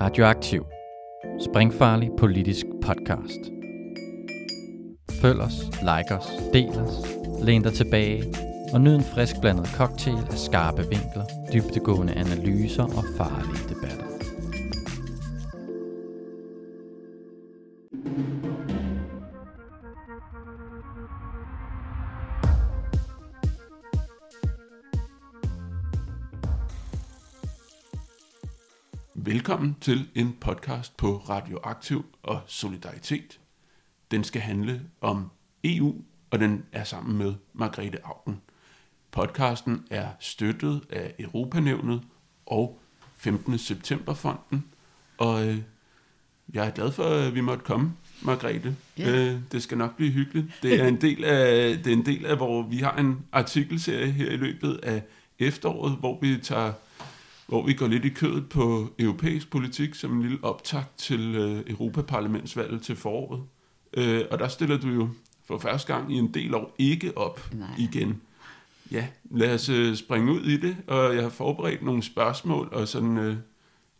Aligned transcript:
Radioaktiv. 0.00 0.64
Springfarlig 1.40 2.10
politisk 2.18 2.66
podcast. 2.82 3.40
Følg 5.22 5.40
os, 5.40 5.54
like 5.80 6.14
os, 6.14 6.26
del 6.52 6.68
os, 6.68 6.94
læn 7.42 7.62
dig 7.62 7.72
tilbage 7.72 8.24
og 8.72 8.80
nyd 8.80 8.94
en 8.94 9.02
frisk 9.02 9.40
blandet 9.40 9.66
cocktail 9.66 10.26
af 10.30 10.38
skarpe 10.38 10.82
vinkler, 10.82 11.24
dybtegående 11.52 12.12
analyser 12.12 12.82
og 12.82 13.04
farlige 13.16 13.68
debatter. 13.68 14.09
Til 29.80 30.08
en 30.14 30.36
podcast 30.40 30.96
på 30.96 31.16
Radioaktiv 31.16 32.04
og 32.22 32.40
Solidaritet. 32.46 33.40
Den 34.10 34.24
skal 34.24 34.42
handle 34.42 34.82
om 35.00 35.30
EU, 35.64 35.94
og 36.30 36.38
den 36.38 36.64
er 36.72 36.84
sammen 36.84 37.18
med 37.18 37.34
Margrethe 37.52 37.98
Augen. 38.04 38.40
Podcasten 39.10 39.84
er 39.90 40.08
støttet 40.20 40.80
af 40.90 41.14
Europanævnet 41.18 42.02
og 42.46 42.80
15. 43.16 43.58
septemberfonden, 43.58 44.64
og 45.18 45.48
øh, 45.48 45.58
jeg 46.54 46.66
er 46.66 46.70
glad 46.70 46.92
for, 46.92 47.04
at 47.04 47.34
vi 47.34 47.40
måtte 47.40 47.64
komme, 47.64 47.92
Margrethe. 48.22 48.76
Ja. 48.98 49.10
Øh, 49.10 49.38
det 49.52 49.62
skal 49.62 49.78
nok 49.78 49.96
blive 49.96 50.10
hyggeligt. 50.10 50.46
Det 50.62 50.80
er 50.80 50.86
en 50.86 51.00
del 51.00 51.24
af, 51.24 51.78
det 51.78 51.86
er 51.92 51.96
en 51.96 52.06
del 52.06 52.26
af, 52.26 52.36
hvor 52.36 52.62
vi 52.62 52.76
har 52.76 52.96
en 52.96 53.24
artikelserie 53.32 54.10
her 54.10 54.30
i 54.30 54.36
løbet 54.36 54.80
af 54.82 55.02
efteråret, 55.38 55.96
hvor 55.96 56.18
vi 56.20 56.38
tager 56.38 56.72
hvor 57.50 57.66
vi 57.66 57.74
går 57.74 57.86
lidt 57.86 58.04
i 58.04 58.08
kødet 58.08 58.48
på 58.48 58.92
europæisk 58.98 59.50
politik 59.50 59.94
som 59.94 60.16
en 60.16 60.22
lille 60.22 60.38
optakt 60.42 60.98
til 60.98 61.34
øh, 61.34 61.62
Europaparlamentsvalget 61.66 62.82
til 62.82 62.96
foråret. 62.96 63.42
Øh, 63.94 64.24
og 64.30 64.38
der 64.38 64.48
stiller 64.48 64.78
du 64.78 64.88
jo 64.88 65.08
for 65.44 65.58
første 65.58 65.94
gang 65.94 66.14
i 66.14 66.18
en 66.18 66.34
del 66.34 66.54
år 66.54 66.74
ikke 66.78 67.18
op 67.18 67.50
Nej. 67.52 67.68
igen. 67.78 68.20
Ja, 68.92 69.06
lad 69.30 69.54
os 69.54 69.68
øh, 69.68 69.96
springe 69.96 70.32
ud 70.32 70.40
i 70.40 70.56
det, 70.56 70.76
og 70.86 71.14
jeg 71.14 71.22
har 71.22 71.30
forberedt 71.30 71.82
nogle 71.82 72.02
spørgsmål, 72.02 72.68
og 72.72 72.88
sådan 72.88 73.18
øh, 73.18 73.36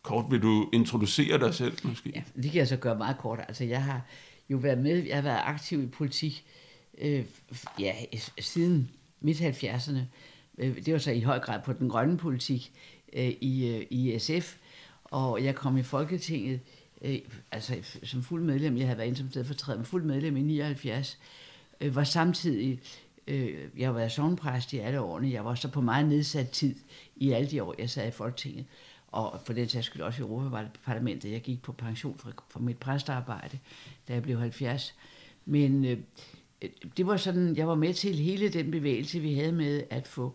kort 0.03 0.25
vil 0.31 0.43
du 0.43 0.69
introducere 0.73 1.39
dig 1.39 1.55
selv 1.55 1.79
måske? 1.85 2.13
Ja, 2.15 2.23
det 2.43 2.51
kan 2.51 2.59
jeg 2.59 2.69
så 2.69 2.77
gøre 2.77 2.99
meget 2.99 3.19
kort. 3.19 3.39
Altså, 3.49 3.65
jeg 3.65 3.83
har 3.85 4.01
jo 4.49 4.57
været 4.57 4.79
med, 4.79 5.07
jeg 5.07 5.17
har 5.17 5.23
været 5.23 5.41
aktiv 5.45 5.83
i 5.83 5.87
politik 5.87 6.45
øh, 7.01 7.25
ja, 7.79 7.95
siden 8.39 8.91
midt-70'erne. 9.21 9.99
Øh, 10.59 10.85
det 10.85 10.93
var 10.93 10.99
så 10.99 11.11
i 11.11 11.21
høj 11.21 11.39
grad 11.39 11.61
på 11.65 11.73
den 11.73 11.89
grønne 11.89 12.17
politik 12.17 12.73
øh, 13.13 13.33
i, 13.41 13.69
øh, 13.69 13.87
i 13.91 14.19
SF, 14.19 14.57
og 15.05 15.45
jeg 15.45 15.55
kom 15.55 15.77
i 15.77 15.83
Folketinget 15.83 16.61
øh, 17.03 17.19
altså 17.53 17.77
som 18.03 18.23
fuld 18.23 18.43
medlem. 18.43 18.77
Jeg 18.77 18.87
havde 18.87 18.99
været 18.99 19.09
ind 19.09 19.17
som 19.17 19.31
stedfortræder, 19.31 19.79
men 19.79 19.87
fuld 19.87 20.05
medlem 20.05 20.37
i 20.37 20.43
79. 20.43 21.19
Øh, 21.81 21.95
var 21.95 22.05
samtidig, 22.05 22.81
øh, 23.27 23.69
jeg 23.79 23.95
var 23.95 24.09
sovnpræst 24.09 24.73
i 24.73 24.79
alle 24.79 25.01
årene. 25.01 25.31
Jeg 25.31 25.45
var 25.45 25.55
så 25.55 25.69
på 25.69 25.81
meget 25.81 26.09
nedsat 26.09 26.51
tid 26.51 26.75
i 27.17 27.31
alle 27.31 27.51
de 27.51 27.63
år, 27.63 27.75
jeg 27.79 27.91
sad 27.91 28.09
i 28.09 28.11
Folketinget. 28.11 28.65
Og 29.13 29.41
for 29.45 29.53
den 29.53 29.69
sags 29.69 29.87
skyld 29.87 30.03
også 30.03 30.23
i 30.23 30.27
Europaparlamentet. 30.27 31.33
Jeg 31.33 31.41
gik 31.41 31.63
på 31.63 31.73
pension 31.73 32.19
fra, 32.19 32.31
fra 32.49 32.61
mit 32.61 32.79
præstearbejde, 32.79 33.59
da 34.09 34.13
jeg 34.13 34.23
blev 34.23 34.39
70. 34.39 34.95
Men 35.45 35.85
øh, 35.85 35.99
det 36.97 37.07
var 37.07 37.17
sådan, 37.17 37.57
jeg 37.57 37.69
var 37.69 37.75
med 37.75 37.95
til 37.95 38.15
hele 38.15 38.49
den 38.49 38.71
bevægelse, 38.71 39.21
vi 39.21 39.35
havde 39.35 39.53
med 39.53 39.83
at 39.91 40.09
få 40.09 40.35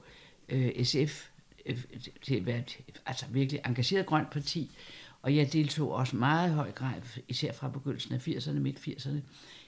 øh, 0.49 0.85
SF 0.85 1.29
Øh, 1.65 1.83
til 2.21 2.35
at 2.35 2.45
være 2.45 2.59
et 2.59 3.01
altså 3.05 3.25
virkelig 3.29 3.61
engageret 3.65 4.05
grønt 4.05 4.29
parti. 4.29 4.71
Og 5.21 5.35
jeg 5.35 5.53
deltog 5.53 5.91
også 5.91 6.15
meget 6.15 6.49
i 6.49 6.53
høj 6.53 6.71
grad, 6.71 7.01
især 7.27 7.53
fra 7.53 7.69
begyndelsen 7.69 8.13
af 8.13 8.27
80'erne, 8.27 8.59
midt 8.59 8.77
80'erne, 8.77 9.17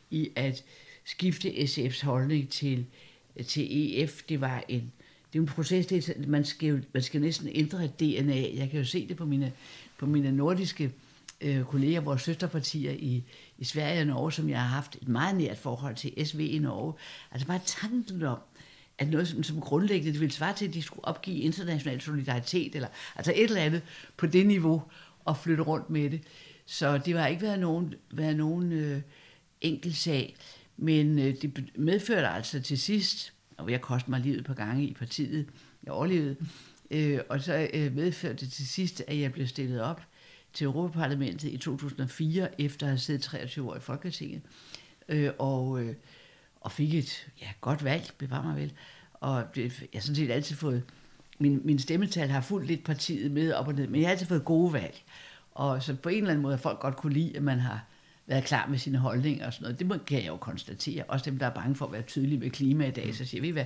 i 0.10 0.30
at 0.36 0.64
skifte 1.06 1.50
SF's 1.50 2.06
holdning 2.06 2.50
til, 2.50 2.86
til 3.48 3.68
EF. 3.72 4.24
Det 4.30 4.42
var 4.42 4.64
en, 4.68 4.92
det 5.34 5.40
er 5.40 5.42
en 5.42 5.48
proces, 5.48 5.86
det 5.86 6.10
er, 6.10 6.28
man, 6.28 6.46
skal 6.46 6.70
jo, 6.70 6.80
man 6.94 7.04
skal 7.04 7.22
næsten 7.22 7.50
ændre 7.52 7.88
DNA. 7.88 8.56
Jeg 8.56 8.70
kan 8.70 8.80
jo 8.80 8.86
se 8.86 9.08
det 9.08 9.18
på 9.18 9.26
mine, 9.26 9.54
på 9.98 10.06
mine 10.06 10.32
nordiske 10.32 10.92
øh, 11.42 11.64
kolleger, 11.64 12.02
vores 12.02 12.22
søsterpartier 12.22 12.92
i, 12.92 13.24
i 13.58 13.64
Sverige 13.64 14.02
og 14.02 14.08
Norge, 14.08 14.32
som 14.32 14.50
jeg 14.50 14.62
har 14.62 14.68
haft 14.68 14.96
et 15.02 15.08
meget 15.08 15.38
nært 15.38 15.58
forhold 15.58 15.96
til, 15.96 16.26
SV 16.26 16.40
i 16.40 16.60
Norge. 16.60 16.94
Altså 17.32 17.48
bare 17.48 17.60
tanken 17.66 18.24
om, 18.24 18.38
at 18.98 19.10
noget 19.10 19.28
som, 19.28 19.44
som 19.44 19.62
grundlæggende 19.62 20.12
det 20.12 20.20
ville 20.20 20.34
svare 20.34 20.54
til, 20.54 20.68
at 20.68 20.74
de 20.74 20.82
skulle 20.82 21.06
opgive 21.06 21.38
international 21.38 22.02
solidaritet, 22.02 22.76
eller 22.76 22.88
altså 23.16 23.34
et 23.36 23.44
eller 23.44 23.62
andet 23.62 23.82
på 24.18 24.26
det 24.26 24.48
niveau, 24.48 24.84
og 25.26 25.38
flytte 25.38 25.64
rundt 25.64 25.90
med 25.90 26.10
det. 26.10 26.22
Så 26.66 26.98
det 26.98 27.18
har 27.18 27.28
ikke 27.28 27.42
været 27.42 27.60
nogen, 27.60 27.94
været 28.12 28.36
nogen 28.36 28.72
øh, 28.72 29.02
enkel 29.62 29.96
sag, 29.96 30.36
men 30.78 31.20
øh, 31.20 31.36
det 31.42 31.72
medførte 31.76 32.28
altså 32.28 32.62
til 32.62 32.78
sidst, 32.78 33.34
og 33.58 33.72
jeg 33.72 33.82
kostede 33.82 34.12
mig 34.12 34.20
livet 34.20 34.40
et 34.40 34.46
par 34.46 34.54
gange 34.54 34.88
i 34.88 34.94
partiet, 34.94 35.46
jeg 35.84 35.94
overlevede, 35.94 36.36
øh, 36.92 37.20
og 37.30 37.42
så 37.42 37.70
øh, 37.74 37.96
medførte 37.96 38.46
det 38.46 38.52
til 38.52 38.68
sidst, 38.68 39.04
at 39.08 39.20
jeg 39.20 39.32
blev 39.32 39.48
stillet 39.48 39.82
op 39.82 40.02
til 40.54 40.66
Europaparlamentet 40.66 41.50
i 41.50 41.58
2004, 41.58 42.62
efter 42.62 42.86
at 42.86 42.90
have 42.90 43.00
siddet 43.00 43.22
23 43.22 43.70
år 43.70 43.76
i 43.76 43.80
Folketinget, 43.80 44.42
øh, 45.10 45.32
og, 45.40 45.84
øh, 45.84 45.96
og 46.68 46.72
fik 46.72 46.94
et 46.94 47.28
ja, 47.42 47.48
godt 47.62 47.84
valg, 47.84 48.12
bevar 48.18 48.44
mig 48.44 48.56
vel, 48.56 48.74
og 49.14 49.44
det, 49.56 49.64
jeg 49.80 49.88
har 49.94 50.02
sådan 50.02 50.16
set 50.16 50.32
altid 50.32 50.56
fået, 50.56 50.84
min, 51.40 51.62
min 51.64 51.80
stemmetal 51.80 52.30
har 52.30 52.42
fulgt 52.42 52.68
lidt 52.68 52.84
partiet 52.84 53.32
med 53.32 53.54
op 53.54 53.68
og 53.68 53.74
ned, 53.74 53.88
men 53.88 54.02
jeg 54.02 54.08
har 54.08 54.12
altid 54.12 54.28
fået 54.28 54.46
gode 54.46 54.74
valg, 54.74 55.04
og 55.52 55.84
så 55.84 55.96
på 55.96 56.10
en 56.10 56.18
eller 56.18 56.30
anden 56.30 56.42
måde 56.42 56.56
har 56.56 56.62
folk 56.62 56.80
godt 56.80 56.96
kunne 56.96 57.14
lide, 57.14 57.38
at 57.38 57.44
man 57.44 57.60
har 57.60 57.86
været 58.26 58.44
klar 58.44 58.68
med 58.68 58.78
sine 58.78 58.98
holdninger 58.98 59.46
og 59.46 59.54
sådan 59.54 59.64
noget. 59.64 59.80
Det 59.80 59.88
må- 59.88 59.98
kan 60.08 60.20
jeg 60.20 60.28
jo 60.28 60.38
konstatere. 60.38 61.04
Også 61.04 61.30
dem, 61.30 61.40
der 61.40 61.46
er 61.46 61.54
bange 61.54 61.76
for 61.76 61.86
at 61.86 61.92
være 61.92 62.02
tydelige 62.02 62.40
med 62.40 62.50
klima 62.50 62.88
i 62.88 62.92
dag, 62.92 63.16
så 63.16 63.26
siger 63.26 63.42
vi, 63.42 63.50
hvad, 63.50 63.66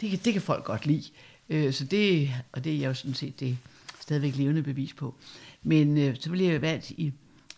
det, 0.00 0.10
kan, 0.10 0.18
det 0.24 0.32
kan 0.32 0.42
folk 0.42 0.64
godt 0.64 0.86
lide. 0.86 1.04
Øh, 1.48 1.72
så 1.72 1.84
det, 1.84 2.30
og 2.52 2.64
det 2.64 2.74
er 2.74 2.78
jeg 2.78 2.88
jo 2.88 2.94
sådan 2.94 3.14
set 3.14 3.40
det 3.40 3.58
stadigvæk 4.00 4.36
levende 4.36 4.62
bevis 4.62 4.92
på. 4.92 5.14
Men 5.62 5.98
øh, 5.98 6.16
så 6.20 6.30
blev 6.30 6.50
jeg 6.50 6.62
valgt 6.62 6.90
i, 6.90 7.12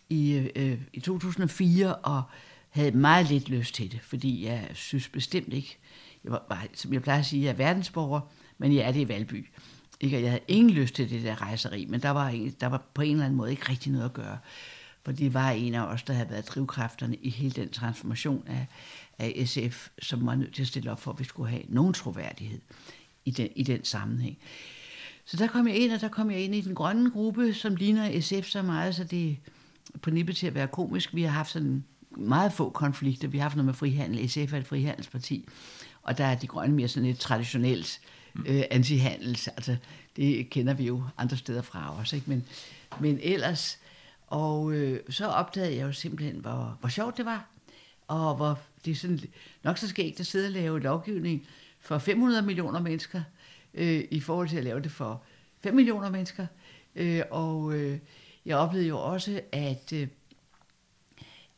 i, 0.09 0.33
øh, 0.55 0.77
i 0.93 0.99
2004 0.99 1.95
og 1.95 2.23
havde 2.69 2.91
meget 2.91 3.29
lidt 3.29 3.49
lyst 3.49 3.75
til 3.75 3.91
det, 3.91 3.99
fordi 4.01 4.45
jeg 4.45 4.69
synes 4.73 5.09
bestemt 5.09 5.53
ikke, 5.53 5.77
jeg 6.23 6.31
var, 6.31 6.65
som 6.73 6.93
jeg 6.93 7.01
plejer 7.01 7.19
at 7.19 7.25
sige, 7.25 7.43
jeg 7.43 7.49
er 7.49 7.53
verdensborger, 7.53 8.21
men 8.57 8.75
jeg 8.75 8.87
er 8.87 8.91
det 8.91 8.99
i 8.99 9.07
Valby. 9.07 9.49
Ikke? 9.99 10.17
Og 10.17 10.21
jeg 10.23 10.29
havde 10.31 10.43
ingen 10.47 10.69
lyst 10.73 10.95
til 10.95 11.09
det 11.09 11.23
der 11.23 11.41
rejseri, 11.41 11.85
men 11.85 12.01
der 12.01 12.09
var, 12.09 12.27
en- 12.27 12.55
der 12.61 12.67
var 12.67 12.83
på 12.93 13.01
en 13.01 13.11
eller 13.11 13.25
anden 13.25 13.37
måde 13.37 13.51
ikke 13.51 13.69
rigtig 13.69 13.91
noget 13.91 14.05
at 14.05 14.13
gøre. 14.13 14.37
For 15.03 15.11
det 15.11 15.33
var 15.33 15.49
en 15.51 15.73
af 15.75 15.81
os, 15.85 16.03
der 16.03 16.13
havde 16.13 16.29
været 16.29 16.47
drivkræfterne 16.47 17.15
i 17.15 17.29
hele 17.29 17.51
den 17.51 17.69
transformation 17.69 18.43
af, 18.47 18.65
af 19.19 19.43
SF, 19.47 19.89
som 20.01 20.25
var 20.25 20.35
nødt 20.35 20.53
til 20.55 20.61
at 20.61 20.67
stille 20.67 20.91
op 20.91 20.99
for, 21.01 21.11
at 21.11 21.19
vi 21.19 21.23
skulle 21.23 21.49
have 21.49 21.63
nogen 21.69 21.93
troværdighed 21.93 22.59
i 23.25 23.31
den, 23.31 23.49
i 23.55 23.63
den 23.63 23.83
sammenhæng. 23.85 24.37
Så 25.25 25.37
der 25.37 25.47
kom 25.47 25.67
jeg 25.67 25.75
ind, 25.77 25.91
og 25.91 26.01
der 26.01 26.07
kom 26.07 26.31
jeg 26.31 26.39
ind 26.41 26.55
i 26.55 26.61
den 26.61 26.75
grønne 26.75 27.11
gruppe, 27.11 27.53
som 27.53 27.75
ligner 27.75 28.21
SF 28.21 28.47
så 28.49 28.61
meget, 28.61 28.95
så 28.95 29.03
det 29.03 29.37
er 29.93 29.97
på 29.97 30.09
nippet 30.09 30.35
til 30.37 30.47
at 30.47 30.55
være 30.55 30.67
komisk. 30.67 31.15
Vi 31.15 31.21
har 31.23 31.29
haft 31.31 31.51
sådan 31.51 31.83
meget 32.19 32.53
få 32.53 32.69
konflikter. 32.69 33.27
Vi 33.27 33.37
har 33.37 33.43
haft 33.43 33.55
noget 33.55 33.65
med 33.65 33.73
frihandel. 33.73 34.29
SF 34.29 34.53
er 34.53 34.57
et 34.57 34.67
frihandelsparti, 34.67 35.47
og 36.01 36.17
der 36.17 36.25
er 36.25 36.35
de 36.35 36.47
grønne 36.47 36.75
mere 36.75 36.87
sådan 36.87 37.09
et 37.09 37.19
traditionelt 37.19 38.01
øh, 38.47 38.63
antihandels. 38.71 39.47
Altså, 39.47 39.75
det 40.15 40.49
kender 40.49 40.73
vi 40.73 40.83
jo 40.83 41.03
andre 41.17 41.37
steder 41.37 41.61
fra 41.61 41.97
også, 41.99 42.15
ikke? 42.15 42.29
Men, 42.29 42.45
men 42.99 43.19
ellers, 43.23 43.79
og 44.27 44.73
øh, 44.73 44.99
så 45.09 45.27
opdagede 45.27 45.75
jeg 45.75 45.83
jo 45.83 45.91
simpelthen, 45.91 46.35
hvor, 46.35 46.77
hvor 46.79 46.89
sjovt 46.89 47.17
det 47.17 47.25
var, 47.25 47.49
og 48.07 48.35
hvor 48.35 48.59
det 48.85 48.91
er 48.91 48.95
sådan 48.95 49.19
nok 49.63 49.77
så 49.77 49.87
skægt 49.87 50.19
at 50.19 50.25
sidde 50.25 50.47
og 50.47 50.51
lave 50.51 50.79
lovgivning 50.79 51.47
for 51.79 51.97
500 51.97 52.41
millioner 52.41 52.81
mennesker, 52.81 53.21
øh, 53.73 54.03
i 54.11 54.19
forhold 54.19 54.49
til 54.49 54.57
at 54.57 54.63
lave 54.63 54.79
det 54.79 54.91
for 54.91 55.23
5 55.63 55.75
millioner 55.75 56.09
mennesker. 56.09 56.45
Øh, 56.95 57.21
og 57.31 57.73
øh, 57.73 57.99
jeg 58.45 58.57
oplevede 58.57 58.87
jo 58.87 58.99
også, 58.99 59.41
at, 59.51 59.93
øh, 59.93 60.07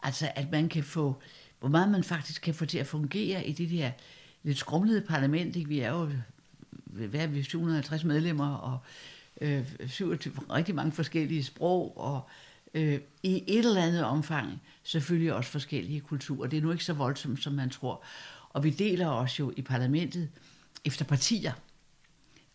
altså, 0.04 0.32
at 0.36 0.52
man 0.52 0.70
kan 0.70 0.84
få, 0.84 1.22
hvor 1.60 1.70
meget 1.70 1.92
man 1.92 2.04
faktisk 2.04 2.42
kan 2.42 2.54
få 2.54 2.66
til 2.66 2.78
at 2.78 2.88
fungere 2.88 3.48
i 3.48 3.52
det 3.52 3.70
der 3.70 3.92
lidt 4.44 4.58
skrumlede 4.58 5.02
parlament. 5.02 5.56
Ikke? 5.56 5.70
Vi 5.70 5.80
er 5.80 5.92
jo 5.92 6.10
hvad 6.92 7.20
er 7.20 7.28
vi, 7.28 7.44
750 7.44 8.04
medlemmer, 8.04 8.56
og 8.56 8.78
øh, 9.42 9.66
27, 9.88 10.34
rigtig 10.50 10.76
mange 10.76 10.92
forskellige 10.92 11.44
sprog, 11.44 11.98
og 11.98 12.30
øh, 12.74 13.00
i 13.24 13.44
et 13.48 13.66
eller 13.66 13.84
andet 13.84 14.04
omfang 14.04 14.62
selvfølgelig 14.84 15.34
også 15.34 15.50
forskellige 15.50 16.02
kulturer. 16.02 16.48
Det 16.48 16.58
er 16.58 16.62
nu 16.62 16.72
ikke 16.72 16.84
så 16.86 16.94
voldsomt, 16.94 17.44
som 17.44 17.54
man 17.54 17.70
tror. 17.70 18.04
Og 18.50 18.64
vi 18.64 18.70
deler 18.70 19.08
os 19.08 19.40
jo 19.40 19.54
i 19.58 19.62
parlamentet 19.62 20.30
efter 20.86 21.06
partier, 21.06 21.54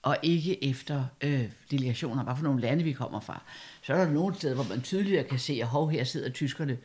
og 0.02 0.16
ikke 0.22 0.64
efter 0.64 1.04
øh, 1.20 1.44
delegationer, 1.70 2.24
bare 2.24 2.36
for 2.36 2.44
nogle 2.44 2.60
lande 2.60 2.84
vi 2.84 2.92
kommer 2.92 3.20
fra. 3.20 3.42
Så 3.82 3.94
er 3.94 4.04
der 4.04 4.12
nogle 4.12 4.34
steder, 4.34 4.54
hvor 4.54 4.64
man 4.64 4.82
tydeligere 4.82 5.24
kan 5.24 5.38
se, 5.38 5.58
at 5.62 5.66
hov, 5.66 5.90
her 5.90 6.04
sidder 6.04 6.30
tyskerne. 6.30 6.78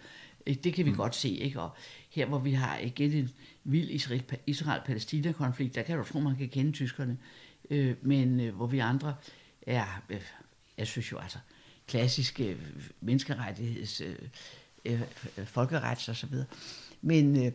Øh, 0.47 0.55
Det 0.63 0.73
kan 0.73 0.85
vi 0.85 0.89
mm. 0.91 0.97
godt 0.97 1.15
se, 1.15 1.29
ikke? 1.29 1.61
Og 1.61 1.75
her, 2.09 2.25
hvor 2.25 2.39
vi 2.39 2.53
har 2.53 2.77
igen 2.77 3.11
en 3.11 3.29
vild 3.63 3.89
Israel- 3.89 4.37
Israel-Palæstina-konflikt, 4.47 5.75
der 5.75 5.81
kan 5.81 5.97
du 5.97 6.03
tro, 6.03 6.19
man 6.19 6.35
kan 6.35 6.49
kende 6.49 6.71
tyskerne. 6.71 7.17
Øh, 7.69 7.95
men 8.01 8.39
øh, 8.39 8.55
hvor 8.55 8.67
vi 8.67 8.79
andre 8.79 9.15
er, 9.61 10.01
øh, 10.09 10.21
jeg 10.77 10.87
synes 10.87 11.11
jo 11.11 11.17
altså, 11.17 11.37
klassiske 11.87 12.49
øh, 12.49 12.57
menneskerettigheds, 13.01 14.01
øh, 14.01 14.15
øh, 14.85 15.01
folkerets 15.45 16.09
og 16.09 16.15
så 16.15 16.27
videre. 16.27 16.47
Men, 17.01 17.45
øh, 17.45 17.51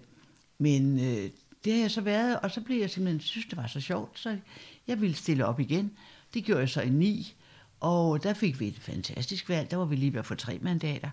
men 0.59 0.99
øh, 0.99 1.31
det 1.65 1.73
har 1.75 1.81
jeg 1.81 1.91
så 1.91 2.01
været, 2.01 2.41
og 2.41 2.51
så 2.51 2.61
blev 2.61 2.81
jeg 2.81 2.91
simpelthen, 2.91 3.21
synes 3.21 3.47
det 3.47 3.57
var 3.57 3.67
så 3.67 3.81
sjovt, 3.81 4.19
så 4.19 4.39
jeg 4.89 5.01
ville 5.01 5.17
stille 5.17 5.47
op 5.47 5.61
igen. 5.61 5.93
Det 6.35 6.45
gjorde 6.45 6.61
jeg 6.61 6.69
så 6.69 6.81
i 6.81 6.89
9, 6.89 7.35
og 7.81 8.23
der 8.23 8.35
fik 8.35 8.61
vi 8.61 8.69
et 8.69 8.79
fantastisk 8.79 9.49
valg. 9.49 9.71
Der 9.71 9.77
var 9.77 9.85
vi 9.85 9.97
lige 9.97 10.13
ved 10.13 10.19
at 10.21 10.27
få 10.27 10.35
tre 10.35 10.59
mandater. 10.63 11.11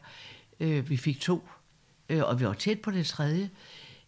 Øh, 0.60 0.90
vi 0.90 0.98
fik 0.98 1.20
to, 1.20 1.48
øh, 2.10 2.24
og 2.24 2.40
vi 2.40 2.46
var 2.46 2.54
tæt 2.54 2.80
på 2.80 2.92
det 2.92 3.06
tredje. 3.06 3.50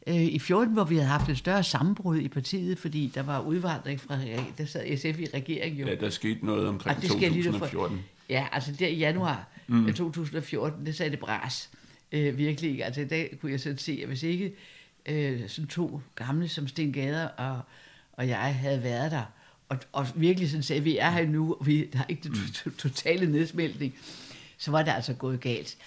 Øh, 0.08 0.16
I 0.16 0.40
14, 0.40 0.74
hvor 0.74 0.84
vi 0.84 0.96
havde 0.96 1.08
haft 1.08 1.30
et 1.30 1.38
større 1.38 1.64
sammenbrud 1.64 2.18
i 2.20 2.28
partiet, 2.28 2.78
fordi 2.80 3.12
der 3.16 3.24
var 3.24 3.40
udvandring 3.40 4.02
fra, 4.02 4.20
der 4.58 4.66
sad 4.66 4.98
SF 4.98 5.20
i 5.20 5.26
regeringen 5.34 5.80
jo. 5.82 5.88
Ja, 5.88 5.96
der 5.96 6.10
skete 6.10 6.46
noget 6.46 6.68
omkring 6.68 6.96
Altså, 6.96 7.02
det 7.02 7.12
skal 7.12 7.22
jeg 7.22 7.32
lige 7.32 7.46
nu 7.46 7.52
for- 7.52 7.66
2014. 7.66 8.04
Ja, 8.30 8.48
altså 8.52 8.72
der 8.80 8.88
i 8.88 8.98
januar 8.98 9.48
mm. 9.68 9.94
2014, 9.94 10.86
det 10.86 10.96
sagde 10.96 11.12
det 11.12 11.20
bras. 11.20 11.70
Øh, 12.12 12.38
virkelig. 12.38 12.84
Altså 12.86 13.08
der 13.10 13.24
kunne 13.42 13.52
jeg 13.52 13.60
sådan 13.60 13.78
se, 13.78 14.00
at 14.02 14.08
hvis 14.08 14.24
ikke 14.24 14.54
øh, 15.06 15.50
sådan 15.50 15.68
to 15.68 16.02
gamle 16.16 16.48
som 16.48 16.68
Sten 16.68 16.94
Gader 16.94 17.28
og, 17.28 17.62
og 18.14 18.28
jeg 18.28 18.56
havde 18.56 18.84
været 18.84 19.12
der, 19.12 19.24
og, 19.70 19.78
og 19.92 20.08
virkelig 20.16 20.50
sådan 20.50 20.64
sagde, 20.64 20.84
vi 20.84 20.98
er 20.98 21.10
her 21.12 21.26
nu, 21.28 21.54
og 21.60 21.66
vi 21.68 21.86
der 21.94 22.00
er 22.00 22.04
ikke 22.10 22.24
den 22.24 22.36
to- 22.54 22.70
totale 22.70 23.32
nedsmeltning, 23.32 23.96
så 24.58 24.72
var 24.72 24.84
det 24.84 24.92
altså 24.92 25.14
gået 25.14 25.40
galt. 25.42 25.78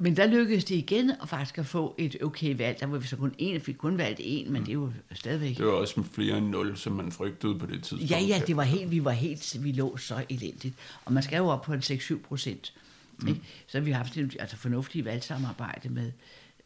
Men 0.00 0.16
der 0.16 0.26
lykkedes 0.26 0.64
det 0.64 0.74
igen 0.74 1.10
at 1.10 1.28
faktisk 1.28 1.58
at 1.58 1.66
få 1.66 1.94
et 1.98 2.22
okay 2.22 2.56
valg. 2.56 2.80
Der 2.80 2.86
var 2.86 2.98
vi 2.98 3.06
så 3.06 3.16
kun 3.16 3.34
en, 3.38 3.60
fik 3.60 3.74
kun 3.74 3.98
valgt 3.98 4.20
en, 4.22 4.52
men 4.52 4.62
det 4.62 4.68
er 4.68 4.72
jo 4.72 4.92
stadigvæk... 5.12 5.56
Det 5.56 5.66
var 5.66 5.72
også 5.72 6.02
flere 6.12 6.38
end 6.38 6.48
0, 6.48 6.76
som 6.76 6.92
man 6.92 7.12
frygtede 7.12 7.58
på 7.58 7.66
det 7.66 7.82
tidspunkt. 7.82 8.10
Ja, 8.10 8.20
ja, 8.20 8.42
det 8.46 8.56
var 8.56 8.62
helt, 8.62 8.90
vi 8.90 9.04
var 9.04 9.10
helt, 9.10 9.56
vi 9.64 9.72
lå 9.72 9.96
så 9.96 10.24
elendigt. 10.28 10.74
Og 11.04 11.12
man 11.12 11.22
skal 11.22 11.36
jo 11.36 11.46
op 11.48 11.62
på 11.62 11.72
en 11.72 11.78
6-7 11.78 12.18
procent. 12.18 12.74
Mm. 13.18 13.40
Så 13.66 13.80
vi 13.80 13.90
har 13.90 13.98
haft 13.98 14.16
et 14.16 14.36
altså, 14.40 14.56
fornuftigt 14.56 15.04
valgsamarbejde 15.04 15.88
med, 15.88 16.12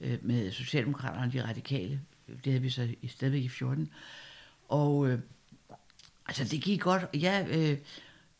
øh, 0.00 0.19
med 0.23 0.50
Socialdemokraterne 0.50 1.26
og 1.26 1.32
de 1.32 1.49
radikale. 1.49 2.00
Det 2.44 2.52
havde 2.52 2.62
vi 2.62 2.70
så 2.70 2.88
i, 3.02 3.08
stadigvæk 3.08 3.43
i 3.43 3.49
14. 3.49 3.90
Og 4.69 5.08
øh, 5.08 5.19
altså, 6.26 6.44
det 6.44 6.62
gik 6.62 6.81
godt. 6.81 7.02
Jeg, 7.14 7.46
øh, 7.50 7.78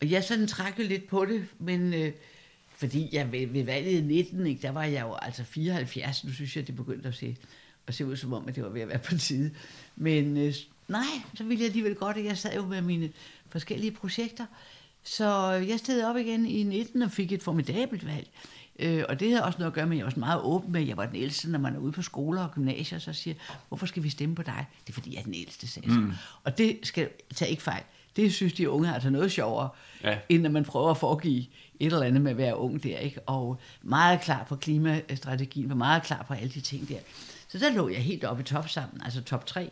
og 0.00 0.11
jeg 0.11 0.25
sådan 0.25 0.47
trak 0.47 0.79
lidt 0.79 1.09
på 1.09 1.25
det, 1.25 1.47
men... 1.59 1.95
Øh, 1.95 2.12
fordi 2.82 3.08
jeg 3.12 3.32
ved, 3.32 3.46
ved 3.46 3.64
valget 3.64 3.93
i 3.93 4.00
19, 4.00 4.46
ikke, 4.46 4.62
der 4.62 4.70
var 4.70 4.84
jeg 4.84 5.02
jo 5.02 5.14
altså 5.14 5.44
74. 5.44 6.25
Nu 6.25 6.32
synes 6.32 6.56
jeg, 6.56 6.67
det 6.67 6.76
begyndte 6.76 7.08
at 7.08 7.14
se, 7.14 7.37
at 7.87 7.94
se 7.94 8.06
ud 8.06 8.17
som 8.17 8.32
om, 8.32 8.49
at 8.49 8.56
det 8.56 8.62
var 8.62 8.69
ved 8.69 8.81
at 8.81 8.88
være 8.88 8.99
på 8.99 9.19
tide. 9.19 9.50
Men 9.96 10.37
øh, 10.37 10.55
nej, 10.88 11.02
så 11.34 11.44
ville 11.44 11.61
jeg 11.61 11.67
alligevel 11.67 11.94
godt, 11.94 12.17
at 12.17 12.25
jeg 12.25 12.38
sad 12.38 12.55
jo 12.56 12.67
med 12.67 12.82
mine 12.82 13.11
forskellige 13.49 13.90
projekter. 13.90 14.46
Så 15.02 15.50
jeg 15.50 15.79
stod 15.79 16.02
op 16.02 16.17
igen 16.17 16.46
i 16.46 16.62
19 16.62 17.02
og 17.02 17.11
fik 17.11 17.32
et 17.32 17.43
formidabelt 17.43 18.06
valg. 18.06 18.29
Øh, 18.79 19.05
og 19.08 19.20
det 19.20 19.31
havde 19.31 19.44
også 19.44 19.58
noget 19.58 19.70
at 19.70 19.75
gøre 19.75 19.87
med, 19.87 19.96
at 19.96 19.99
jeg 19.99 20.05
var 20.05 20.08
også 20.08 20.20
meget 20.20 20.40
åben 20.43 20.73
med, 20.73 20.87
jeg 20.87 20.96
var 20.96 21.06
den 21.06 21.17
ældste, 21.17 21.50
når 21.50 21.58
man 21.58 21.75
er 21.75 21.78
ude 21.78 21.93
på 21.93 22.02
skoler 22.02 22.43
og 22.43 22.50
gymnasier, 22.50 22.99
så 22.99 23.12
siger 23.12 23.35
hvorfor 23.69 23.87
skal 23.87 24.02
vi 24.02 24.08
stemme 24.08 24.35
på 24.35 24.43
dig? 24.43 24.67
Det 24.87 24.88
er 24.88 24.94
fordi, 24.94 25.14
jeg 25.14 25.20
er 25.20 25.25
den 25.25 25.35
ældste, 25.35 25.67
sagde 25.67 25.88
mm. 25.88 26.12
Og 26.44 26.58
det 26.58 26.78
skal 26.82 27.08
tage 27.35 27.50
ikke 27.50 27.62
fejl. 27.62 27.82
Det 28.17 28.32
synes 28.32 28.52
de 28.52 28.70
unge 28.70 28.88
er 28.88 28.94
altså 28.94 29.11
noget 29.11 29.32
sjovere, 29.32 29.69
ja. 30.02 30.19
end 30.28 30.43
når 30.43 30.50
man 30.50 30.64
prøver 30.64 30.90
at 30.90 30.96
foregive 30.96 31.44
et 31.87 31.93
eller 31.93 32.06
andet 32.06 32.23
med 32.23 32.31
at 32.31 32.37
være 32.37 32.56
ung 32.56 32.82
der, 32.82 32.99
ikke? 32.99 33.20
Og 33.20 33.61
meget 33.82 34.20
klar 34.20 34.44
på 34.44 34.56
klimastrategien, 34.56 35.69
var 35.69 35.75
meget 35.75 36.02
klar 36.02 36.23
på 36.29 36.34
alle 36.34 36.49
de 36.55 36.61
ting 36.61 36.88
der. 36.88 36.99
Så 37.49 37.58
der 37.58 37.73
lå 37.75 37.88
jeg 37.88 37.99
helt 38.02 38.25
oppe 38.25 38.40
i 38.40 38.44
top 38.44 38.69
sammen, 38.69 39.02
altså 39.05 39.23
top 39.23 39.46
3 39.46 39.70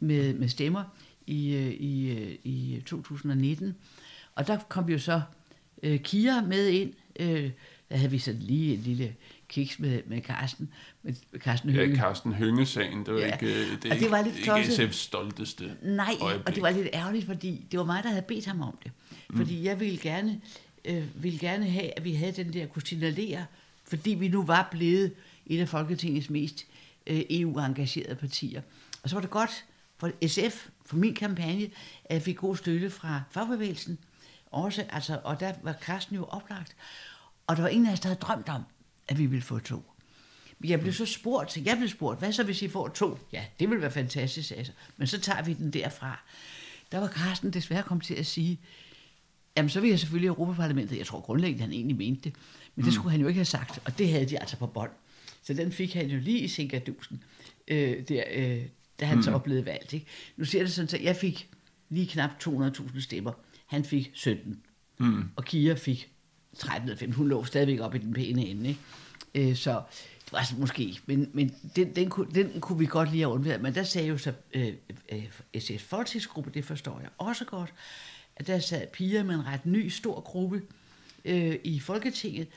med, 0.00 0.34
med 0.34 0.48
stemmer 0.48 0.84
i, 1.26 1.54
øh, 1.54 1.72
i, 1.72 2.10
øh, 2.10 2.36
i 2.44 2.82
2019. 2.86 3.74
Og 4.34 4.46
der 4.46 4.58
kom 4.68 4.88
jo 4.88 4.98
så 4.98 5.20
øh, 5.82 6.00
Kira 6.00 6.40
med 6.40 6.68
ind. 6.68 6.92
Øh, 7.20 7.50
der 7.90 7.96
havde 7.96 8.10
vi 8.10 8.18
så 8.18 8.32
lige 8.40 8.74
en 8.74 8.80
lille 8.80 9.14
kiks 9.48 9.78
med, 9.78 10.00
med 10.06 10.20
Carsten, 10.22 10.68
med 11.02 11.14
Carsten 11.38 11.70
Ja, 11.70 11.76
Høgh. 11.76 11.96
Carsten 11.96 12.32
Hønge-sagen, 12.32 13.06
det 13.06 13.14
var 13.14 13.20
Ja. 13.20 13.32
ikke, 13.32 13.76
det 13.82 13.84
er 13.84 13.94
Og 13.94 14.00
det 14.00 14.10
var 14.10 14.22
lidt 14.22 14.38
ikke. 14.38 14.52
SF's 14.52 14.92
stolteste 14.92 15.76
Nej, 15.82 16.14
øjeblik. 16.20 16.48
og 16.48 16.54
det 16.54 16.62
var 16.62 16.70
lidt 16.70 16.88
ærgerligt, 16.94 17.26
fordi 17.26 17.66
det 17.70 17.78
var 17.78 17.84
mig, 17.84 18.02
der 18.02 18.08
havde 18.08 18.22
bedt 18.28 18.46
ham 18.46 18.60
om 18.62 18.78
det. 18.84 18.92
Fordi 19.36 19.64
jeg 19.64 19.80
ville 19.80 19.98
gerne, 19.98 20.40
øh, 20.84 21.22
ville 21.22 21.38
gerne 21.38 21.70
have, 21.70 21.96
at 21.96 22.04
vi 22.04 22.14
havde 22.14 22.32
den 22.32 22.52
der 22.52 22.66
kunne 22.66 22.86
signalere, 22.86 23.46
fordi 23.84 24.10
vi 24.10 24.28
nu 24.28 24.44
var 24.44 24.68
blevet 24.70 25.12
et 25.46 25.60
af 25.60 25.68
Folketingets 25.68 26.30
mest 26.30 26.66
øh, 27.06 27.22
EU-engagerede 27.30 28.14
partier. 28.14 28.62
Og 29.02 29.10
så 29.10 29.16
var 29.16 29.20
det 29.20 29.30
godt 29.30 29.64
for 29.98 30.10
SF, 30.26 30.68
for 30.86 30.96
min 30.96 31.14
kampagne, 31.14 31.70
at 32.04 32.14
jeg 32.14 32.22
fik 32.22 32.36
god 32.36 32.56
støtte 32.56 32.90
fra 32.90 33.22
fagbevægelsen. 33.30 33.98
Også, 34.50 34.84
altså, 34.90 35.20
og 35.24 35.40
der 35.40 35.52
var 35.62 35.72
Karsten 35.72 36.16
jo 36.16 36.24
oplagt. 36.24 36.76
Og 37.46 37.56
der 37.56 37.62
var 37.62 37.68
ingen 37.68 37.86
af 37.88 37.92
os, 37.92 38.00
der 38.00 38.08
havde 38.08 38.20
drømt 38.20 38.48
om, 38.48 38.62
at 39.08 39.18
vi 39.18 39.26
ville 39.26 39.42
få 39.42 39.58
to. 39.58 39.82
Men 40.58 40.70
jeg 40.70 40.80
blev 40.80 40.92
så 40.92 41.06
spurgt, 41.06 41.52
så 41.52 41.60
jeg 41.64 41.76
blev 41.76 41.88
spurgt, 41.88 42.18
hvad 42.18 42.32
så 42.32 42.42
hvis 42.42 42.62
I 42.62 42.68
får 42.68 42.88
to? 42.88 43.18
Ja, 43.32 43.44
det 43.60 43.68
ville 43.68 43.82
være 43.82 43.90
fantastisk, 43.90 44.50
altså. 44.50 44.72
Men 44.96 45.06
så 45.06 45.20
tager 45.20 45.42
vi 45.42 45.52
den 45.52 45.70
derfra. 45.70 46.20
Der 46.92 46.98
var 46.98 47.08
Karsten 47.08 47.52
desværre 47.52 47.82
kommet 47.82 48.06
til 48.06 48.14
at 48.14 48.26
sige, 48.26 48.60
jamen 49.56 49.68
så 49.68 49.80
vil 49.80 49.90
jeg 49.90 49.98
selvfølgelig 49.98 50.26
i 50.26 50.28
Europaparlamentet. 50.28 50.98
Jeg 50.98 51.06
tror 51.06 51.20
grundlæggende, 51.20 51.62
han 51.62 51.72
egentlig 51.72 51.96
mente 51.96 52.20
det. 52.24 52.34
Men 52.74 52.84
det 52.84 52.94
skulle 52.94 53.10
han 53.10 53.20
jo 53.20 53.26
ikke 53.26 53.38
have 53.38 53.44
sagt, 53.44 53.80
og 53.84 53.98
det 53.98 54.08
havde 54.08 54.26
de 54.26 54.40
altså 54.40 54.56
på 54.56 54.66
bånd. 54.66 54.90
Så 55.42 55.54
den 55.54 55.72
fik 55.72 55.94
han 55.94 56.06
jo 56.06 56.18
lige 56.18 56.38
i 56.38 56.48
Sinkadusen, 56.48 57.24
øh, 57.68 58.08
der, 58.08 58.22
øh, 58.34 58.62
da 59.00 59.04
han 59.04 59.16
mm. 59.16 59.22
så 59.22 59.38
blevet 59.38 59.66
valgt. 59.66 59.92
Ikke? 59.92 60.06
Nu 60.36 60.44
ser 60.44 60.62
det 60.62 60.72
sådan, 60.72 61.00
at 61.00 61.04
jeg 61.04 61.16
fik 61.16 61.48
lige 61.88 62.06
knap 62.06 62.30
200.000 62.44 63.00
stemmer. 63.00 63.32
Han 63.66 63.84
fik 63.84 64.10
17. 64.14 64.62
Mm. 64.98 65.30
Og 65.36 65.44
Kira 65.44 65.74
fik 65.74 66.10
13 66.58 66.88
eller 66.88 66.98
15. 66.98 67.16
Hun 67.16 67.28
lå 67.28 67.44
stadigvæk 67.44 67.80
op 67.80 67.94
i 67.94 67.98
den 67.98 68.12
pæne 68.14 68.46
ende. 68.46 68.68
Ikke? 68.68 69.50
Øh, 69.50 69.56
så 69.56 69.82
det 70.24 70.32
var 70.32 70.38
altså 70.38 70.54
måske, 70.58 70.98
men, 71.06 71.30
men 71.32 71.54
den, 71.76 71.96
den, 71.96 72.10
kunne, 72.10 72.26
den 72.34 72.60
kunne 72.60 72.78
vi 72.78 72.86
godt 72.86 73.10
lige 73.10 73.22
have 73.22 73.32
undværet. 73.32 73.62
Men 73.62 73.74
der 73.74 73.82
sagde 73.82 74.08
jo 74.08 74.18
så 74.18 74.32
øh, 74.54 74.72
øh, 75.12 75.24
SS 75.58 75.82
Folketingsgruppe, 75.82 76.50
det 76.54 76.64
forstår 76.64 77.00
jeg 77.00 77.08
også 77.18 77.44
godt, 77.44 77.74
at 78.36 78.46
der 78.46 78.58
sad 78.58 78.86
piger 78.92 79.22
med 79.22 79.34
en 79.34 79.46
ret 79.46 79.66
ny, 79.66 79.88
stor 79.88 80.20
gruppe 80.20 80.62
øh, 81.24 81.56
i 81.64 81.80
Folketinget, 81.80 82.48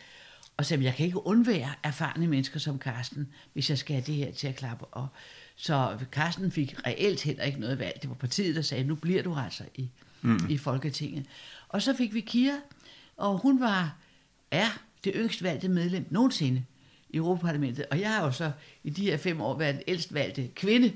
og 0.57 0.65
sagde, 0.65 0.83
jeg 0.83 0.95
kan 0.95 1.05
ikke 1.05 1.27
undvære 1.27 1.73
erfarne 1.83 2.27
mennesker 2.27 2.59
som 2.59 2.79
Karsten, 2.79 3.27
hvis 3.53 3.69
jeg 3.69 3.77
skal 3.77 3.93
have 3.93 4.05
det 4.05 4.15
her 4.15 4.31
til 4.31 4.47
at 4.47 4.55
klappe. 4.55 4.85
Og 4.85 5.07
så 5.55 5.97
Karsten 6.11 6.51
fik 6.51 6.75
reelt 6.87 7.21
heller 7.21 7.43
ikke 7.43 7.59
noget 7.59 7.79
valg. 7.79 7.99
Det 8.01 8.09
var 8.09 8.15
partiet, 8.15 8.55
der 8.55 8.61
sagde, 8.61 8.83
nu 8.83 8.95
bliver 8.95 9.23
du 9.23 9.35
altså 9.35 9.63
i, 9.75 9.89
mm. 10.21 10.39
i 10.49 10.57
Folketinget. 10.57 11.25
Og 11.69 11.81
så 11.81 11.93
fik 11.93 12.13
vi 12.13 12.21
Kira, 12.21 12.57
og 13.17 13.37
hun 13.37 13.59
var, 13.59 13.97
er 14.51 14.67
det 15.03 15.13
yngst 15.15 15.43
valgte 15.43 15.69
medlem 15.69 16.05
nogensinde 16.09 16.65
i 17.09 17.17
Europaparlamentet. 17.17 17.85
Og 17.91 17.99
jeg 17.99 18.13
har 18.13 18.25
jo 18.25 18.31
så 18.31 18.51
i 18.83 18.89
de 18.89 19.01
her 19.01 19.17
fem 19.17 19.41
år 19.41 19.57
været 19.57 19.75
den 19.75 19.83
ældst 19.87 20.13
valgte 20.13 20.47
kvinde. 20.55 20.93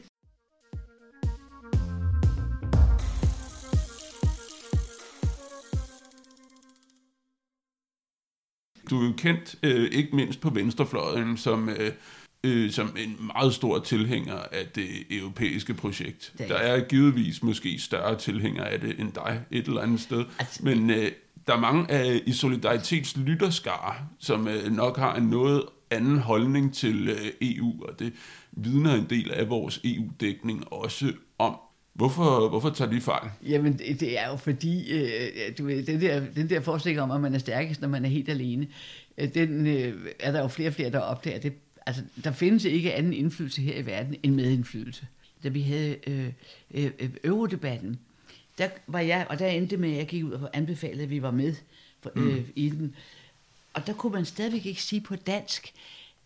Du 8.92 9.02
er 9.02 9.06
jo 9.08 9.14
kendt, 9.18 9.56
øh, 9.64 9.90
ikke 9.92 10.16
mindst 10.16 10.42
på 10.42 10.50
venstrefløjen, 10.50 11.38
som, 11.38 11.70
øh, 11.70 11.92
øh, 12.44 12.72
som 12.72 12.96
en 12.98 13.18
meget 13.36 13.54
stor 13.54 13.80
tilhænger 13.80 14.36
af 14.36 14.68
det 14.76 14.90
europæiske 15.10 15.74
projekt. 15.74 16.34
Det 16.38 16.44
er 16.44 16.48
Der 16.48 16.56
er 16.56 16.80
givetvis 16.84 17.44
måske 17.44 17.80
større 17.80 18.18
tilhængere 18.18 18.70
af 18.70 18.80
det 18.80 19.00
end 19.00 19.14
dig 19.14 19.42
et 19.52 19.68
eller 19.68 19.82
andet 19.82 20.00
sted. 20.02 20.26
Altså- 20.40 20.64
Men 20.64 20.90
øh, 20.90 21.12
der 21.48 21.54
er 21.54 21.60
mange 21.60 21.92
af 21.92 22.22
i 22.26 22.34
Solidaritets 22.34 23.18
lytterskare, 23.18 23.96
som 24.20 24.48
øh, 24.48 24.72
nok 24.72 24.98
har 24.98 25.16
en 25.16 25.24
noget 25.24 25.64
anden 25.92 26.18
holdning 26.18 26.74
til 26.74 27.10
øh, 27.10 27.32
EU, 27.42 27.86
og 27.88 28.00
det 28.00 28.14
vidner 28.52 28.96
en 28.96 29.06
del 29.10 29.32
af 29.32 29.50
vores 29.50 29.82
EU-dækning 29.84 30.74
også 30.74 31.14
om. 31.40 31.56
Hvorfor, 31.94 32.50
hvorfor 32.50 32.70
tager 32.70 32.92
de 32.92 33.02
fejl? 33.02 33.30
Jamen, 33.48 33.78
det 33.78 34.20
er 34.20 34.28
jo 34.30 34.36
fordi, 34.36 34.92
øh, 34.92 35.58
du 35.58 35.66
ved, 35.66 35.84
den 35.84 36.02
der, 36.02 36.22
den 36.36 36.50
der 36.50 36.62
forestilling 36.62 37.02
om, 37.02 37.12
at 37.12 37.22
man 37.22 37.36
er 37.36 37.40
stærkest, 37.40 37.82
når 37.82 37.88
man 37.88 38.06
er 38.06 38.10
helt 38.10 38.30
alene, 38.30 38.68
øh, 39.18 39.34
den 39.34 39.68
øh, 39.68 39.94
er 40.20 40.32
der 40.32 40.42
jo 40.42 40.48
flere 40.48 40.70
og 40.70 40.74
flere, 40.74 40.90
der 40.90 41.00
opdager. 41.00 41.40
Det, 41.40 41.54
altså, 41.86 42.02
der 42.24 42.32
findes 42.32 42.66
ikke 42.66 42.94
anden 42.94 43.14
indflydelse 43.14 43.62
her 43.62 43.78
i 43.78 43.86
verden 43.86 44.16
end 44.24 44.36
medindflydelse. 44.36 45.08
Da 45.44 45.50
vi 45.50 45.62
havde 45.62 45.96
øh, 46.08 46.28
øh, 46.74 46.92
eurodebatten, 47.24 48.00
der 48.58 48.70
var 48.88 49.00
jeg, 49.00 49.26
og 49.30 49.40
der 49.40 49.48
endte 49.48 49.78
med, 49.78 49.92
at 49.92 49.98
jeg 49.98 50.08
gik 50.08 50.24
ud 50.24 50.32
og 50.32 50.50
anbefalede, 50.54 51.04
at 51.04 51.10
vi 51.10 51.22
var 51.22 51.32
med 51.32 51.56
for, 52.02 52.12
øh, 52.16 52.38
mm. 52.38 52.46
i 52.56 52.70
den. 52.70 52.96
Og 53.74 53.88
der 53.88 53.94
kunne 53.94 54.14
man 54.14 54.26
stadigvæk 54.26 54.66
ikke 54.66 54.82
sige 54.82 55.02
på 55.02 55.16
dansk, 55.16 55.74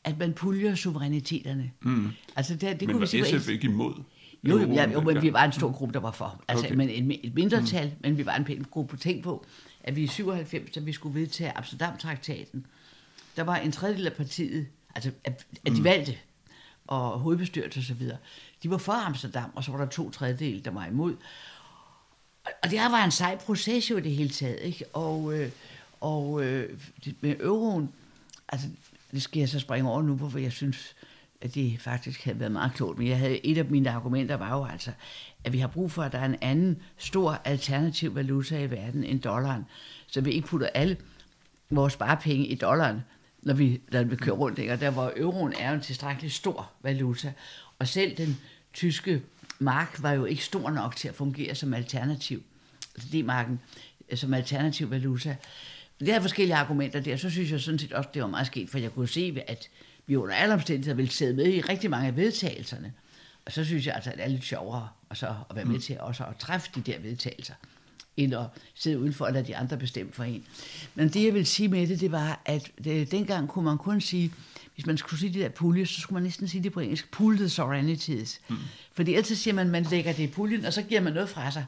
at 0.03 0.19
man 0.19 0.33
puljer 0.33 0.75
suveræniteterne. 0.75 1.71
Mm. 1.81 2.07
Altså, 2.35 2.55
der, 2.55 2.73
det 2.73 2.81
Men 2.81 2.87
kunne 2.87 2.95
vi 2.95 2.99
var 2.99 3.05
sige 3.05 3.23
på 3.23 3.39
SF 3.39 3.49
ikke 3.49 3.67
imod? 3.67 3.93
Jo, 4.49 4.57
jo, 4.59 4.73
ja, 4.73 4.89
jo, 4.91 5.01
men 5.01 5.21
vi 5.21 5.33
var 5.33 5.43
en 5.45 5.51
stor 5.51 5.71
gruppe, 5.71 5.93
der 5.93 5.99
var 5.99 6.11
for. 6.11 6.43
Altså, 6.47 6.65
Okay. 6.65 6.75
men 6.75 6.89
en, 6.89 7.11
et 7.23 7.33
mindretal, 7.35 7.87
mm. 7.87 7.93
men 8.01 8.17
vi 8.17 8.25
var 8.25 8.35
en 8.35 8.43
pæn 8.45 8.65
gruppe. 8.71 8.97
Tænk 8.97 9.23
på, 9.23 9.45
at 9.83 9.95
vi 9.95 10.03
i 10.03 10.07
97, 10.07 10.71
da 10.71 10.79
vi 10.79 10.91
skulle 10.93 11.19
vedtage 11.19 11.51
Amsterdam-traktaten, 11.57 12.65
der 13.35 13.43
var 13.43 13.55
en 13.55 13.71
tredjedel 13.71 14.05
af 14.07 14.13
partiet, 14.13 14.67
altså 14.95 15.11
af, 15.25 15.35
af 15.65 15.71
de 15.71 15.83
valgte, 15.83 16.17
og 16.87 17.19
hovedbestyrelse 17.19 17.79
og 17.79 17.83
så 17.83 17.93
videre, 17.93 18.17
de 18.63 18.69
var 18.69 18.77
for 18.77 18.91
Amsterdam, 18.93 19.49
og 19.55 19.63
så 19.63 19.71
var 19.71 19.77
der 19.77 19.85
to 19.85 20.09
tredjedel, 20.09 20.65
der 20.65 20.71
var 20.71 20.85
imod. 20.85 21.13
Og- 22.45 22.51
Og 22.63 22.69
det 22.71 22.79
her 22.79 22.89
var 22.89 23.03
en 23.05 23.11
sej 23.11 23.37
proces 23.37 23.89
jo 23.89 23.97
i 23.97 24.01
det 24.01 24.11
hele 24.11 24.29
taget, 24.29 24.59
ikke? 24.61 24.85
Og, 24.93 25.33
øh, 25.39 25.49
Og 26.01 26.43
øh, 26.45 26.79
med 27.21 27.35
euroen, 27.39 27.89
altså 28.49 28.67
det 29.11 29.21
skal 29.21 29.39
jeg 29.39 29.49
så 29.49 29.59
springe 29.59 29.89
over 29.89 30.01
nu, 30.01 30.15
hvorfor 30.15 30.39
jeg 30.39 30.51
synes, 30.51 30.95
at 31.41 31.55
det 31.55 31.81
faktisk 31.81 32.23
havde 32.23 32.39
været 32.39 32.51
meget 32.51 32.73
klogt. 32.73 32.99
Men 32.99 33.07
jeg 33.07 33.19
havde, 33.19 33.45
et 33.45 33.57
af 33.57 33.65
mine 33.65 33.89
argumenter 33.89 34.35
var 34.35 34.57
jo 34.57 34.65
altså, 34.65 34.91
at 35.43 35.53
vi 35.53 35.59
har 35.59 35.67
brug 35.67 35.91
for, 35.91 36.03
at 36.03 36.11
der 36.11 36.19
er 36.19 36.25
en 36.25 36.37
anden 36.41 36.81
stor 36.97 37.41
alternativ 37.45 38.15
valuta 38.15 38.59
i 38.59 38.71
verden 38.71 39.03
end 39.03 39.21
dollaren. 39.21 39.65
Så 40.07 40.21
vi 40.21 40.31
ikke 40.31 40.47
putter 40.47 40.67
alle 40.67 40.97
vores 41.69 41.93
sparepenge 41.93 42.47
i 42.47 42.55
dollaren, 42.55 42.99
når 43.41 43.53
vi, 43.53 43.81
når 43.91 44.03
vi 44.03 44.15
kører 44.15 44.35
rundt. 44.35 44.59
Ikke? 44.59 44.73
Og 44.73 44.79
der 44.79 44.91
hvor 44.91 45.13
euroen 45.17 45.53
er 45.59 45.69
jo 45.69 45.75
en 45.75 45.81
tilstrækkelig 45.81 46.31
stor 46.31 46.71
valuta. 46.83 47.33
Og 47.79 47.87
selv 47.87 48.17
den 48.17 48.37
tyske 48.73 49.21
mark 49.59 50.03
var 50.03 50.11
jo 50.11 50.25
ikke 50.25 50.43
stor 50.43 50.69
nok 50.69 50.95
til 50.95 51.07
at 51.07 51.15
fungere 51.15 51.55
som 51.55 51.73
alternativ. 51.73 52.43
Altså 52.95 53.09
D-marken 53.13 53.59
øh, 54.09 54.17
som 54.17 54.33
alternativ 54.33 54.91
valuta. 54.91 55.35
Det 55.99 56.09
er 56.09 56.19
forskellige 56.19 56.55
argumenter 56.55 56.99
der. 56.99 57.17
Så 57.17 57.29
synes 57.29 57.51
jeg 57.51 57.61
sådan 57.61 57.79
set 57.79 57.93
også, 57.93 58.09
det 58.13 58.21
var 58.21 58.27
meget 58.27 58.47
sket, 58.47 58.69
for 58.69 58.77
jeg 58.77 58.93
kunne 58.93 59.07
se, 59.07 59.43
at 59.47 59.69
vi 60.07 60.15
under 60.15 60.35
alle 60.35 60.53
omstændigheder 60.53 60.95
ville 60.95 61.11
sidde 61.11 61.33
med 61.33 61.53
i 61.53 61.61
rigtig 61.61 61.89
mange 61.89 62.07
af 62.07 62.15
vedtagelserne. 62.15 62.93
Og 63.45 63.51
så 63.51 63.63
synes 63.65 63.87
jeg 63.87 63.95
altså, 63.95 64.09
at 64.09 64.17
det 64.17 64.25
er 64.25 64.29
lidt 64.29 64.43
sjovere 64.43 64.87
og 65.09 65.17
så 65.17 65.27
at 65.49 65.55
være 65.55 65.65
med 65.65 65.79
til 65.79 65.99
også 65.99 66.23
at 66.23 66.37
træffe 66.37 66.69
de 66.75 66.81
der 66.81 66.99
vedtagelser, 66.99 67.53
end 68.17 68.35
at 68.35 68.45
sidde 68.75 68.99
udenfor 68.99 69.25
og 69.25 69.33
lade 69.33 69.47
de 69.47 69.55
andre 69.55 69.77
bestemme 69.77 70.11
for 70.13 70.23
en. 70.23 70.45
Men 70.95 71.09
det, 71.09 71.25
jeg 71.25 71.33
vil 71.33 71.45
sige 71.45 71.67
med 71.67 71.87
det, 71.87 71.99
det 71.99 72.11
var, 72.11 72.41
at 72.45 72.71
det, 72.83 73.11
dengang 73.11 73.47
kunne 73.47 73.65
man 73.65 73.77
kun 73.77 74.01
sige, 74.01 74.31
hvis 74.75 74.85
man 74.85 74.97
skulle 74.97 75.19
sige 75.19 75.33
det 75.33 75.41
der 75.41 75.49
pulje, 75.49 75.85
så 75.85 76.01
skulle 76.01 76.13
man 76.13 76.23
næsten 76.23 76.47
sige 76.47 76.63
det 76.63 76.71
på 76.71 76.79
engelsk, 76.79 77.11
pooled 77.11 77.49
sovereignties. 77.49 78.41
Mm. 78.47 78.55
Fordi 78.93 79.13
ellers 79.15 79.37
siger 79.37 79.53
man, 79.53 79.65
at 79.65 79.71
man 79.71 79.83
lægger 79.83 80.13
det 80.13 80.23
i 80.23 80.27
puljen, 80.27 80.65
og 80.65 80.73
så 80.73 80.81
giver 80.81 81.01
man 81.01 81.13
noget 81.13 81.29
fra 81.29 81.51
sig. 81.51 81.65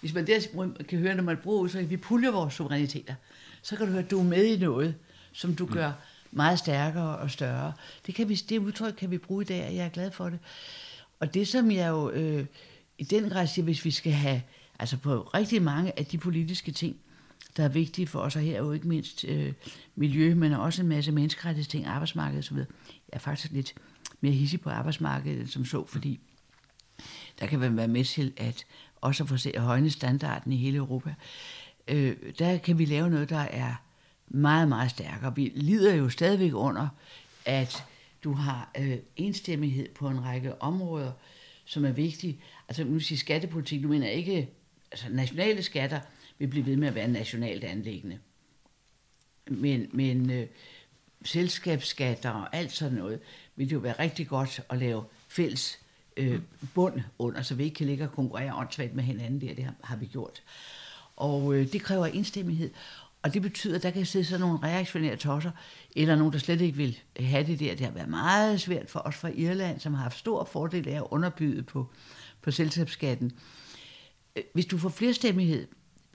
Hvis 0.00 0.14
man 0.14 0.26
der 0.26 0.40
kan 0.88 0.98
høre, 0.98 1.14
når 1.14 1.22
man 1.22 1.36
bruger 1.36 1.76
at 1.76 1.90
vi 1.90 1.96
puljer 1.96 2.30
vores 2.30 2.54
suveræniteter, 2.54 3.14
så 3.62 3.76
kan 3.76 3.86
du 3.86 3.92
høre, 3.92 4.02
at 4.04 4.10
du 4.10 4.18
er 4.18 4.24
med 4.24 4.44
i 4.44 4.58
noget, 4.58 4.94
som 5.32 5.54
du 5.54 5.66
gør 5.66 5.92
meget 6.30 6.58
stærkere 6.58 7.18
og 7.18 7.30
større. 7.30 7.72
Det, 8.06 8.14
kan 8.14 8.28
vi, 8.28 8.34
det 8.34 8.58
udtryk 8.58 8.94
kan 8.94 9.10
vi 9.10 9.18
bruge 9.18 9.42
i 9.42 9.46
dag, 9.46 9.66
og 9.66 9.74
jeg 9.74 9.84
er 9.84 9.88
glad 9.88 10.10
for 10.10 10.28
det. 10.28 10.38
Og 11.20 11.34
det, 11.34 11.48
som 11.48 11.70
jeg 11.70 11.88
jo 11.88 12.10
øh, 12.10 12.46
i 12.98 13.04
den 13.04 13.28
grad 13.28 13.46
siger, 13.46 13.64
hvis 13.64 13.84
vi 13.84 13.90
skal 13.90 14.12
have, 14.12 14.42
altså 14.78 14.96
på 14.96 15.20
rigtig 15.34 15.62
mange 15.62 15.98
af 15.98 16.06
de 16.06 16.18
politiske 16.18 16.72
ting, 16.72 16.96
der 17.56 17.64
er 17.64 17.68
vigtige 17.68 18.06
for 18.06 18.18
os, 18.18 18.36
og 18.36 18.42
her 18.42 18.54
er 18.54 18.58
jo 18.58 18.72
ikke 18.72 18.88
mindst 18.88 19.24
øh, 19.24 19.52
miljø, 19.96 20.34
men 20.34 20.52
også 20.52 20.82
en 20.82 20.88
masse 20.88 21.12
menneskerettighedsting, 21.12 21.86
arbejdsmarkedet 21.86 22.44
osv. 22.44 22.56
Jeg 22.56 22.66
er 23.12 23.18
faktisk 23.18 23.52
lidt 23.52 23.74
mere 24.20 24.32
hissig 24.32 24.60
på 24.60 24.70
arbejdsmarkedet 24.70 25.50
som 25.50 25.64
så, 25.64 25.86
fordi 25.86 26.20
der 27.40 27.46
kan 27.46 27.58
man 27.58 27.76
være 27.76 27.88
med 27.88 28.04
til 28.04 28.32
at 28.36 28.64
også 29.00 29.24
få 29.24 29.36
se 29.36 29.56
at 29.56 29.62
højne 29.62 29.90
standarden 29.90 30.52
i 30.52 30.56
hele 30.56 30.76
Europa. 30.76 31.14
Øh, 31.88 32.16
der 32.38 32.58
kan 32.58 32.78
vi 32.78 32.84
lave 32.84 33.10
noget, 33.10 33.30
der 33.30 33.38
er 33.38 33.74
meget, 34.30 34.68
meget 34.68 34.90
stærkere. 34.90 35.36
Vi 35.36 35.52
lider 35.54 35.94
jo 35.94 36.08
stadigvæk 36.08 36.54
under, 36.54 36.88
at 37.44 37.84
du 38.24 38.32
har 38.32 38.70
øh, 38.78 38.98
enstemmighed 39.16 39.88
på 39.88 40.08
en 40.08 40.24
række 40.24 40.62
områder, 40.62 41.12
som 41.64 41.84
er 41.84 41.92
vigtige. 41.92 42.40
Altså 42.68 42.84
nu 42.84 43.00
siger 43.00 43.18
skattepolitik, 43.18 43.82
du 43.82 43.88
mener 43.88 44.08
ikke, 44.08 44.50
altså 44.92 45.06
nationale 45.10 45.62
skatter 45.62 46.00
vil 46.38 46.46
blive 46.46 46.66
ved 46.66 46.76
med 46.76 46.88
at 46.88 46.94
være 46.94 47.08
nationalt 47.08 47.64
anlæggende. 47.64 48.18
Men, 49.46 49.90
men 49.92 50.30
øh, 50.30 50.46
selskabsskatter 51.24 52.30
og 52.30 52.56
alt 52.56 52.72
sådan 52.72 52.98
noget, 52.98 53.20
vil 53.56 53.66
det 53.66 53.74
jo 53.74 53.78
være 53.78 53.98
rigtig 53.98 54.28
godt 54.28 54.60
at 54.70 54.78
lave 54.78 55.04
fælles 55.28 55.78
øh, 56.16 56.40
bund 56.74 57.00
under, 57.18 57.42
så 57.42 57.54
vi 57.54 57.64
ikke 57.64 57.74
kan 57.74 57.86
ligge 57.86 58.04
og 58.04 58.12
konkurrere 58.12 58.54
åndssvagt 58.54 58.94
med 58.94 59.04
hinanden 59.04 59.40
der. 59.40 59.54
Det 59.54 59.64
har, 59.64 59.74
har 59.84 59.96
vi 59.96 60.06
gjort. 60.06 60.42
Og 61.16 61.54
øh, 61.54 61.72
det 61.72 61.82
kræver 61.82 62.06
enstemmighed. 62.06 62.70
Og 63.22 63.34
det 63.34 63.42
betyder, 63.42 63.76
at 63.76 63.82
der 63.82 63.90
kan 63.90 64.06
sidde 64.06 64.24
sådan 64.24 64.40
nogle 64.40 64.58
reaktionære 64.62 65.16
tosser, 65.16 65.50
eller 65.96 66.16
nogen, 66.16 66.32
der 66.32 66.38
slet 66.38 66.60
ikke 66.60 66.76
vil 66.76 66.98
have 67.20 67.46
det 67.46 67.60
der. 67.60 67.74
Det 67.74 67.86
har 67.86 67.92
været 67.92 68.08
meget 68.08 68.60
svært 68.60 68.90
for 68.90 69.00
os 69.00 69.16
fra 69.16 69.28
Irland, 69.28 69.80
som 69.80 69.94
har 69.94 70.02
haft 70.02 70.18
stor 70.18 70.44
fordel 70.44 70.88
af 70.88 70.96
at 70.96 71.06
underbyde 71.10 71.62
på, 71.62 71.86
på 72.42 72.50
selskabsskatten. 72.50 73.32
Øh, 74.36 74.42
hvis 74.54 74.66
du 74.66 74.78
får 74.78 74.88
flerstemmighed, 74.88 75.66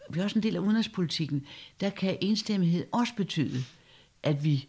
vi 0.10 0.20
er 0.20 0.24
også 0.24 0.40
en 0.40 0.44
del 0.44 0.56
af 0.56 0.60
udenrigspolitikken, 0.60 1.46
der 1.80 1.90
kan 1.90 2.18
enstemmighed 2.22 2.86
også 2.92 3.14
betyde, 3.18 3.64
at 4.24 4.44
vi 4.44 4.68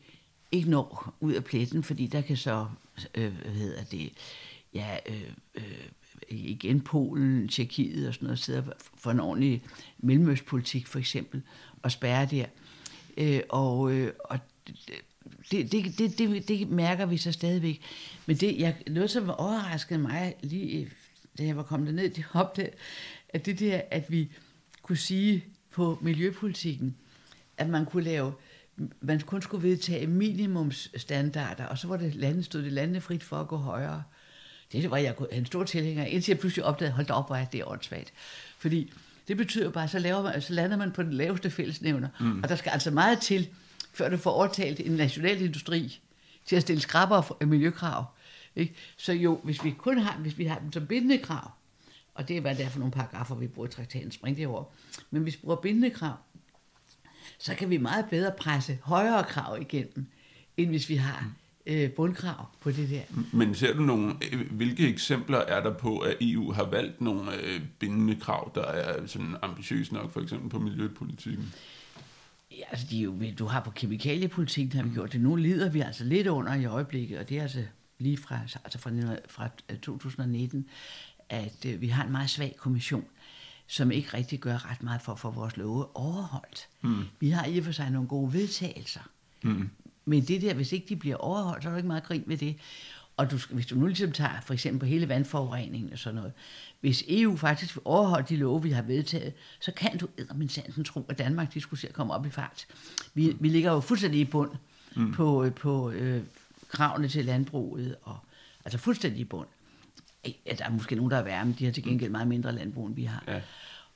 ikke 0.52 0.70
når 0.70 1.14
ud 1.20 1.32
af 1.32 1.44
pletten, 1.44 1.82
fordi 1.82 2.06
der 2.06 2.20
kan 2.20 2.36
så, 2.36 2.66
øh, 3.14 3.32
hvad 3.42 3.52
hedder 3.52 3.84
det, 3.84 4.12
ja, 4.74 4.96
øh, 5.06 5.30
øh, 5.54 5.88
igen 6.28 6.80
Polen, 6.80 7.48
Tjekkiet 7.48 8.08
og 8.08 8.14
sådan 8.14 8.26
noget, 8.26 8.38
sidder 8.38 8.62
for 8.94 9.10
en 9.10 9.20
ordentlig 9.20 9.62
mellemøstpolitik 9.98 10.86
for 10.86 10.98
eksempel, 10.98 11.42
at 11.86 11.92
spærre 11.92 12.26
der. 12.26 12.46
Øh, 13.16 13.40
og, 13.48 13.92
øh, 13.92 14.12
og 14.24 14.38
det, 15.50 15.72
det, 15.72 15.98
det, 15.98 16.18
det, 16.18 16.48
det 16.48 16.68
mærker 16.68 17.06
vi 17.06 17.16
så 17.16 17.32
stadigvæk. 17.32 17.80
Men 18.26 18.36
det, 18.36 18.58
jeg, 18.58 18.76
noget, 18.86 19.10
som 19.10 19.30
overraskede 19.30 19.98
mig 19.98 20.34
lige 20.42 20.80
øh, 20.80 20.90
da 21.38 21.44
jeg 21.44 21.56
var 21.56 21.62
kommet 21.62 21.94
ned, 21.94 22.10
det 22.10 22.24
opdagede, 22.32 22.74
at 23.28 23.46
det 23.46 23.60
der, 23.60 23.80
at 23.90 24.10
vi 24.10 24.32
kunne 24.82 24.96
sige 24.96 25.44
på 25.72 25.98
miljøpolitikken, 26.02 26.96
at 27.56 27.68
man 27.68 27.86
kunne 27.86 28.04
lave, 28.04 28.32
man 29.00 29.20
kun 29.20 29.42
skulle 29.42 29.68
vedtage 29.68 30.06
minimumsstandarder, 30.06 31.66
og 31.66 31.78
så 31.78 31.88
var 31.88 31.96
det 31.96 32.14
landet, 32.14 32.44
stod 32.44 32.62
det 32.62 32.72
landene 32.72 33.00
frit 33.00 33.22
for 33.22 33.36
at 33.36 33.48
gå 33.48 33.56
højere. 33.56 34.02
Det 34.72 34.90
var 34.90 34.96
jeg 34.96 35.14
en 35.32 35.46
stor 35.46 35.64
tilhænger 35.64 36.04
indtil 36.04 36.32
jeg 36.32 36.38
pludselig 36.38 36.64
opdagede, 36.64 36.94
hold 36.94 37.06
da 37.06 37.12
op, 37.12 37.26
hvor 37.26 37.36
er 37.36 37.44
det 37.44 37.64
åndssvagt. 37.66 38.12
Fordi 38.58 38.92
det 39.28 39.36
betyder 39.36 39.70
bare, 39.70 39.88
så, 39.88 39.98
laver 39.98 40.22
man, 40.22 40.42
så 40.42 40.52
lander 40.52 40.76
man 40.76 40.92
på 40.92 41.02
den 41.02 41.12
laveste 41.12 41.50
fællesnævner. 41.50 42.08
Mm. 42.20 42.42
Og 42.42 42.48
der 42.48 42.56
skal 42.56 42.70
altså 42.70 42.90
meget 42.90 43.20
til, 43.20 43.48
før 43.94 44.08
du 44.08 44.16
får 44.16 44.30
overtalt 44.30 44.80
en 44.80 44.92
national 44.92 45.42
industri 45.42 46.00
til 46.44 46.56
at 46.56 46.62
stille 46.62 46.82
skrappere 46.82 47.46
miljøkrav. 47.46 48.04
Ikke? 48.56 48.74
Så 48.96 49.12
jo, 49.12 49.40
hvis 49.44 49.64
vi 49.64 49.70
kun 49.70 49.98
har, 49.98 50.18
hvis 50.18 50.38
vi 50.38 50.44
har 50.44 50.58
dem 50.58 50.72
som 50.72 50.86
bindende 50.86 51.18
krav, 51.18 51.50
og 52.14 52.28
det 52.28 52.36
er, 52.36 52.40
hvad 52.40 52.54
det 52.54 52.64
er 52.64 52.68
for 52.68 52.78
nogle 52.78 52.92
paragrafer, 52.92 53.34
vi 53.34 53.46
bruger 53.46 53.68
i 53.68 53.70
traktaten, 53.70 54.12
spring 54.12 54.36
det 54.36 54.46
over. 54.46 54.64
Men 55.10 55.22
hvis 55.22 55.34
vi 55.34 55.40
bruger 55.40 55.56
bindende 55.56 55.90
krav, 55.90 56.16
så 57.38 57.54
kan 57.54 57.70
vi 57.70 57.76
meget 57.76 58.06
bedre 58.10 58.32
presse 58.38 58.78
højere 58.82 59.24
krav 59.24 59.60
igennem, 59.60 60.06
end 60.56 60.70
hvis 60.70 60.88
vi 60.88 60.96
har 60.96 61.32
øh, 61.66 61.90
bundkrav 61.90 62.46
på 62.60 62.70
det 62.70 62.90
der. 62.90 63.02
Men 63.32 63.54
ser 63.54 63.74
du 63.74 63.82
nogle, 63.82 64.14
øh, 64.32 64.52
hvilke 64.52 64.88
eksempler 64.88 65.38
er 65.38 65.62
der 65.62 65.74
på, 65.74 65.98
at 65.98 66.16
EU 66.20 66.52
har 66.52 66.64
valgt 66.64 67.00
nogle 67.00 67.42
øh, 67.42 67.60
bindende 67.78 68.16
krav, 68.20 68.52
der 68.54 68.62
er 68.62 69.06
sådan 69.06 69.36
ambitiøse 69.42 69.94
nok, 69.94 70.12
for 70.12 70.20
eksempel 70.20 70.50
på 70.50 70.58
miljøpolitikken? 70.58 71.54
Ja, 72.50 72.64
altså, 72.70 72.86
de 72.90 72.98
er 72.98 73.02
jo, 73.02 73.14
du 73.38 73.46
har 73.46 73.60
på 73.60 73.70
kemikaliepolitikken, 73.70 74.78
har 74.78 74.86
vi 74.86 74.94
gjort 74.94 75.12
det. 75.12 75.20
Nu 75.20 75.36
lider 75.36 75.70
vi 75.70 75.80
altså 75.80 76.04
lidt 76.04 76.26
under 76.26 76.54
i 76.54 76.64
øjeblikket, 76.64 77.18
og 77.18 77.28
det 77.28 77.38
er 77.38 77.42
altså 77.42 77.64
lige 77.98 78.16
fra, 78.16 78.38
altså 78.64 78.78
fra, 78.78 78.90
fra 79.28 79.48
2019, 79.82 80.68
at 81.28 81.66
øh, 81.66 81.80
vi 81.80 81.88
har 81.88 82.04
en 82.04 82.12
meget 82.12 82.30
svag 82.30 82.54
kommission, 82.58 83.04
som 83.66 83.90
ikke 83.90 84.08
rigtig 84.14 84.40
gør 84.40 84.70
ret 84.70 84.82
meget 84.82 85.02
for 85.02 85.12
at 85.12 85.18
få 85.18 85.30
vores 85.30 85.56
love 85.56 85.96
overholdt. 85.96 86.68
Mm. 86.82 87.04
Vi 87.20 87.30
har 87.30 87.46
i 87.46 87.58
og 87.58 87.64
for 87.64 87.72
sig 87.72 87.90
nogle 87.90 88.08
gode 88.08 88.32
vedtagelser, 88.32 89.00
mm. 89.42 89.70
Men 90.06 90.24
det 90.24 90.42
der, 90.42 90.54
hvis 90.54 90.72
ikke 90.72 90.86
de 90.88 90.96
bliver 90.96 91.16
overholdt, 91.16 91.62
så 91.62 91.68
er 91.68 91.70
der 91.70 91.76
ikke 91.76 91.86
meget 91.86 92.04
grin 92.04 92.24
ved 92.26 92.36
det. 92.36 92.56
Og 93.16 93.30
du, 93.30 93.38
hvis 93.50 93.66
du 93.66 93.74
nu 93.74 93.86
ligesom 93.86 94.12
tager 94.12 94.40
for 94.44 94.54
eksempel 94.54 94.88
hele 94.88 95.08
vandforureningen 95.08 95.92
og 95.92 95.98
sådan 95.98 96.14
noget, 96.14 96.32
hvis 96.80 97.04
EU 97.08 97.36
faktisk 97.36 97.76
vil 97.76 97.82
overholde 97.84 98.26
de 98.28 98.36
love, 98.36 98.62
vi 98.62 98.70
har 98.70 98.82
vedtaget, 98.82 99.32
så 99.60 99.72
kan 99.72 99.98
du 99.98 100.08
med 100.34 100.48
sansen 100.48 100.84
tro, 100.84 101.06
at 101.08 101.18
Danmark 101.18 101.54
de 101.54 101.60
skulle 101.60 101.80
se 101.80 101.88
at 101.88 101.94
komme 101.94 102.14
op 102.14 102.26
i 102.26 102.30
fart. 102.30 102.66
Vi, 103.14 103.30
mm. 103.30 103.36
vi 103.40 103.48
ligger 103.48 103.72
jo 103.72 103.80
fuldstændig 103.80 104.20
i 104.20 104.24
bund 104.24 104.50
mm. 104.96 105.12
på, 105.12 105.50
på 105.56 105.90
øh, 105.90 106.22
kravene 106.68 107.08
til 107.08 107.24
landbruget, 107.24 107.96
og, 108.02 108.18
altså 108.64 108.78
fuldstændig 108.78 109.20
i 109.20 109.24
bund. 109.24 109.48
Ja, 110.46 110.52
der 110.58 110.64
er 110.64 110.70
måske 110.70 110.94
nogen, 110.94 111.10
der 111.10 111.16
er 111.16 111.22
værre, 111.22 111.44
men 111.44 111.56
de 111.58 111.64
har 111.64 111.72
til 111.72 111.82
gengæld 111.82 112.10
meget 112.10 112.28
mindre 112.28 112.52
landbrug, 112.52 112.86
end 112.86 112.94
vi 112.94 113.04
har. 113.04 113.24
Ja. 113.28 113.40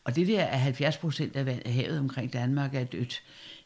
Og 0.05 0.17
det 0.17 0.27
der, 0.27 0.45
at 0.45 0.61
70 0.61 0.97
procent 0.97 1.37
af 1.37 1.73
havet 1.73 1.99
omkring 1.99 2.33
Danmark 2.33 2.75
er 2.75 2.85
dødt, 2.85 3.23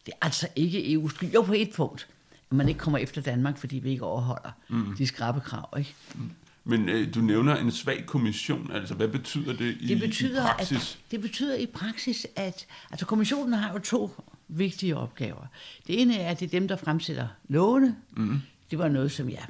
det 0.06 0.12
er 0.12 0.24
altså 0.24 0.48
ikke 0.56 0.78
EU's 0.78 1.08
skyld. 1.08 1.32
Jo, 1.32 1.42
på 1.42 1.52
et 1.52 1.70
punkt, 1.76 2.08
at 2.50 2.56
man 2.56 2.68
ikke 2.68 2.78
kommer 2.78 2.98
efter 2.98 3.20
Danmark, 3.20 3.58
fordi 3.58 3.78
vi 3.78 3.90
ikke 3.90 4.04
overholder 4.04 4.50
mm. 4.68 4.96
de 4.96 5.06
skrabe 5.06 5.40
krav. 5.40 5.68
Ikke? 5.78 5.94
Mm. 6.14 6.30
Men 6.64 6.88
øh, 6.88 7.14
du 7.14 7.20
nævner 7.20 7.56
en 7.56 7.70
svag 7.70 8.06
kommission, 8.06 8.70
altså 8.72 8.94
hvad 8.94 9.08
betyder 9.08 9.56
det 9.56 9.76
i, 9.80 9.86
det 9.86 10.00
betyder, 10.00 10.44
i 10.44 10.46
praksis? 10.56 10.94
At, 10.94 11.10
det 11.10 11.20
betyder 11.20 11.56
i 11.56 11.66
praksis, 11.66 12.26
at 12.36 12.66
altså 12.90 13.06
kommissionen 13.06 13.52
har 13.52 13.72
jo 13.72 13.78
to 13.78 14.10
vigtige 14.48 14.96
opgaver. 14.96 15.46
Det 15.86 16.00
ene 16.00 16.18
er, 16.18 16.30
at 16.30 16.40
det 16.40 16.46
er 16.46 16.50
dem, 16.50 16.68
der 16.68 16.76
fremsætter 16.76 17.28
lovene. 17.48 17.96
Mm. 18.16 18.40
Det 18.70 18.78
var 18.78 18.88
noget, 18.88 19.12
som 19.12 19.30
jeg 19.30 19.46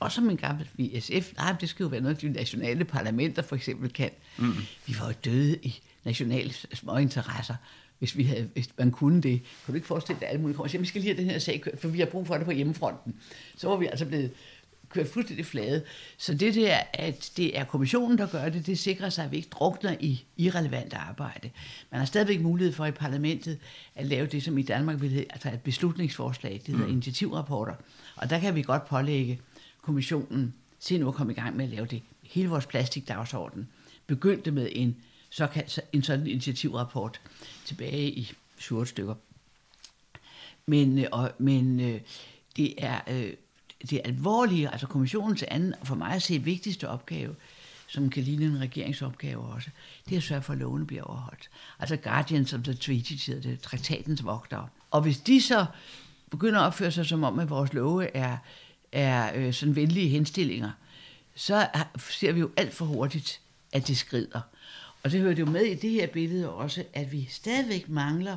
også 0.00 0.14
som 0.14 0.30
en 0.30 0.36
gammel 0.36 0.68
vi 0.74 1.00
SF, 1.00 1.32
nej, 1.36 1.56
det 1.60 1.68
skal 1.68 1.84
jo 1.84 1.88
være 1.88 2.00
noget, 2.00 2.20
de 2.20 2.28
nationale 2.28 2.84
parlamenter 2.84 3.42
for 3.42 3.56
eksempel 3.56 3.92
kan. 3.92 4.10
Mm. 4.36 4.54
Vi 4.86 4.96
var 5.00 5.06
jo 5.06 5.14
døde 5.24 5.56
i 5.62 5.80
nationale 6.04 6.52
småinteresser, 6.74 7.54
hvis, 8.00 8.16
vi 8.16 8.24
havde, 8.24 8.48
hvis 8.52 8.68
man 8.78 8.90
kunne 8.90 9.22
det. 9.22 9.42
Kan 9.42 9.72
du 9.72 9.74
ikke 9.74 9.86
forestille 9.86 10.20
dig, 10.20 10.28
at 10.28 10.32
alle 10.32 10.40
mulige 10.40 10.56
kommer 10.56 10.66
og 10.66 10.70
siger, 10.70 10.80
vi 10.80 10.86
skal 10.86 11.00
lige 11.00 11.14
have 11.14 11.22
den 11.22 11.30
her 11.30 11.38
sag 11.38 11.60
kørt, 11.60 11.80
for 11.80 11.88
vi 11.88 11.98
har 11.98 12.06
brug 12.06 12.26
for 12.26 12.36
det 12.36 12.44
på 12.44 12.50
hjemmefronten. 12.50 13.14
Så 13.56 13.68
var 13.68 13.76
vi 13.76 13.86
altså 13.86 14.06
blevet 14.06 14.30
kørt 14.88 15.08
fuldstændig 15.08 15.46
flade. 15.46 15.82
Så 16.18 16.34
det 16.34 16.54
der, 16.54 16.78
at 16.92 17.32
det 17.36 17.58
er 17.58 17.64
kommissionen, 17.64 18.18
der 18.18 18.26
gør 18.26 18.48
det, 18.48 18.66
det 18.66 18.78
sikrer 18.78 19.08
sig, 19.08 19.24
at 19.24 19.30
vi 19.30 19.36
ikke 19.36 19.48
drukner 19.48 19.96
i 20.00 20.24
irrelevant 20.36 20.94
arbejde. 20.94 21.50
Man 21.90 21.98
har 21.98 22.06
stadigvæk 22.06 22.40
mulighed 22.40 22.72
for 22.72 22.86
i 22.86 22.90
parlamentet 22.90 23.58
at 23.94 24.06
lave 24.06 24.26
det, 24.26 24.42
som 24.42 24.58
i 24.58 24.62
Danmark 24.62 25.00
vil 25.00 25.10
hedde, 25.10 25.26
altså 25.30 25.48
et 25.48 25.60
beslutningsforslag, 25.60 26.52
det 26.52 26.74
hedder 26.74 26.86
mm. 26.86 26.92
initiativrapporter. 26.92 27.74
Og 28.16 28.30
der 28.30 28.38
kan 28.38 28.54
vi 28.54 28.62
godt 28.62 28.88
pålægge 28.88 29.40
kommissionen, 29.82 30.54
se 30.78 30.98
nu 30.98 31.08
at 31.08 31.14
komme 31.14 31.32
i 31.32 31.36
gang 31.36 31.56
med 31.56 31.64
at 31.64 31.70
lave 31.70 31.86
det. 31.86 32.02
Hele 32.22 32.48
vores 32.48 32.66
plastikdagsorden 32.66 33.68
begyndte 34.06 34.50
med 34.50 34.68
en, 34.72 34.96
såkaldt, 35.30 35.80
en 35.92 36.02
sådan 36.02 36.26
initiativrapport 36.26 37.20
tilbage 37.64 38.10
i 38.10 38.32
7 38.58 38.86
stykker. 38.86 39.14
Men, 40.66 40.98
øh, 40.98 41.06
og, 41.12 41.32
men 41.38 41.80
øh, 41.80 42.00
det 42.56 42.74
er 42.78 43.00
øh, 43.08 43.32
det 43.90 44.00
alvorlige, 44.04 44.70
altså 44.70 44.86
kommissionens 44.86 45.42
anden, 45.42 45.74
for 45.84 45.94
mig 45.94 46.12
at 46.12 46.22
se 46.22 46.38
vigtigste 46.38 46.88
opgave, 46.88 47.34
som 47.86 48.10
kan 48.10 48.22
ligne 48.22 48.44
en 48.44 48.60
regeringsopgave 48.60 49.42
også, 49.42 49.70
det 50.08 50.12
er 50.12 50.16
at 50.16 50.22
sørge 50.22 50.42
for, 50.42 50.52
at 50.52 50.58
lovene 50.58 50.86
bliver 50.86 51.02
overholdt. 51.02 51.50
Altså 51.78 51.96
Guardians 51.96 52.52
of 52.52 52.60
the 52.60 52.74
Treaty, 52.74 53.14
hedder 53.26 53.42
det, 53.42 53.60
traktatens 53.60 54.24
vogtere. 54.24 54.68
Og 54.90 55.02
hvis 55.02 55.18
de 55.18 55.40
så 55.40 55.66
begynder 56.30 56.60
at 56.60 56.66
opføre 56.66 56.92
sig 56.92 57.06
som 57.06 57.24
om, 57.24 57.38
at 57.38 57.50
vores 57.50 57.72
love 57.72 58.16
er, 58.16 58.36
er 58.92 59.32
øh, 59.34 59.54
sådan 59.54 59.76
venlige 59.76 60.08
henstillinger, 60.08 60.70
så 61.34 61.68
ser 62.10 62.32
vi 62.32 62.40
jo 62.40 62.50
alt 62.56 62.74
for 62.74 62.84
hurtigt, 62.84 63.40
at 63.72 63.88
det 63.88 63.96
skrider. 63.96 64.40
Og 65.02 65.12
det 65.12 65.20
hører 65.20 65.34
jo 65.34 65.46
med 65.46 65.64
i 65.64 65.74
det 65.74 65.90
her 65.90 66.06
billede 66.06 66.52
også, 66.52 66.84
at 66.92 67.12
vi 67.12 67.28
stadigvæk 67.30 67.88
mangler 67.88 68.36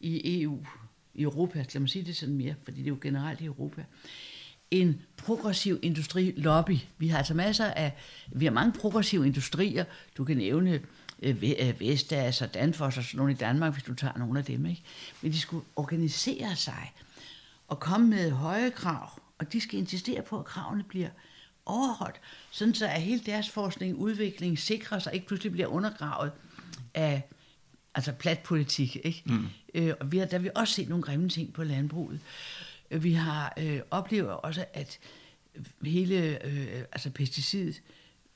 i 0.00 0.42
EU, 0.42 0.58
i 1.14 1.22
Europa, 1.22 1.58
lad 1.58 1.80
mig 1.80 1.90
sige 1.90 2.04
det 2.04 2.16
sådan 2.16 2.34
mere, 2.34 2.54
fordi 2.62 2.78
det 2.78 2.86
er 2.86 2.88
jo 2.88 2.98
generelt 3.00 3.40
i 3.40 3.44
Europa, 3.44 3.84
en 4.70 5.02
progressiv 5.16 5.78
industrilobby. 5.82 6.76
Vi 6.98 7.08
har 7.08 7.18
altså 7.18 7.34
masser 7.34 7.64
af, 7.64 7.96
vi 8.32 8.44
har 8.44 8.52
mange 8.52 8.72
progressive 8.72 9.26
industrier. 9.26 9.84
Du 10.16 10.24
kan 10.24 10.36
nævne 10.36 10.80
øh, 11.22 11.42
øh, 11.60 11.80
Vestas 11.80 12.42
og 12.42 12.54
Danfoss 12.54 12.98
og 12.98 13.04
sådan 13.04 13.18
nogle 13.18 13.32
i 13.32 13.36
Danmark, 13.36 13.72
hvis 13.72 13.84
du 13.84 13.94
tager 13.94 14.18
nogle 14.18 14.38
af 14.38 14.44
dem. 14.44 14.66
Ikke? 14.66 14.82
Men 15.22 15.32
de 15.32 15.40
skulle 15.40 15.64
organisere 15.76 16.56
sig 16.56 16.92
og 17.68 17.80
komme 17.80 18.08
med 18.08 18.30
høje 18.30 18.70
krav, 18.70 19.20
og 19.38 19.52
de 19.52 19.60
skal 19.60 19.78
insistere 19.78 20.22
på, 20.22 20.38
at 20.38 20.44
kravene 20.44 20.82
bliver 20.82 21.08
overholdt, 21.66 22.20
sådan 22.50 22.74
så 22.74 22.86
at 22.86 23.02
hele 23.02 23.20
deres 23.26 23.50
forskning 23.50 23.94
og 23.94 24.00
udvikling 24.00 24.58
sikrer 24.58 24.98
sig, 24.98 25.14
ikke 25.14 25.26
pludselig 25.26 25.52
bliver 25.52 25.68
undergravet 25.68 26.32
af 26.94 27.22
altså 27.94 28.12
platpolitik. 28.12 28.96
Ikke? 29.04 29.22
Mm. 29.26 29.46
Øh, 29.74 29.94
og 30.00 30.12
vi 30.12 30.18
har, 30.18 30.26
der 30.26 30.36
har 30.36 30.42
vi 30.42 30.50
også 30.54 30.74
set 30.74 30.88
nogle 30.88 31.04
grimme 31.04 31.28
ting 31.28 31.52
på 31.52 31.64
landbruget. 31.64 32.20
Vi 32.90 33.12
har 33.12 33.54
øh, 33.58 33.80
oplevet 33.90 34.30
også, 34.30 34.64
at 34.74 34.98
hele 35.82 36.44
øh, 36.46 36.84
altså 36.92 37.10
pesticid, 37.10 37.72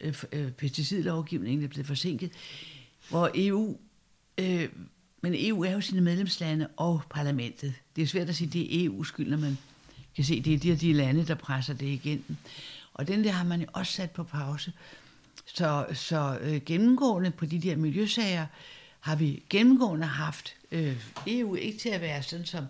øh, 0.00 0.22
øh, 0.32 0.50
pesticidlovgivningen 0.50 1.64
er 1.64 1.68
blevet 1.68 1.86
forsinket, 1.86 2.32
hvor 3.08 3.30
EU, 3.34 3.78
øh, 4.38 4.68
men 5.20 5.34
EU 5.36 5.64
er 5.64 5.72
jo 5.72 5.80
sine 5.80 6.00
medlemslande 6.00 6.68
og 6.76 7.02
parlamentet. 7.10 7.74
Det 7.96 8.02
er 8.02 8.06
svært 8.06 8.28
at 8.28 8.36
sige, 8.36 8.46
at 8.46 8.52
det 8.52 8.84
er 8.84 8.86
EU 8.86 9.04
skyld, 9.04 9.30
når 9.30 9.36
man 9.36 9.58
kan 10.16 10.24
se, 10.24 10.40
det 10.40 10.54
er 10.54 10.58
de 10.58 10.68
her 10.70 10.76
de 10.76 10.92
lande, 10.92 11.26
der 11.26 11.34
presser 11.34 11.74
det 11.74 11.86
igennem. 11.86 12.36
Og 12.94 13.08
den 13.08 13.24
der 13.24 13.30
har 13.30 13.44
man 13.44 13.60
jo 13.60 13.66
også 13.72 13.92
sat 13.92 14.10
på 14.10 14.22
pause. 14.24 14.72
Så, 15.46 15.86
så 15.92 16.38
øh, 16.40 16.60
gennemgående 16.66 17.30
på 17.30 17.46
de 17.46 17.60
der 17.60 17.76
miljøsager 17.76 18.46
har 19.00 19.16
vi 19.16 19.42
gennemgående 19.50 20.06
haft 20.06 20.54
øh, 20.70 20.96
EU 21.26 21.54
ikke 21.54 21.78
til 21.78 21.88
at 21.88 22.00
være 22.00 22.22
sådan 22.22 22.46
som 22.46 22.64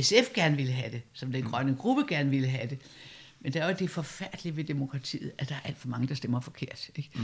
SF 0.00 0.32
gerne 0.34 0.56
ville 0.56 0.72
have 0.72 0.92
det, 0.92 1.02
som 1.12 1.32
den 1.32 1.44
grønne 1.44 1.76
gruppe 1.76 2.04
gerne 2.08 2.30
ville 2.30 2.48
have 2.48 2.68
det. 2.68 2.78
Men 3.40 3.52
der 3.52 3.62
er 3.62 3.68
jo 3.68 3.76
det 3.78 3.90
forfærdelige 3.90 4.56
ved 4.56 4.64
demokratiet, 4.64 5.32
at 5.38 5.48
der 5.48 5.54
er 5.54 5.60
alt 5.64 5.78
for 5.78 5.88
mange, 5.88 6.08
der 6.08 6.14
stemmer 6.14 6.40
forkert. 6.40 6.90
Ikke? 6.96 7.10
Mm. 7.14 7.22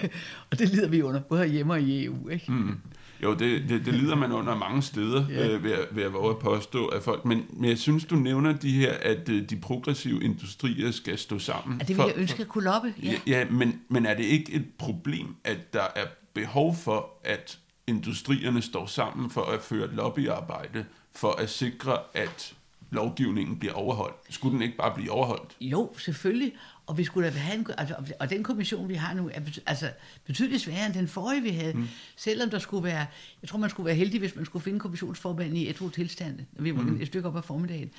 og 0.50 0.58
det 0.58 0.68
lider 0.68 0.88
vi 0.88 1.02
under, 1.02 1.20
både 1.20 1.46
hjemme 1.46 1.72
og 1.72 1.80
i 1.80 2.04
EU. 2.04 2.28
Ikke? 2.28 2.52
Mm. 2.52 2.80
Jo, 3.22 3.34
det, 3.34 3.68
det, 3.68 3.86
det 3.86 3.94
lider 3.94 4.14
man 4.14 4.32
under 4.32 4.56
mange 4.56 4.82
steder, 4.82 5.28
ja. 5.28 5.48
øh, 5.48 5.64
ved, 5.64 5.76
ved 5.90 6.02
at 6.02 6.12
våge 6.12 6.30
at 6.30 6.38
påstå 6.38 6.88
af 6.88 7.02
folk. 7.02 7.24
Men, 7.24 7.46
men 7.50 7.70
jeg 7.70 7.78
synes, 7.78 8.04
du 8.04 8.16
nævner 8.16 8.52
de 8.52 8.72
her, 8.72 8.92
at 8.92 9.28
øh, 9.28 9.50
de 9.50 9.56
progressive 9.56 10.24
industrier 10.24 10.90
skal 10.90 11.18
stå 11.18 11.38
sammen. 11.38 11.78
Ja, 11.78 11.84
det 11.84 11.96
vil 11.96 12.04
jeg 12.06 12.14
ønske 12.16 12.42
at 12.42 12.48
kunne 12.48 12.64
loppe. 12.64 12.94
Ja, 13.02 13.14
ja 13.26 13.44
men, 13.50 13.80
men 13.88 14.06
er 14.06 14.14
det 14.14 14.24
ikke 14.24 14.52
et 14.52 14.66
problem, 14.78 15.36
at 15.44 15.72
der 15.72 15.86
er 15.96 16.06
behov 16.34 16.76
for, 16.76 17.10
at 17.24 17.58
industrierne 17.86 18.62
står 18.62 18.86
sammen 18.86 19.30
for 19.30 19.42
at 19.42 19.60
føre 19.60 19.94
lobbyarbejde 19.94 20.84
for 21.14 21.30
at 21.30 21.50
sikre, 21.50 21.98
at 22.14 22.54
lovgivningen 22.90 23.58
bliver 23.58 23.74
overholdt. 23.74 24.16
Skulle 24.30 24.54
den 24.54 24.62
ikke 24.62 24.76
bare 24.76 24.94
blive 24.94 25.10
overholdt? 25.10 25.56
Jo, 25.60 25.92
selvfølgelig. 25.98 26.52
Og 26.90 26.98
vi 26.98 27.04
skulle 27.04 27.30
da 27.30 27.38
have 27.38 27.58
en, 27.58 27.66
altså, 27.78 27.94
og 28.20 28.30
den 28.30 28.42
kommission, 28.42 28.88
vi 28.88 28.94
har 28.94 29.14
nu, 29.14 29.30
er 29.34 29.40
altså, 29.66 29.90
betydeligt 30.26 30.62
sværere 30.62 30.86
end 30.86 30.94
den 30.94 31.08
forrige, 31.08 31.42
vi 31.42 31.50
havde. 31.50 31.72
Mm. 31.72 31.88
Selvom 32.16 32.50
der 32.50 32.58
skulle 32.58 32.84
være, 32.84 33.06
jeg 33.42 33.48
tror, 33.48 33.58
man 33.58 33.70
skulle 33.70 33.86
være 33.86 33.94
heldig, 33.94 34.20
hvis 34.20 34.36
man 34.36 34.44
skulle 34.44 34.62
finde 34.62 34.78
kommissionsformanden 34.78 35.56
i 35.56 35.70
et 35.70 35.92
tilstand. 35.94 36.38
Vi 36.52 36.76
var 36.76 36.82
mm. 36.82 37.00
et 37.00 37.06
stykke 37.06 37.28
op 37.28 37.36
af 37.36 37.44
formiddagen. 37.44 37.90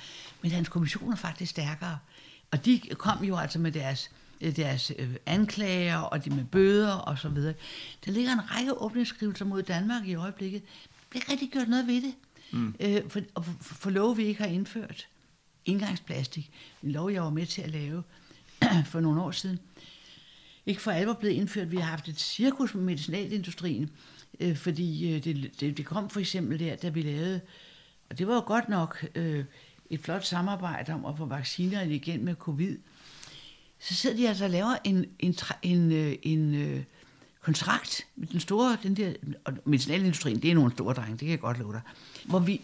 Men 0.42 0.50
hans 0.50 0.68
kommission 0.68 1.12
er 1.12 1.16
faktisk 1.16 1.50
stærkere. 1.50 1.98
Og 2.50 2.64
de 2.64 2.80
kom 2.92 3.24
jo 3.24 3.36
altså 3.36 3.58
med 3.58 3.72
deres, 3.72 4.10
deres 4.56 4.92
øh, 4.98 5.14
anklager, 5.26 5.98
og 5.98 6.24
de 6.24 6.30
med 6.30 6.44
bøder 6.44 6.92
og 6.92 7.18
så 7.18 7.28
videre. 7.28 7.54
Der 8.04 8.12
ligger 8.12 8.32
en 8.32 8.50
række 8.50 8.82
åbningsskrivelser 8.82 9.44
mod 9.44 9.62
Danmark 9.62 10.06
i 10.06 10.14
øjeblikket. 10.14 10.62
Der 10.62 11.06
bliver 11.10 11.30
rigtig 11.30 11.50
gjort 11.50 11.68
noget 11.68 11.86
ved 11.86 12.02
det. 12.02 12.14
Mm. 12.52 12.74
Øh, 12.80 13.00
for, 13.08 13.20
for, 13.42 13.52
for 13.60 13.90
lov, 13.90 14.16
vi 14.16 14.24
ikke 14.24 14.42
har 14.42 14.50
indført. 14.50 15.06
Indgangsplastik. 15.64 16.50
En 16.82 16.92
lov, 16.92 17.10
jeg 17.10 17.22
var 17.22 17.30
med 17.30 17.46
til 17.46 17.62
at 17.62 17.70
lave 17.70 18.02
for 18.92 19.00
nogle 19.00 19.22
år 19.22 19.30
siden. 19.30 19.58
Ikke 20.66 20.82
for 20.82 20.90
alvor 20.90 21.12
blevet 21.12 21.34
indført. 21.34 21.70
Vi 21.70 21.76
har 21.76 21.90
haft 21.90 22.08
et 22.08 22.20
cirkus 22.20 22.74
med 22.74 22.82
medicinalindustrien, 22.82 23.90
øh, 24.40 24.56
fordi 24.56 25.14
øh, 25.14 25.24
det, 25.24 25.60
det, 25.60 25.76
det 25.76 25.86
kom 25.86 26.10
for 26.10 26.20
eksempel 26.20 26.58
der, 26.58 26.76
da 26.76 26.88
vi 26.88 27.02
lavede, 27.02 27.40
og 28.10 28.18
det 28.18 28.26
var 28.26 28.34
jo 28.34 28.42
godt 28.46 28.68
nok 28.68 29.06
øh, 29.14 29.44
et 29.90 30.00
flot 30.00 30.24
samarbejde 30.24 30.92
om 30.92 31.04
at 31.04 31.16
få 31.16 31.24
vaccinerne 31.26 31.94
igen 31.94 32.24
med 32.24 32.34
covid. 32.34 32.78
Så 33.78 33.94
sidder 33.94 34.16
de 34.16 34.28
altså 34.28 34.44
og 34.44 34.50
laver 34.50 34.76
en, 34.84 35.04
en, 35.18 35.34
en, 35.62 35.92
en, 35.92 36.16
en 36.22 36.54
øh, 36.54 36.82
kontrakt 37.40 38.06
med 38.16 38.26
den 38.26 38.40
store, 38.40 38.76
den 38.82 38.96
der, 38.96 39.12
og 39.44 39.52
medicinalindustrien, 39.64 40.42
det 40.42 40.50
er 40.50 40.54
nogle 40.54 40.72
store 40.72 40.94
drenge, 40.94 41.10
det 41.10 41.18
kan 41.18 41.28
jeg 41.28 41.40
godt 41.40 41.58
love 41.58 41.72
dig, 41.72 41.80
hvor 42.24 42.38
vi, 42.38 42.60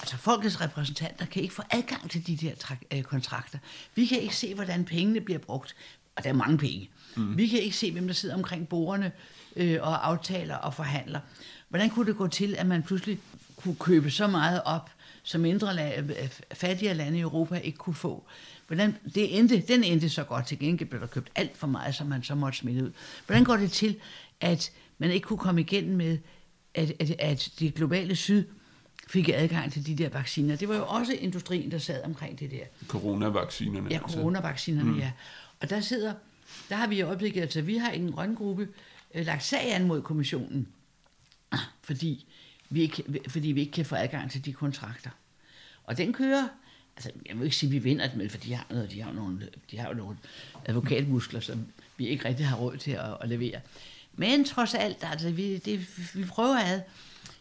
altså 0.00 0.16
folkets 0.16 0.60
repræsentanter 0.60 1.26
kan 1.26 1.42
ikke 1.42 1.54
få 1.54 1.62
adgang 1.70 2.10
til 2.10 2.26
de 2.26 2.36
der 2.36 2.76
øh, 2.92 3.02
kontrakter. 3.02 3.58
Vi 3.94 4.06
kan 4.06 4.20
ikke 4.20 4.36
se, 4.36 4.54
hvordan 4.54 4.84
pengene 4.84 5.20
bliver 5.20 5.38
brugt, 5.38 5.74
og 6.16 6.24
der 6.24 6.30
er 6.30 6.34
mange 6.34 6.58
penge. 6.58 6.90
Mm. 7.16 7.36
Vi 7.36 7.46
kan 7.46 7.58
ikke 7.58 7.76
se, 7.76 7.92
hvem 7.92 8.06
der 8.06 8.14
sidder 8.14 8.34
omkring 8.34 8.68
bordene 8.68 9.12
øh, 9.56 9.78
og 9.82 10.08
aftaler 10.08 10.56
og 10.56 10.74
forhandler. 10.74 11.20
Hvordan 11.68 11.90
kunne 11.90 12.06
det 12.06 12.16
gå 12.16 12.28
til, 12.28 12.54
at 12.58 12.66
man 12.66 12.82
pludselig 12.82 13.18
kunne 13.56 13.76
købe 13.76 14.10
så 14.10 14.26
meget 14.26 14.62
op, 14.64 14.90
som 15.22 15.40
mindre 15.40 15.70
la- 15.70 16.00
øh, 16.00 16.28
fattigere 16.52 16.94
lande 16.94 17.18
i 17.18 17.20
Europa 17.20 17.56
ikke 17.56 17.78
kunne 17.78 17.94
få? 17.94 18.24
Hvordan, 18.66 18.96
det 19.14 19.38
endte, 19.38 19.60
den 19.68 19.84
endte 19.84 20.08
så 20.08 20.24
godt. 20.24 20.46
Til 20.46 20.58
gengæld 20.58 20.88
blev 20.88 21.00
der 21.00 21.06
købt 21.06 21.30
alt 21.34 21.56
for 21.56 21.66
meget, 21.66 21.94
som 21.94 22.06
man 22.06 22.22
så 22.22 22.34
måtte 22.34 22.58
smide 22.58 22.84
ud. 22.84 22.92
Hvordan 23.26 23.44
går 23.44 23.56
det 23.56 23.72
til, 23.72 23.96
at 24.40 24.70
man 24.98 25.10
ikke 25.10 25.24
kunne 25.24 25.38
komme 25.38 25.60
igennem 25.60 25.96
med, 25.96 26.18
at, 26.74 26.92
at, 27.00 27.10
at 27.18 27.50
det 27.58 27.74
globale 27.74 28.16
syd 28.16 28.44
fik 29.08 29.28
adgang 29.28 29.72
til 29.72 29.86
de 29.86 29.94
der 29.94 30.08
vacciner. 30.08 30.56
Det 30.56 30.68
var 30.68 30.76
jo 30.76 30.86
også 30.86 31.12
industrien, 31.12 31.70
der 31.70 31.78
sad 31.78 32.04
omkring 32.04 32.40
det 32.40 32.50
der. 32.50 32.64
Coronavaccinerne. 32.86 33.88
Ja, 33.90 33.98
altså. 34.02 34.16
coronavaccinerne, 34.16 34.92
mm. 34.92 34.98
ja. 34.98 35.12
Og 35.60 35.70
der 35.70 35.80
sidder, 35.80 36.14
der 36.68 36.76
har 36.76 36.86
vi 36.86 36.96
i 36.96 37.02
øjeblikket, 37.02 37.40
altså 37.40 37.62
vi 37.62 37.76
har 37.76 37.92
i 37.92 37.98
en 37.98 38.12
grøn 38.12 38.34
gruppe 38.34 38.68
øh, 39.14 39.26
lagt 39.26 39.44
sag 39.44 39.74
an 39.74 39.86
mod 39.86 40.02
kommissionen, 40.02 40.68
fordi 41.82 42.26
vi, 42.70 42.80
ikke, 42.80 43.04
fordi 43.28 43.48
vi 43.48 43.60
ikke 43.60 43.72
kan 43.72 43.86
få 43.86 43.94
adgang 43.94 44.30
til 44.30 44.44
de 44.44 44.52
kontrakter. 44.52 45.10
Og 45.84 45.96
den 45.96 46.12
kører 46.12 46.48
altså, 46.96 47.10
jeg 47.26 47.36
vil 47.36 47.44
ikke 47.44 47.56
sige, 47.56 47.68
at 47.68 47.72
vi 47.72 47.78
vinder 47.78 48.06
det, 48.06 48.16
men 48.16 48.30
for 48.30 48.38
de 48.38 48.54
har, 48.54 48.66
noget, 48.70 48.90
de 48.90 49.02
har, 49.02 49.12
nogle, 49.12 49.48
de 49.70 49.78
har 49.78 49.88
jo 49.88 49.94
nogle 49.94 50.16
advokatmuskler, 50.64 51.40
som 51.40 51.66
vi 51.96 52.06
ikke 52.06 52.28
rigtig 52.28 52.46
har 52.46 52.56
råd 52.56 52.76
til 52.76 52.90
at, 52.90 53.16
at 53.20 53.28
levere. 53.28 53.60
Men 54.12 54.44
trods 54.44 54.74
alt, 54.74 54.96
altså, 55.02 55.30
vi, 55.30 55.56
det, 55.56 55.88
vi 56.14 56.24
prøver 56.24 56.58
ad. 56.58 56.80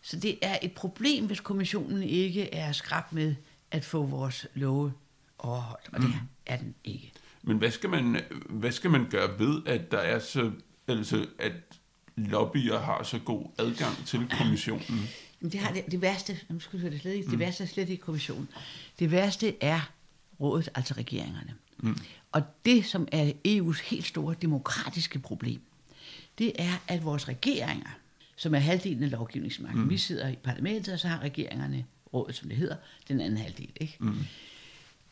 Så 0.05 0.19
det 0.19 0.37
er 0.41 0.57
et 0.61 0.71
problem, 0.71 1.25
hvis 1.25 1.39
kommissionen 1.39 2.03
ikke 2.03 2.53
er 2.53 2.71
skrab 2.71 3.13
med 3.13 3.35
at 3.71 3.85
få 3.85 4.05
vores 4.05 4.47
love 4.53 4.93
overholdt, 5.37 5.89
og 5.93 6.01
det 6.01 6.09
mm. 6.09 6.15
er 6.45 6.57
den 6.57 6.75
ikke. 6.83 7.11
Men 7.43 7.57
hvad 7.57 7.71
skal 7.71 7.89
man, 7.89 8.21
hvad 8.49 8.71
skal 8.71 8.89
man 8.91 9.09
gøre 9.09 9.39
ved, 9.39 9.61
at 9.65 9.91
der 9.91 9.97
er 9.97 10.19
så, 10.19 10.51
altså, 10.87 11.27
at 11.39 11.53
lobbyer 12.15 12.79
har 12.79 13.03
så 13.03 13.19
god 13.19 13.45
adgang 13.57 14.05
til 14.05 14.29
kommissionen? 14.37 15.09
Det 15.41 15.55
har 15.55 15.73
det, 15.73 15.91
det 15.91 16.01
værste, 16.01 16.39
nu 16.49 16.59
skal 16.59 16.81
det 16.81 17.01
slet 17.01 17.13
ikke, 17.13 17.25
det 17.25 17.33
mm. 17.33 17.39
værste 17.39 17.63
er 17.63 17.67
slet 17.67 17.89
ikke 17.89 18.03
kommissionen. 18.03 18.49
Det 18.99 19.11
værste 19.11 19.63
er 19.63 19.91
rådet, 20.39 20.69
altså 20.75 20.93
regeringerne. 20.93 21.53
Mm. 21.77 21.97
Og 22.31 22.41
det, 22.65 22.85
som 22.85 23.07
er 23.11 23.31
EU's 23.47 23.89
helt 23.89 24.05
store 24.05 24.35
demokratiske 24.41 25.19
problem, 25.19 25.61
det 26.37 26.51
er, 26.55 26.73
at 26.87 27.05
vores 27.05 27.27
regeringer, 27.27 27.89
som 28.43 28.55
er 28.55 28.59
halvdelen 28.59 29.03
af 29.03 29.11
lovgivningsmagten, 29.11 29.81
mm. 29.81 29.89
vi 29.89 29.97
sidder 29.97 30.29
i 30.29 30.35
parlamentet, 30.35 30.93
og 30.93 30.99
så 30.99 31.07
har 31.07 31.19
regeringerne 31.19 31.85
rådet, 32.13 32.35
som 32.35 32.49
det 32.49 32.57
hedder, 32.57 32.75
den 33.07 33.21
anden 33.21 33.37
halvdel. 33.37 33.69
Ikke? 33.75 33.97
Mm. 33.99 34.15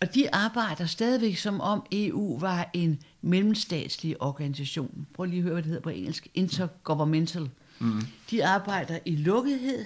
Og 0.02 0.16
de 0.16 0.36
arbejder 0.36 0.86
stadigvæk 0.86 1.38
som 1.38 1.62
om 1.62 1.86
EU 1.92 2.40
var 2.40 2.70
en 2.74 3.00
mellemstatslig 3.22 4.22
organisation. 4.22 5.08
Prøv 5.14 5.26
lige 5.26 5.38
at 5.38 5.44
høre, 5.44 5.54
hvad 5.54 5.64
det 5.64 5.70
hedder 5.70 5.82
på 5.82 5.90
engelsk. 5.90 6.28
Intergovernmental. 6.34 7.50
Mm. 7.80 8.02
De 8.32 8.46
arbejder 8.46 9.00
i 9.06 9.16
lukkethed. 9.16 9.86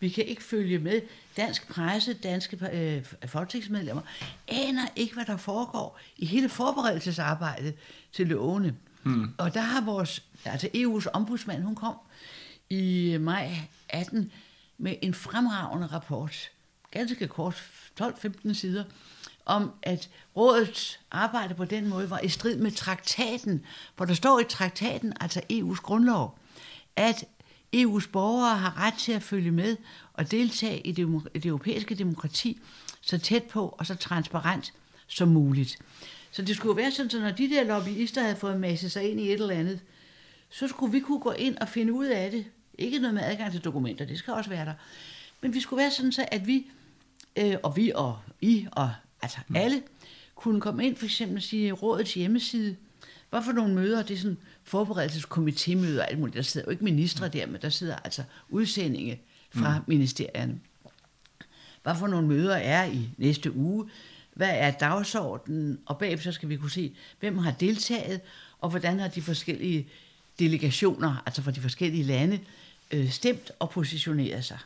Vi 0.00 0.08
kan 0.08 0.24
ikke 0.24 0.42
følge 0.42 0.78
med. 0.78 1.00
Dansk 1.36 1.68
presse, 1.68 2.12
danske 2.12 2.58
øh, 2.72 3.28
folketingsmedlemmer 3.28 4.02
aner 4.48 4.86
ikke, 4.96 5.14
hvad 5.14 5.24
der 5.24 5.36
foregår 5.36 6.00
i 6.16 6.26
hele 6.26 6.48
forberedelsesarbejdet 6.48 7.74
til 8.12 8.26
lovene. 8.26 8.74
Mm. 9.04 9.30
Og 9.38 9.54
der 9.54 9.60
har 9.60 9.80
vores, 9.80 10.22
altså 10.44 10.68
EU's 10.74 11.10
ombudsmand, 11.12 11.62
hun 11.62 11.74
kom 11.74 11.94
i 12.70 13.16
maj 13.20 13.50
18 13.88 14.32
med 14.78 14.96
en 15.02 15.14
fremragende 15.14 15.86
rapport, 15.86 16.50
ganske 16.90 17.28
kort, 17.28 17.62
12-15 18.00 18.54
sider, 18.54 18.84
om 19.46 19.70
at 19.82 20.10
rådets 20.36 21.00
arbejde 21.10 21.54
på 21.54 21.64
den 21.64 21.88
måde 21.88 22.10
var 22.10 22.18
i 22.18 22.28
strid 22.28 22.56
med 22.56 22.70
traktaten, 22.70 23.64
hvor 23.96 24.06
der 24.06 24.14
står 24.14 24.40
i 24.40 24.44
traktaten, 24.48 25.12
altså 25.20 25.40
EU's 25.52 25.80
grundlov, 25.82 26.38
at 26.96 27.24
EU's 27.76 28.10
borgere 28.12 28.56
har 28.56 28.80
ret 28.86 28.94
til 28.94 29.12
at 29.12 29.22
følge 29.22 29.50
med 29.50 29.76
og 30.12 30.30
deltage 30.30 30.80
i 30.80 30.92
det, 30.92 31.22
det 31.34 31.46
europæiske 31.46 31.94
demokrati 31.94 32.60
så 33.00 33.18
tæt 33.18 33.42
på 33.42 33.74
og 33.78 33.86
så 33.86 33.94
transparent 33.94 34.72
som 35.06 35.28
muligt. 35.28 35.78
Så 36.30 36.42
det 36.42 36.56
skulle 36.56 36.76
være 36.76 36.90
sådan, 36.90 37.16
at 37.16 37.22
når 37.22 37.30
de 37.30 37.50
der 37.50 37.64
lobbyister 37.64 38.22
havde 38.22 38.36
fået 38.36 38.60
masset 38.60 38.92
sig 38.92 39.10
ind 39.10 39.20
i 39.20 39.32
et 39.32 39.40
eller 39.40 39.54
andet, 39.54 39.80
så 40.54 40.68
skulle 40.68 40.92
vi 40.92 41.00
kunne 41.00 41.20
gå 41.20 41.30
ind 41.30 41.56
og 41.56 41.68
finde 41.68 41.92
ud 41.92 42.06
af 42.06 42.30
det. 42.30 42.44
Ikke 42.78 42.98
noget 42.98 43.14
med 43.14 43.22
adgang 43.22 43.52
til 43.52 43.60
dokumenter, 43.60 44.04
det 44.04 44.18
skal 44.18 44.34
også 44.34 44.50
være 44.50 44.64
der. 44.64 44.74
Men 45.40 45.54
vi 45.54 45.60
skulle 45.60 45.80
være 45.80 45.90
sådan, 45.90 46.12
så 46.12 46.26
at 46.30 46.46
vi, 46.46 46.66
øh, 47.36 47.56
og 47.62 47.76
vi 47.76 47.92
og 47.94 48.18
I 48.40 48.66
og 48.72 48.92
altså 49.22 49.38
mm. 49.48 49.56
alle, 49.56 49.82
kunne 50.34 50.60
komme 50.60 50.86
ind 50.86 50.96
for 50.96 51.04
eksempel 51.04 51.36
og 51.36 51.42
sige 51.42 51.72
rådets 51.72 52.14
hjemmeside, 52.14 52.76
hvad 53.30 53.42
for 53.42 53.52
nogle 53.52 53.74
møder, 53.74 54.02
det 54.02 54.14
er 54.14 54.18
sådan 54.18 54.38
forberedelseskomitémøder 54.64 56.00
og 56.00 56.10
alt 56.10 56.18
muligt. 56.18 56.36
Der 56.36 56.42
sidder 56.42 56.66
jo 56.66 56.70
ikke 56.70 56.84
ministre 56.84 57.28
der, 57.28 57.46
men 57.46 57.62
der 57.62 57.68
sidder 57.68 57.96
altså 57.96 58.22
udsendinge 58.48 59.20
fra 59.50 59.78
mm. 59.78 59.84
ministerierne. 59.86 60.60
Hvad 61.82 61.94
for 61.96 62.06
nogle 62.06 62.28
møder 62.28 62.56
er 62.56 62.84
i 62.84 63.08
næste 63.16 63.56
uge? 63.56 63.90
Hvad 64.34 64.50
er 64.52 64.70
dagsordenen? 64.70 65.78
Og 65.86 65.98
bagefter 65.98 66.30
skal 66.30 66.48
vi 66.48 66.56
kunne 66.56 66.70
se, 66.70 66.96
hvem 67.20 67.38
har 67.38 67.52
deltaget, 67.52 68.20
og 68.60 68.70
hvordan 68.70 69.00
har 69.00 69.08
de 69.08 69.22
forskellige 69.22 69.88
delegationer, 70.38 71.22
altså 71.26 71.42
fra 71.42 71.50
de 71.50 71.60
forskellige 71.60 72.04
lande, 72.04 72.38
øh, 72.90 73.10
stemt 73.10 73.50
og 73.58 73.70
positioneret 73.70 74.44
sig. 74.44 74.58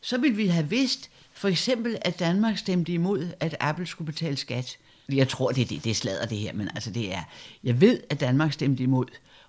Så 0.00 0.18
vil 0.18 0.36
vi 0.36 0.46
have 0.46 0.68
vidst, 0.68 1.10
for 1.32 1.48
eksempel, 1.48 1.98
at 2.02 2.18
Danmark 2.18 2.58
stemte 2.58 2.92
imod, 2.92 3.28
at 3.40 3.56
Apple 3.60 3.86
skulle 3.86 4.12
betale 4.12 4.36
skat. 4.36 4.76
Jeg 5.08 5.28
tror, 5.28 5.50
det 5.50 5.70
det, 5.70 5.84
det 5.84 5.90
er 5.90 5.94
sladder 5.94 6.26
det 6.26 6.38
her, 6.38 6.52
men 6.52 6.68
altså 6.68 6.90
det 6.90 7.14
er... 7.14 7.22
Jeg 7.64 7.80
ved, 7.80 8.00
at 8.10 8.20
Danmark 8.20 8.52
stemte 8.52 8.82
imod, 8.82 9.06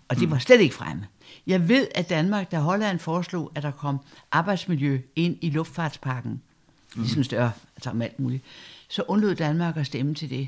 og 0.08 0.16
det 0.16 0.28
mm. 0.28 0.32
var 0.32 0.40
slet 0.40 0.62
ikke 0.62 0.76
fremme. 0.76 1.08
Jeg 1.48 1.70
ved, 1.70 1.88
at 1.96 2.10
Danmark, 2.10 2.52
da 2.52 2.60
Holland 2.60 3.00
foreslog, 3.00 3.52
at 3.56 3.64
der 3.64 3.72
kom 3.72 4.00
arbejdsmiljø 4.32 5.02
ind 5.16 5.38
i 5.42 5.50
luftfartspakken, 5.50 6.42
mm. 6.96 7.02
ligesom 7.02 7.24
større, 7.24 7.52
altså 7.76 7.90
om 7.90 8.02
alt 8.02 8.20
muligt, 8.20 8.44
så 8.88 9.04
undlod 9.08 9.36
Danmark 9.36 9.78
at 9.78 9.86
stemme 9.86 10.16
til 10.16 10.30
det. 10.30 10.48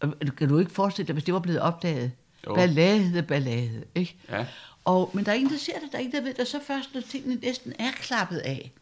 Og 0.00 0.14
kan 0.36 0.48
du 0.48 0.58
ikke 0.58 0.72
forestille 0.72 1.06
dig, 1.06 1.12
hvis 1.12 1.24
det 1.24 1.34
var 1.34 1.40
blevet 1.40 1.60
opdaget? 1.60 2.12
Jo. 2.46 2.54
Ballade, 2.54 3.22
ballade, 3.22 3.84
ikke? 3.94 4.16
Ja. 4.28 4.46
Og, 4.84 5.10
men 5.14 5.24
der 5.24 5.32
er 5.32 5.36
ingen, 5.36 5.52
der 5.52 5.58
ser 5.58 5.78
det, 5.78 5.92
der 5.92 5.98
er 5.98 6.02
ingen, 6.02 6.16
der 6.16 6.20
ved 6.20 6.34
det, 6.34 6.48
så 6.48 6.60
først, 6.66 6.94
når 6.94 7.00
tingene 7.00 7.34
næsten 7.34 7.72
er 7.78 7.92
klappet 7.92 8.38
af, 8.38 8.72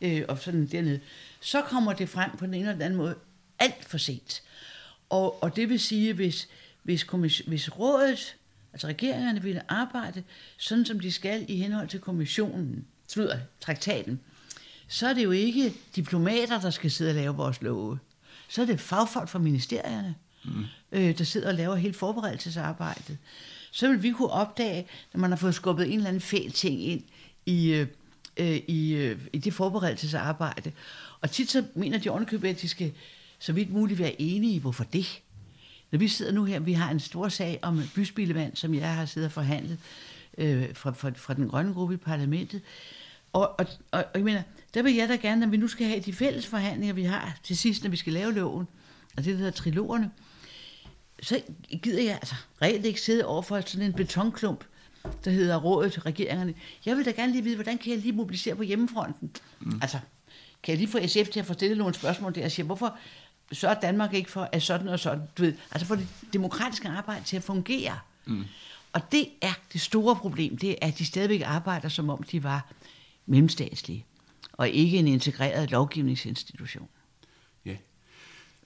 øh, 0.00 0.22
og 0.28 0.38
sådan 0.38 0.66
dernede, 0.66 1.00
så 1.40 1.62
kommer 1.62 1.92
det 1.92 2.08
frem 2.08 2.30
på 2.38 2.46
den 2.46 2.54
ene 2.54 2.62
eller 2.62 2.72
den 2.72 2.82
anden 2.82 2.96
måde 2.96 3.14
alt 3.58 3.84
for 3.84 3.98
sent. 3.98 4.42
Og, 5.10 5.42
og 5.42 5.56
det 5.56 5.68
vil 5.68 5.80
sige, 5.80 6.12
hvis, 6.12 6.48
hvis, 6.82 7.02
hvis 7.46 7.78
rådet, 7.78 8.36
altså 8.72 8.86
regeringerne, 8.86 9.42
vil 9.42 9.60
arbejde 9.68 10.22
sådan, 10.56 10.84
som 10.84 11.00
de 11.00 11.12
skal 11.12 11.44
i 11.48 11.56
henhold 11.56 11.88
til 11.88 12.00
kommissionen, 12.00 12.86
slutter 13.08 13.38
traktaten, 13.60 14.20
så 14.88 15.08
er 15.08 15.14
det 15.14 15.24
jo 15.24 15.30
ikke 15.30 15.74
diplomater, 15.96 16.60
der 16.60 16.70
skal 16.70 16.90
sidde 16.90 17.10
og 17.10 17.14
lave 17.14 17.34
vores 17.34 17.62
love. 17.62 17.98
Så 18.48 18.62
er 18.62 18.66
det 18.66 18.80
fagfolk 18.80 19.28
fra 19.28 19.38
ministerierne, 19.38 20.14
mm 20.44 20.64
øh, 20.92 21.18
der 21.18 21.24
sidder 21.24 21.48
og 21.48 21.54
laver 21.54 21.76
hele 21.76 21.94
forberedelsesarbejdet. 21.94 23.18
Så 23.70 23.88
vil 23.88 24.02
vi 24.02 24.10
kunne 24.10 24.30
opdage, 24.30 24.86
når 25.12 25.20
man 25.20 25.30
har 25.30 25.36
fået 25.36 25.54
skubbet 25.54 25.86
en 25.86 25.92
eller 25.92 26.08
anden 26.08 26.20
fæl 26.20 26.52
ting 26.52 26.82
ind 26.82 27.02
i, 27.46 27.72
øh, 27.72 27.86
øh, 28.36 28.60
i, 28.66 28.94
øh, 28.94 29.18
i 29.32 29.38
det 29.38 29.54
forberedelsesarbejde. 29.54 30.72
Og 31.20 31.30
tit 31.30 31.50
så 31.50 31.64
mener 31.74 31.98
de 31.98 32.10
ovenikøbet, 32.10 32.48
at 32.48 32.60
de 32.60 32.68
skal 32.68 32.92
så 33.38 33.52
vidt 33.52 33.72
muligt 33.72 33.98
være 33.98 34.20
enige 34.22 34.54
i, 34.54 34.58
hvorfor 34.58 34.84
det. 34.84 35.20
Når 35.90 35.98
vi 35.98 36.08
sidder 36.08 36.32
nu 36.32 36.44
her, 36.44 36.60
vi 36.60 36.72
har 36.72 36.90
en 36.90 37.00
stor 37.00 37.28
sag 37.28 37.58
om 37.62 37.82
byspildevand, 37.94 38.56
som 38.56 38.74
jeg 38.74 38.94
har 38.94 39.06
siddet 39.06 39.26
og 39.26 39.32
forhandlet 39.32 39.78
øh, 40.38 40.74
fra, 40.74 40.90
fra, 40.90 41.10
fra 41.16 41.34
den 41.34 41.48
grønne 41.48 41.74
gruppe 41.74 41.94
i 41.94 41.96
parlamentet. 41.96 42.60
Og, 43.32 43.60
og, 43.60 43.66
og, 43.90 43.98
og 43.98 44.10
jeg 44.14 44.24
mener, 44.24 44.42
der 44.74 44.82
vil 44.82 44.94
jeg 44.94 45.08
da 45.08 45.16
gerne, 45.16 45.40
når 45.40 45.46
vi 45.46 45.56
nu 45.56 45.68
skal 45.68 45.86
have 45.86 46.00
de 46.00 46.12
fælles 46.12 46.46
forhandlinger, 46.46 46.94
vi 46.94 47.02
har 47.02 47.38
til 47.42 47.56
sidst, 47.56 47.82
når 47.82 47.90
vi 47.90 47.96
skal 47.96 48.12
lave 48.12 48.34
loven, 48.34 48.68
og 49.16 49.24
det 49.24 49.32
der 49.32 49.36
hedder 49.36 49.50
trilogerne, 49.50 50.10
så 51.22 51.42
gider 51.82 52.02
jeg 52.02 52.14
altså 52.14 52.34
reelt 52.62 52.86
ikke 52.86 53.00
sidde 53.00 53.26
over 53.26 53.42
for 53.42 53.60
sådan 53.60 53.86
en 53.86 53.92
betonklump, 53.92 54.64
der 55.24 55.30
hedder 55.30 55.56
rådet, 55.56 56.06
regeringerne. 56.06 56.54
Jeg 56.86 56.96
vil 56.96 57.04
da 57.04 57.10
gerne 57.10 57.32
lige 57.32 57.44
vide, 57.44 57.54
hvordan 57.54 57.78
kan 57.78 57.92
jeg 57.92 57.98
lige 57.98 58.12
mobilisere 58.12 58.56
på 58.56 58.62
hjemmefronten? 58.62 59.30
Mm. 59.60 59.78
Altså, 59.82 59.98
kan 60.62 60.72
jeg 60.72 60.78
lige 60.78 60.90
få 60.90 60.98
SF 61.06 61.32
til 61.32 61.40
at 61.40 61.46
få 61.46 61.52
stillet 61.52 61.78
nogle 61.78 61.94
spørgsmål 61.94 62.34
der 62.34 62.44
og 62.44 62.50
sige, 62.50 62.64
hvorfor 62.64 62.96
så 63.52 63.68
er 63.68 63.74
Danmark 63.74 64.14
ikke 64.14 64.30
for 64.30 64.48
at 64.52 64.62
sådan 64.62 64.88
og 64.88 65.00
sådan, 65.00 65.22
du 65.38 65.42
ved, 65.42 65.54
altså 65.70 65.86
for 65.86 65.94
det 65.94 66.08
demokratiske 66.32 66.88
arbejde 66.88 67.24
til 67.24 67.36
at 67.36 67.42
fungere. 67.42 67.98
Mm. 68.26 68.44
Og 68.92 69.12
det 69.12 69.28
er 69.40 69.52
det 69.72 69.80
store 69.80 70.16
problem, 70.16 70.56
det 70.56 70.70
er, 70.70 70.74
at 70.88 70.98
de 70.98 71.04
stadigvæk 71.04 71.42
arbejder, 71.44 71.88
som 71.88 72.10
om 72.10 72.22
de 72.22 72.42
var 72.42 72.72
mellemstatslige, 73.26 74.04
og 74.52 74.68
ikke 74.68 74.98
en 74.98 75.08
integreret 75.08 75.70
lovgivningsinstitution. 75.70 76.88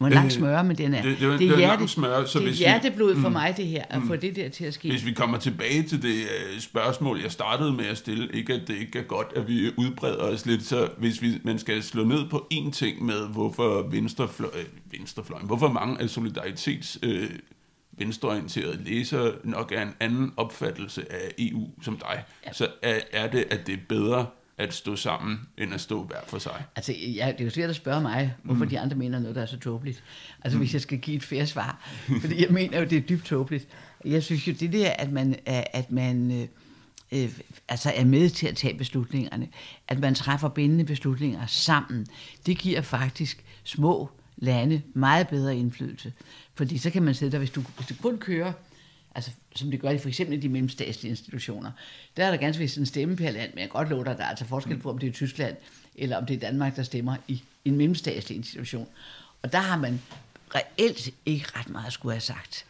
Må 0.01 0.09
lang 0.09 0.33
smøre, 0.33 0.65
men 0.65 0.79
den 0.79 0.95
er, 0.95 1.03
det, 1.03 1.21
det, 1.21 1.39
det, 1.39 1.51
er, 1.51 1.57
hjerte, 1.57 1.89
smøre, 1.89 2.27
så 2.27 2.39
det 2.39 2.45
er 2.45 2.49
hvis 2.49 2.59
hjerteblod 2.59 3.15
vi, 3.15 3.21
for 3.21 3.29
mm, 3.29 3.33
mig, 3.33 3.55
det 3.57 3.67
her, 3.67 3.85
at 3.91 4.01
mm, 4.01 4.07
få 4.07 4.17
det 4.17 4.37
der 4.37 4.49
til 4.49 4.65
at 4.65 4.75
ske. 4.75 4.91
Hvis 4.91 5.07
vi 5.07 5.13
kommer 5.13 5.39
tilbage 5.39 5.83
til 5.83 6.03
det 6.03 6.15
uh, 6.15 6.61
spørgsmål, 6.61 7.21
jeg 7.21 7.33
startede 7.33 7.73
med 7.73 7.87
at 7.87 7.99
stille, 7.99 8.29
ikke 8.35 8.53
at 8.55 8.61
det 8.69 8.77
ikke 8.77 8.99
er 8.99 9.03
godt, 9.03 9.27
at 9.37 9.49
vi 9.49 9.71
udbreder 9.77 10.23
os 10.23 10.47
lidt, 10.47 10.63
så 10.63 10.89
hvis 10.99 11.23
vi, 11.23 11.41
man 11.45 11.59
skal 11.59 11.83
slå 11.83 12.05
ned 12.05 12.29
på 12.29 12.47
én 12.55 12.71
ting 12.71 13.05
med, 13.05 13.29
hvorfor 13.29 13.89
venstrefløj, 13.91 14.51
øh, 14.55 14.65
venstrefløjen, 14.99 15.47
hvorfor 15.47 15.69
mange 15.69 16.01
af 16.01 16.11
solidaritets 16.11 16.99
øh, 17.03 17.31
venstreorienterede 17.99 18.85
læsere 18.85 19.33
nok 19.45 19.73
er 19.73 19.83
en 19.83 19.95
anden 20.01 20.33
opfattelse 20.37 21.13
af 21.13 21.33
EU 21.39 21.69
som 21.83 21.97
dig, 21.97 22.25
ja. 22.47 22.53
så 22.53 22.69
er, 22.83 23.01
er 23.13 23.31
det, 23.31 23.45
at 23.51 23.67
det 23.67 23.73
er 23.73 23.79
bedre 23.89 24.27
at 24.59 24.75
stå 24.75 24.97
sammen, 24.97 25.41
end 25.59 25.75
at 25.75 25.81
stå 25.81 26.03
hver 26.03 26.21
for 26.27 26.39
sig. 26.39 26.65
Altså, 26.77 26.93
ja, 26.93 27.33
det 27.33 27.41
er 27.41 27.45
jo 27.45 27.51
svært 27.51 27.71
at 27.71 27.77
spørge 27.77 28.01
mig, 28.01 28.35
hvorfor 28.43 28.65
mm. 28.65 28.71
de 28.71 28.81
andre 28.81 28.97
mener 28.97 29.19
noget, 29.19 29.37
der 29.37 29.43
er 29.43 29.47
så 29.47 29.59
tåbeligt. 29.59 30.03
Altså, 30.43 30.57
mm. 30.57 30.63
hvis 30.63 30.73
jeg 30.73 30.81
skal 30.81 30.99
give 30.99 31.17
et 31.17 31.23
færre 31.23 31.47
svar. 31.47 31.89
Fordi 32.21 32.43
jeg 32.43 32.51
mener 32.51 32.79
jo, 32.79 32.85
det 32.85 32.99
er 32.99 33.03
dybt 33.03 33.25
tåbeligt. 33.25 33.69
Jeg 34.05 34.23
synes 34.23 34.49
jo, 34.49 34.53
det 34.53 34.73
der, 34.73 34.91
at 34.91 35.13
man, 35.13 35.37
at 35.47 35.93
man 35.93 36.31
øh, 36.31 36.49
øh, 37.13 37.39
altså 37.69 37.93
er 37.97 38.05
med 38.05 38.31
til 38.31 38.47
at 38.47 38.57
tage 38.57 38.79
beslutningerne, 38.79 39.49
at 39.89 39.99
man 39.99 40.15
træffer 40.15 40.49
bindende 40.49 40.85
beslutninger 40.85 41.47
sammen, 41.47 42.07
det 42.47 42.59
giver 42.59 42.81
faktisk 42.81 43.45
små 43.65 44.11
lande 44.37 44.83
meget 44.95 45.29
bedre 45.29 45.57
indflydelse. 45.57 46.13
Fordi 46.55 46.79
så 46.79 46.91
kan 46.91 47.03
man 47.03 47.15
sidde 47.15 47.33
der, 47.33 47.39
hvis 47.39 47.51
du, 47.51 47.61
hvis 47.77 47.87
du 47.87 47.95
kun 48.03 48.19
kører 48.19 48.53
altså 49.17 49.31
som 49.55 49.71
det 49.71 49.81
gør 49.81 49.91
i 49.91 49.99
for 49.99 50.09
eksempel 50.09 50.37
i 50.37 50.41
de 50.41 50.49
mellemstatslige 50.49 51.11
institutioner, 51.11 51.71
der 52.17 52.25
er 52.25 52.31
der 52.31 52.37
ganske 52.37 52.61
vist 52.61 52.79
en 52.79 52.87
stemme 52.87 53.17
per 53.17 53.31
land, 53.31 53.51
men 53.51 53.59
jeg 53.59 53.69
kan 53.69 53.79
godt 53.79 53.89
love 53.89 54.05
dig, 54.05 54.13
at 54.13 54.19
der 54.19 54.25
er 54.25 54.29
altså 54.29 54.45
forskel 54.45 54.79
på, 54.79 54.91
om 54.91 54.99
det 54.99 55.09
er 55.09 55.13
Tyskland, 55.13 55.57
eller 55.95 56.17
om 56.17 56.27
det 56.27 56.35
er 56.35 56.41
Danmark, 56.41 56.77
der 56.77 56.83
stemmer 56.83 57.17
i 57.29 57.43
en 57.65 57.77
mellemstatslig 57.77 58.37
institution. 58.37 58.89
Og 59.43 59.53
der 59.53 59.59
har 59.59 59.77
man 59.77 60.03
reelt 60.55 61.11
ikke 61.27 61.47
ret 61.55 61.69
meget 61.69 61.87
at 61.87 61.93
skulle 61.93 62.13
have 62.13 62.21
sagt. 62.21 62.67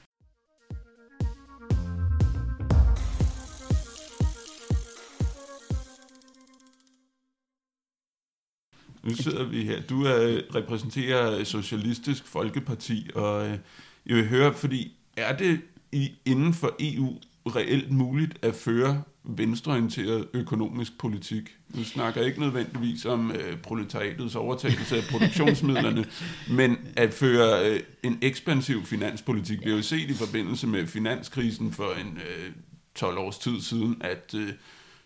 Nu 9.03 9.15
sidder 9.15 9.45
vi 9.45 9.65
her. 9.65 9.81
Du 9.81 10.05
er, 10.05 10.41
repræsenterer 10.55 11.45
Socialistisk 11.45 12.27
Folkeparti, 12.27 13.11
og 13.15 13.47
øh, 13.47 13.59
jeg 14.07 14.17
vil 14.17 14.29
høre, 14.29 14.55
fordi 14.55 14.97
er 15.17 15.37
det 15.37 15.61
i, 15.93 16.11
inden 16.25 16.55
for 16.55 16.75
EU 16.81 17.19
reelt 17.47 17.91
muligt 17.91 18.39
at 18.43 18.55
føre 18.55 19.03
venstreorienteret 19.25 20.29
økonomisk 20.35 20.99
politik. 20.99 21.57
Nu 21.75 21.85
snakker 21.85 22.21
jeg 22.21 22.29
ikke 22.29 22.41
nødvendigvis 22.41 23.05
om 23.05 23.33
øh, 23.33 23.57
proletariatets 23.59 24.35
overtagelse 24.35 24.97
af 24.97 25.03
produktionsmidlerne, 25.11 26.05
men 26.59 26.79
at 26.97 27.15
føre 27.15 27.71
øh, 27.71 27.81
en 28.03 28.19
ekspansiv 28.23 28.85
finanspolitik. 28.85 29.65
Vi 29.65 29.71
har 29.71 29.77
jo 29.77 29.83
set 29.83 30.11
i 30.11 30.15
forbindelse 30.15 30.67
med 30.67 30.87
finanskrisen 30.87 31.73
for 31.73 31.93
en 32.01 32.19
øh, 32.19 32.53
12 32.95 33.19
års 33.19 33.39
tid 33.39 33.61
siden, 33.61 33.97
at 34.01 34.35
øh, 34.37 34.53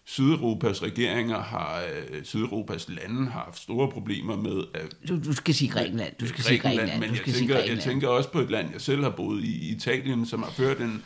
Sydeuropas 0.04 0.82
regeringer 0.82 1.42
har, 1.42 1.82
øh, 2.10 2.24
Sydeuropas 2.24 2.88
lande 2.88 3.30
har 3.30 3.44
haft 3.44 3.58
store 3.62 3.90
problemer 3.90 4.36
med 4.36 4.62
at... 4.74 4.94
Du, 5.08 5.24
du 5.24 5.32
skal 5.32 5.54
sige 5.54 5.70
Grækenland. 5.70 6.12
Du 6.20 6.26
skal 6.26 6.44
sige 6.44 6.58
Grækenland. 6.58 6.90
Men 6.92 7.00
du 7.00 7.06
jeg 7.06 7.16
skal 7.16 7.32
sige 7.32 7.40
tænker, 7.40 7.54
jeg 7.54 7.60
Grækenland. 7.62 7.90
tænker 7.90 8.08
også 8.08 8.30
på 8.32 8.38
et 8.40 8.50
land, 8.50 8.72
jeg 8.72 8.80
selv 8.80 9.02
har 9.02 9.10
boet 9.10 9.44
i, 9.44 9.72
Italien, 9.76 10.26
som 10.26 10.42
har 10.42 10.50
ført 10.50 10.78
en 10.80 11.02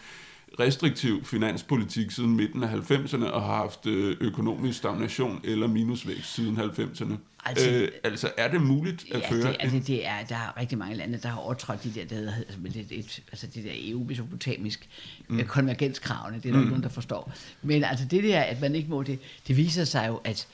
restriktiv 0.61 1.25
finanspolitik 1.25 2.11
siden 2.11 2.37
midten 2.37 2.63
af 2.63 2.69
90'erne 2.69 3.25
og 3.25 3.43
har 3.43 3.57
haft 3.57 3.87
øh, 3.87 4.17
økonomisk 4.21 4.79
stagnation 4.79 5.41
eller 5.45 5.67
minusvækst 5.67 6.35
siden 6.35 6.57
90'erne. 6.57 7.15
Altså- 7.45 7.71
øh, 7.71 7.89
altså 8.05 8.31
er 8.37 8.49
det 8.49 8.63
muligt 8.63 9.05
at 9.15 9.21
Ja, 9.21 9.31
føre 9.31 9.49
det, 9.49 9.57
altså, 9.61 9.79
det 9.87 10.07
er, 10.07 10.25
der 10.29 10.37
er 10.37 10.61
rigtig 10.61 10.79
mange 10.79 10.97
lande, 10.97 11.19
der 11.23 11.29
har 11.29 11.39
overtrådt 11.39 11.85
de 11.85 11.91
der, 11.95 12.05
der 12.05 12.15
hedder, 12.17 12.33
altså, 12.35 12.59
det, 12.65 12.89
det, 12.89 13.23
altså 13.33 13.47
det 13.47 13.65
der 13.65 13.73
EU-mesopotamisk 13.75 14.89
mm. 15.29 15.47
konvergenskravene, 15.47 16.37
det 16.37 16.47
er 16.47 16.51
der 16.51 16.59
mm. 16.59 16.63
ikke 16.63 16.71
nogen, 16.71 16.83
der 16.83 16.89
forstår. 16.89 17.33
Men 17.63 17.85
altså 17.85 18.05
det 18.11 18.25
der, 18.25 18.41
at 18.41 18.61
man 18.61 18.75
ikke 18.75 18.91
må 18.91 19.03
det, 19.03 19.19
det 19.49 19.57
viser 19.57 19.85
sig 19.85 20.09
jo, 20.09 20.21
at 20.25 20.49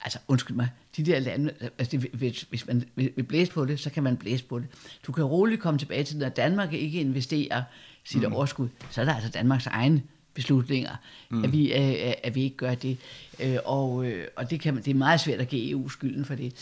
altså 0.00 0.18
undskyld 0.28 0.56
mig, 0.56 0.68
de 0.96 1.02
der 1.06 1.18
lande, 1.18 1.52
altså 1.78 1.96
det, 1.96 2.10
hvis, 2.12 2.42
hvis 2.42 2.66
man 2.66 2.84
vil 2.96 3.22
blæse 3.22 3.52
på 3.52 3.64
det, 3.64 3.80
så 3.80 3.90
kan 3.90 4.02
man 4.02 4.16
blæse 4.16 4.44
på 4.44 4.58
det. 4.58 4.66
Du 5.06 5.12
kan 5.12 5.24
roligt 5.24 5.60
komme 5.60 5.78
tilbage 5.78 6.04
til, 6.04 6.18
når 6.18 6.28
Danmark 6.28 6.72
ikke 6.72 7.00
investerer 7.00 7.62
sit 8.04 8.28
mm. 8.28 8.32
overskud, 8.32 8.68
så 8.90 9.00
er 9.00 9.04
der 9.04 9.14
altså 9.14 9.30
Danmarks 9.30 9.66
egen 9.66 10.02
beslutninger, 10.34 10.96
mm. 11.30 11.44
at, 11.44 11.52
vi, 11.52 11.72
øh, 11.72 12.12
at 12.22 12.34
vi 12.34 12.42
ikke 12.42 12.56
gør 12.56 12.74
det. 12.74 12.98
Øh, 13.40 13.56
og 13.64 14.06
øh, 14.06 14.26
og 14.36 14.50
det, 14.50 14.60
kan 14.60 14.76
det 14.76 14.88
er 14.88 14.94
meget 14.94 15.20
svært 15.20 15.40
at 15.40 15.48
give 15.48 15.70
EU 15.70 15.88
skylden 15.88 16.24
for 16.24 16.34
det. 16.34 16.54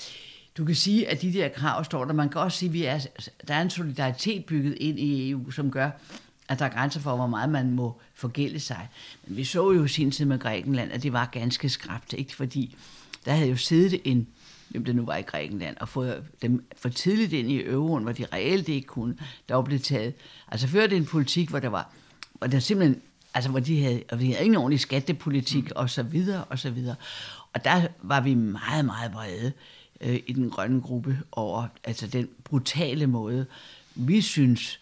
Du 0.57 0.65
kan 0.65 0.75
sige, 0.75 1.09
at 1.09 1.23
de 1.23 1.33
der 1.33 1.49
krav 1.49 1.85
står 1.85 2.05
der. 2.05 2.13
Man 2.13 2.29
kan 2.29 2.41
også 2.41 2.59
sige, 2.59 2.69
at 2.69 2.73
vi 2.73 2.85
er, 2.85 3.07
der 3.49 3.55
er 3.55 3.63
en 3.63 3.71
solidaritet 3.71 4.45
bygget 4.45 4.77
ind 4.81 4.99
i 4.99 5.31
EU, 5.31 5.51
som 5.51 5.71
gør, 5.71 5.91
at 6.49 6.59
der 6.59 6.65
er 6.65 6.69
grænser 6.69 7.01
for, 7.01 7.17
hvor 7.17 7.27
meget 7.27 7.51
man 7.51 7.71
må 7.71 8.01
forgælde 8.15 8.61
sig. 8.61 8.89
Men 9.27 9.37
vi 9.37 9.45
så 9.45 9.73
jo 9.73 9.85
i 9.85 9.89
sin 9.89 10.11
tid 10.11 10.25
med 10.25 10.39
Grækenland, 10.39 10.93
at 10.93 11.03
det 11.03 11.13
var 11.13 11.27
ganske 11.33 11.69
skrabt, 11.69 12.13
ikke? 12.13 12.37
fordi 12.37 12.77
der 13.25 13.33
havde 13.33 13.51
jo 13.51 13.57
siddet 13.57 14.01
en, 14.05 14.27
hvem 14.71 14.85
det 14.85 14.97
nu 14.97 15.05
var 15.05 15.17
i 15.17 15.23
Grækenland, 15.23 15.77
og 15.81 15.89
fået 15.89 16.25
dem 16.43 16.65
for 16.77 16.89
tidligt 16.89 17.33
ind 17.33 17.51
i 17.51 17.65
euroen, 17.65 18.03
hvor 18.03 18.13
de 18.13 18.27
reelt 18.33 18.69
ikke 18.69 18.87
kunne, 18.87 19.17
der 19.49 19.55
var 19.55 19.63
blevet 19.63 19.83
taget. 19.83 20.15
Altså 20.49 20.69
førte 20.69 20.97
en 20.97 21.07
politik, 21.07 21.49
hvor 21.49 21.59
der 21.59 21.69
var, 21.69 21.91
hvor 22.33 22.47
der 22.47 22.59
simpelthen, 22.59 23.03
altså 23.35 23.51
hvor 23.51 23.61
de 23.61 23.83
havde, 23.83 24.03
og 24.11 24.21
vi 24.21 24.31
havde 24.31 24.45
ingen 24.45 24.57
ordentlig 24.57 24.81
skattepolitik, 24.81 25.65
mm. 25.65 25.73
og 25.77 25.91
så 25.91 26.03
videre, 26.03 26.45
og 26.45 26.59
så 26.59 26.71
videre. 26.71 26.97
Og 27.53 27.65
der 27.65 27.87
var 28.03 28.21
vi 28.21 28.35
meget, 28.35 28.85
meget 28.85 29.13
brede 29.13 29.53
øh, 30.01 30.21
i 30.27 30.33
den 30.33 30.51
grønne 30.51 30.81
gruppe 30.81 31.21
over 31.33 31.67
altså 31.85 32.07
den 32.07 32.29
brutale 32.45 33.07
måde, 33.07 33.47
vi 33.95 34.21
synes, 34.21 34.81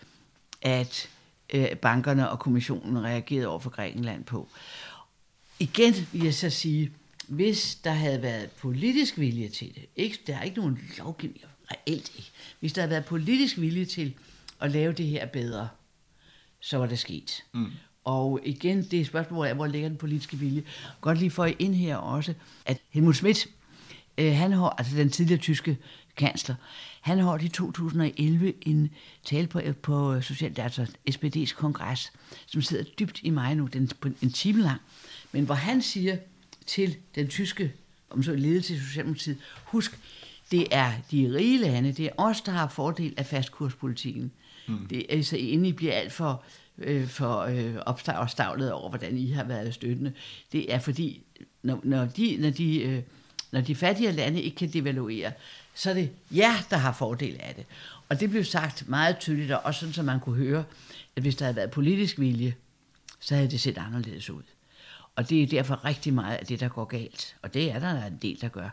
at 0.62 1.08
øh, 1.54 1.76
bankerne 1.76 2.30
og 2.30 2.38
kommissionen 2.38 3.04
reagerede 3.04 3.46
over 3.46 3.58
for 3.58 3.70
Grækenland 3.70 4.24
på. 4.24 4.48
Igen 5.58 5.94
vil 6.12 6.24
jeg 6.24 6.34
så 6.34 6.50
sige, 6.50 6.90
hvis 7.28 7.74
der 7.84 7.90
havde 7.90 8.22
været 8.22 8.50
politisk 8.50 9.18
vilje 9.18 9.48
til 9.48 9.74
det, 9.74 9.86
ikke, 9.96 10.18
der 10.26 10.36
er 10.36 10.42
ikke 10.42 10.56
nogen 10.56 10.78
lovgivning, 10.98 11.44
reelt 11.72 12.12
ikke, 12.16 12.30
hvis 12.60 12.72
der 12.72 12.82
havde 12.82 12.90
været 12.90 13.04
politisk 13.04 13.58
vilje 13.58 13.84
til 13.84 14.14
at 14.60 14.70
lave 14.70 14.92
det 14.92 15.06
her 15.06 15.26
bedre, 15.26 15.68
så 16.60 16.78
var 16.78 16.86
det 16.86 16.98
sket. 16.98 17.44
Mm. 17.54 17.66
Og 18.04 18.40
igen, 18.44 18.82
det 18.82 19.00
er 19.00 19.04
spørgsmålet 19.04 19.48
af, 19.48 19.54
hvor 19.54 19.66
ligger 19.66 19.88
den 19.88 19.98
politiske 19.98 20.36
vilje. 20.36 20.62
Godt 21.00 21.18
lige 21.18 21.30
for 21.30 21.48
ind 21.58 21.74
her 21.74 21.96
også, 21.96 22.34
at 22.66 22.80
Helmut 22.90 23.16
Schmidt, 23.16 23.46
øh, 24.18 24.32
han 24.32 24.52
har, 24.52 24.68
altså 24.68 24.96
den 24.96 25.10
tidligere 25.10 25.40
tyske 25.40 25.78
kansler, 26.16 26.54
han 27.00 27.18
holdt 27.18 27.42
i 27.42 27.48
2011 27.48 28.54
en 28.68 28.90
tale 29.24 29.46
på, 29.46 29.60
på 29.82 30.20
Social, 30.20 30.60
altså 30.60 30.86
SPD's 31.10 31.54
kongres, 31.54 32.12
som 32.46 32.62
sidder 32.62 32.84
dybt 32.84 33.20
i 33.22 33.30
mig 33.30 33.54
nu, 33.54 33.66
den 33.66 33.90
en 34.22 34.32
time 34.32 34.62
lang, 34.62 34.80
men 35.32 35.44
hvor 35.44 35.54
han 35.54 35.82
siger 35.82 36.16
til 36.68 36.96
den 37.14 37.28
tyske 37.28 37.72
om 38.10 38.22
så 38.22 38.34
ledelse 38.34 38.74
i 38.74 38.78
Socialdemokratiet, 38.78 39.38
husk, 39.64 39.98
det 40.50 40.66
er 40.70 40.92
de 41.10 41.34
rige 41.34 41.58
lande, 41.58 41.92
det 41.92 42.06
er 42.06 42.10
os, 42.16 42.40
der 42.40 42.52
har 42.52 42.68
fordel 42.68 43.14
af 43.16 43.26
fastkurspolitikken. 43.26 44.32
Mm. 44.68 44.86
Det 44.86 45.18
er 45.18 45.22
så 45.22 45.36
inden 45.36 45.66
I 45.66 45.72
bliver 45.72 45.92
alt 45.92 46.12
for, 46.12 46.42
øh, 46.78 47.08
for 47.08 47.40
øh, 47.40 47.74
opstavlet 48.16 48.72
over, 48.72 48.88
hvordan 48.88 49.18
I 49.18 49.30
har 49.30 49.44
været 49.44 49.74
støttende. 49.74 50.12
Det 50.52 50.74
er 50.74 50.78
fordi, 50.78 51.22
når, 51.62 51.80
når, 51.82 52.04
de, 52.04 52.36
når, 52.40 52.50
de, 52.50 52.82
øh, 52.82 53.02
når 53.52 53.60
de 53.60 53.74
fattige 53.74 54.12
lande 54.12 54.42
ikke 54.42 54.56
kan 54.56 54.72
devaluere, 54.72 55.32
så 55.74 55.90
er 55.90 55.94
det 55.94 56.10
jer, 56.30 56.54
der 56.70 56.76
har 56.76 56.92
fordel 56.92 57.36
af 57.40 57.54
det. 57.54 57.64
Og 58.08 58.20
det 58.20 58.30
blev 58.30 58.44
sagt 58.44 58.88
meget 58.88 59.18
tydeligt, 59.18 59.52
og 59.52 59.60
også 59.64 59.80
sådan, 59.80 59.92
så 59.92 60.02
man 60.02 60.20
kunne 60.20 60.36
høre, 60.36 60.64
at 61.16 61.22
hvis 61.22 61.36
der 61.36 61.44
havde 61.44 61.56
været 61.56 61.70
politisk 61.70 62.18
vilje, 62.18 62.54
så 63.20 63.34
havde 63.34 63.50
det 63.50 63.60
set 63.60 63.78
anderledes 63.78 64.30
ud. 64.30 64.42
Og 65.18 65.30
det 65.30 65.42
er 65.42 65.46
derfor 65.46 65.84
rigtig 65.84 66.14
meget 66.14 66.36
af 66.36 66.46
det, 66.46 66.60
der 66.60 66.68
går 66.68 66.84
galt. 66.84 67.36
Og 67.42 67.54
det 67.54 67.70
er 67.70 67.78
der 67.78 68.04
en 68.06 68.18
del, 68.22 68.40
der 68.40 68.48
gør. 68.48 68.68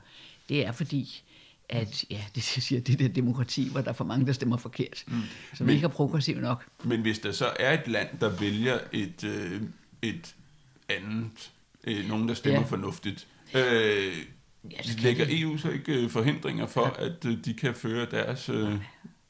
Det 0.49 0.65
er 0.65 0.71
fordi, 0.71 1.23
at 1.69 2.05
ja, 2.09 2.23
det 2.35 2.43
siger 2.43 2.81
det 2.81 2.99
der 2.99 3.07
demokrati, 3.07 3.69
hvor 3.69 3.81
der 3.81 3.89
er 3.89 3.93
for 3.93 4.03
mange, 4.03 4.25
der 4.25 4.33
stemmer 4.33 4.57
forkert. 4.57 5.03
Mm. 5.07 5.21
Som 5.53 5.65
men, 5.65 5.75
ikke 5.75 5.85
er 5.85 5.89
progressiv 5.89 6.39
nok. 6.39 6.65
Men 6.83 7.01
hvis 7.01 7.19
der 7.19 7.31
så 7.31 7.45
er 7.59 7.79
et 7.79 7.87
land, 7.87 8.19
der 8.19 8.29
vælger 8.29 8.79
et, 8.91 9.23
øh, 9.23 9.61
et 10.01 10.35
andet, 10.89 11.51
øh, 11.83 12.07
nogen, 12.07 12.27
der 12.27 12.33
stemmer 12.33 12.59
ja. 12.59 12.65
fornuftigt, 12.65 13.27
øh, 13.55 13.61
ja, 14.71 14.77
lægger 14.97 15.25
EU 15.29 15.57
så 15.57 15.69
ikke 15.69 16.03
øh, 16.03 16.09
forhindringer 16.09 16.67
for, 16.67 16.95
ja. 16.99 17.05
at 17.05 17.25
øh, 17.25 17.45
de 17.45 17.53
kan 17.53 17.75
føre 17.75 18.07
deres... 18.11 18.49
Øh, 18.49 18.77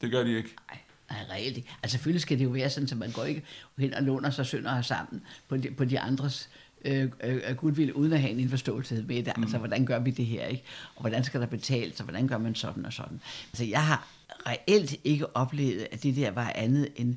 det 0.00 0.10
gør 0.10 0.24
de 0.24 0.36
ikke. 0.36 0.54
Nej. 0.70 0.80
Nej, 1.10 1.18
reelt 1.30 1.56
ikke. 1.56 1.68
Altså 1.82 1.94
selvfølgelig 1.94 2.22
skal 2.22 2.38
det 2.38 2.44
jo 2.44 2.50
være 2.50 2.70
sådan, 2.70 2.88
at 2.92 2.96
man 2.96 3.10
går 3.10 3.24
ikke 3.24 3.42
hen 3.78 3.94
og 3.94 4.02
låner 4.02 4.30
sig 4.30 4.46
sønder 4.46 4.82
sammen 4.82 5.22
på 5.48 5.56
de, 5.56 5.70
på 5.70 5.84
de 5.84 6.00
andres 6.00 6.50
øh, 6.86 7.10
øh, 7.24 7.56
goodwill, 7.56 7.92
uden 7.92 8.12
at 8.12 8.20
have 8.20 8.32
en 8.32 8.40
indforståelse 8.40 9.04
med 9.08 9.22
det. 9.22 9.32
Mm. 9.36 9.42
Altså, 9.42 9.58
hvordan 9.58 9.86
gør 9.86 9.98
vi 9.98 10.10
det 10.10 10.26
her, 10.26 10.46
ikke? 10.46 10.62
Og 10.94 11.00
hvordan 11.00 11.24
skal 11.24 11.40
der 11.40 11.46
betales, 11.46 12.00
og 12.00 12.04
hvordan 12.04 12.28
gør 12.28 12.38
man 12.38 12.54
sådan 12.54 12.86
og 12.86 12.92
sådan. 12.92 13.20
Altså, 13.52 13.64
jeg 13.64 13.86
har 13.86 14.08
reelt 14.46 14.94
ikke 15.04 15.36
oplevet, 15.36 15.86
at 15.92 16.02
det 16.02 16.16
der 16.16 16.30
var 16.30 16.52
andet 16.54 16.88
end, 16.96 17.16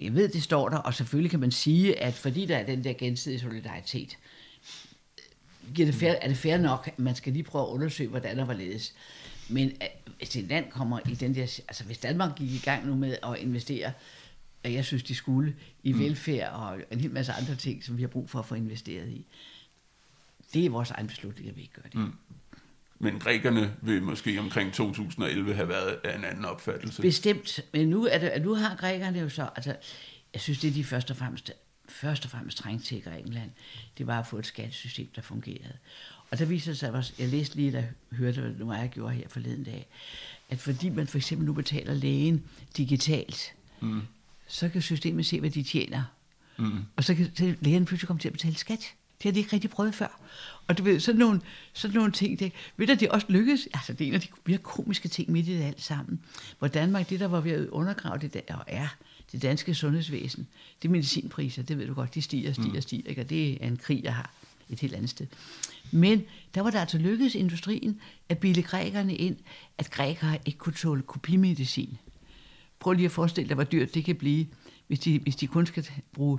jeg 0.00 0.14
ved, 0.14 0.28
det 0.28 0.42
står 0.42 0.68
der, 0.68 0.76
og 0.76 0.94
selvfølgelig 0.94 1.30
kan 1.30 1.40
man 1.40 1.50
sige, 1.50 2.02
at 2.02 2.14
fordi 2.14 2.46
der 2.46 2.56
er 2.56 2.66
den 2.66 2.84
der 2.84 2.92
gensidige 2.92 3.40
solidaritet, 3.40 4.18
giver 5.74 5.86
det 5.86 5.94
fair, 5.94 6.12
er 6.12 6.28
det 6.28 6.36
fair 6.36 6.58
nok, 6.58 6.88
at 6.88 6.98
man 6.98 7.14
skal 7.14 7.32
lige 7.32 7.42
prøve 7.42 7.64
at 7.64 7.68
undersøge, 7.68 8.10
hvordan 8.10 8.38
der 8.38 8.44
var 8.44 8.54
ledes. 8.54 8.94
Men 9.48 9.72
hvis 10.18 10.36
et 10.36 10.48
land 10.48 10.70
kommer 10.70 11.00
i 11.10 11.14
den 11.14 11.34
der... 11.34 11.42
Altså, 11.42 11.84
hvis 11.84 11.98
Danmark 11.98 12.36
gik 12.36 12.50
i 12.50 12.60
gang 12.64 12.86
nu 12.86 12.94
med 12.94 13.16
at 13.22 13.38
investere, 13.38 13.92
og 14.64 14.72
jeg 14.72 14.84
synes, 14.84 15.02
de 15.02 15.14
skulle, 15.14 15.56
i 15.82 15.92
mm. 15.92 15.98
velfærd 15.98 16.52
og 16.52 16.80
en 16.90 17.00
hel 17.00 17.10
masse 17.10 17.32
andre 17.32 17.54
ting, 17.54 17.84
som 17.84 17.96
vi 17.96 18.02
har 18.02 18.08
brug 18.08 18.30
for 18.30 18.38
at 18.38 18.46
få 18.46 18.54
investeret 18.54 19.08
i. 19.08 19.26
Det 20.54 20.66
er 20.66 20.70
vores 20.70 20.90
egen 20.90 21.06
beslutning, 21.06 21.48
at 21.48 21.56
vi 21.56 21.60
ikke 21.60 21.74
gør 21.74 21.82
det. 21.82 21.94
Mm. 21.94 22.12
Men 22.98 23.18
grækerne 23.18 23.74
vil 23.82 24.02
måske 24.02 24.40
omkring 24.40 24.72
2011 24.72 25.54
have 25.54 25.68
været 25.68 26.00
af 26.04 26.18
en 26.18 26.24
anden 26.24 26.44
opfattelse. 26.44 27.02
Bestemt. 27.02 27.60
Men 27.72 27.88
nu, 27.88 28.06
er 28.06 28.18
det, 28.18 28.42
nu 28.42 28.54
har 28.54 28.76
grækerne 28.76 29.18
jo 29.18 29.28
så... 29.28 29.48
Altså, 29.56 29.76
jeg 30.32 30.40
synes, 30.40 30.58
det 30.58 30.70
er 30.70 30.74
de 30.74 30.84
først 30.84 31.10
og 31.10 31.16
fremmest, 31.16 31.52
først 31.88 32.24
og 32.24 32.30
fremmest 32.30 32.58
trængt 32.58 32.84
til 32.84 32.98
i 32.98 33.00
Grækenland. 33.00 33.50
Det 33.98 34.06
var 34.06 34.18
at 34.18 34.26
få 34.26 34.38
et 34.38 34.46
skattesystem, 34.46 35.08
der 35.16 35.22
fungerede. 35.22 35.76
Og 36.30 36.38
der 36.38 36.44
viser 36.44 36.74
sig 36.74 36.92
også, 36.92 37.12
jeg 37.18 37.28
læste 37.28 37.56
lige, 37.56 37.72
jeg 37.72 37.88
hørte, 38.12 38.40
hvad 38.40 38.50
det 38.50 38.80
jeg 38.80 38.90
gjorde 38.90 39.14
her 39.14 39.28
forleden 39.28 39.64
dag, 39.64 39.86
at 40.50 40.58
fordi 40.58 40.88
man 40.88 41.06
for 41.06 41.18
eksempel 41.18 41.46
nu 41.46 41.52
betaler 41.52 41.94
lægen 41.94 42.44
digitalt, 42.76 43.52
mm. 43.80 44.02
Så 44.48 44.68
kan 44.68 44.82
systemet 44.82 45.26
se, 45.26 45.40
hvad 45.40 45.50
de 45.50 45.62
tjener. 45.62 46.02
Mm. 46.58 46.78
Og 46.96 47.04
så 47.04 47.14
kan 47.14 47.56
lægen 47.60 47.84
pludselig 47.84 48.06
komme 48.06 48.20
til 48.20 48.28
at 48.28 48.32
betale 48.32 48.56
skat. 48.56 48.94
Det 49.18 49.24
har 49.24 49.32
de 49.32 49.38
ikke 49.38 49.52
rigtig 49.52 49.70
prøvet 49.70 49.94
før. 49.94 50.20
Og 50.66 50.78
du 50.78 50.82
ved, 50.82 51.00
sådan 51.00 51.18
nogle, 51.18 51.40
sådan 51.72 51.96
nogle 51.96 52.12
ting, 52.12 52.38
det, 52.38 52.52
ved 52.76 52.90
at 52.90 53.00
det 53.00 53.08
også 53.08 53.26
lykkes, 53.30 53.68
altså 53.74 53.92
det 53.92 54.04
er 54.04 54.08
en 54.08 54.14
af 54.14 54.20
de 54.20 54.28
mere 54.46 54.58
komiske 54.58 55.08
ting 55.08 55.30
midt 55.30 55.48
i 55.48 55.56
det 55.56 55.62
alt 55.62 55.82
sammen, 55.82 56.20
hvor 56.58 56.68
Danmark, 56.68 57.10
det 57.10 57.20
der 57.20 57.26
var 57.26 57.40
ved 57.40 57.52
at 57.52 57.68
undergrave 57.68 58.18
det 58.18 58.34
der, 58.34 58.54
og 58.54 58.64
er 58.66 58.88
det 59.32 59.42
danske 59.42 59.74
sundhedsvæsen, 59.74 60.46
det 60.82 60.88
er 60.88 60.92
medicinpriser, 60.92 61.62
det 61.62 61.78
ved 61.78 61.86
du 61.86 61.94
godt, 61.94 62.14
de 62.14 62.22
stiger, 62.22 62.52
stiger, 62.52 62.72
mm. 62.72 62.80
stiger, 62.80 63.08
ikke? 63.08 63.20
og 63.20 63.30
det 63.30 63.64
er 63.64 63.66
en 63.66 63.76
krig, 63.76 64.04
jeg 64.04 64.14
har 64.14 64.30
et 64.70 64.80
helt 64.80 64.94
andet 64.94 65.10
sted. 65.10 65.26
Men 65.90 66.22
der 66.54 66.60
var 66.60 66.70
der 66.70 66.80
altså 66.80 66.98
lykkedes 66.98 67.34
industrien 67.34 68.00
at 68.28 68.38
bilde 68.38 68.62
grækerne 68.62 69.16
ind, 69.16 69.36
at 69.78 69.90
grækere 69.90 70.38
ikke 70.46 70.58
kunne 70.58 70.72
tåle 70.72 71.02
kopimedicin. 71.02 71.98
Prøv 72.80 72.92
lige 72.92 73.06
at 73.06 73.12
forestille 73.12 73.48
dig, 73.48 73.54
hvor 73.54 73.64
dyrt 73.64 73.94
det 73.94 74.04
kan 74.04 74.16
blive, 74.16 74.46
hvis 74.86 75.00
de, 75.00 75.18
hvis 75.18 75.36
de 75.36 75.46
kun 75.46 75.66
skal 75.66 75.88
bruge 76.12 76.38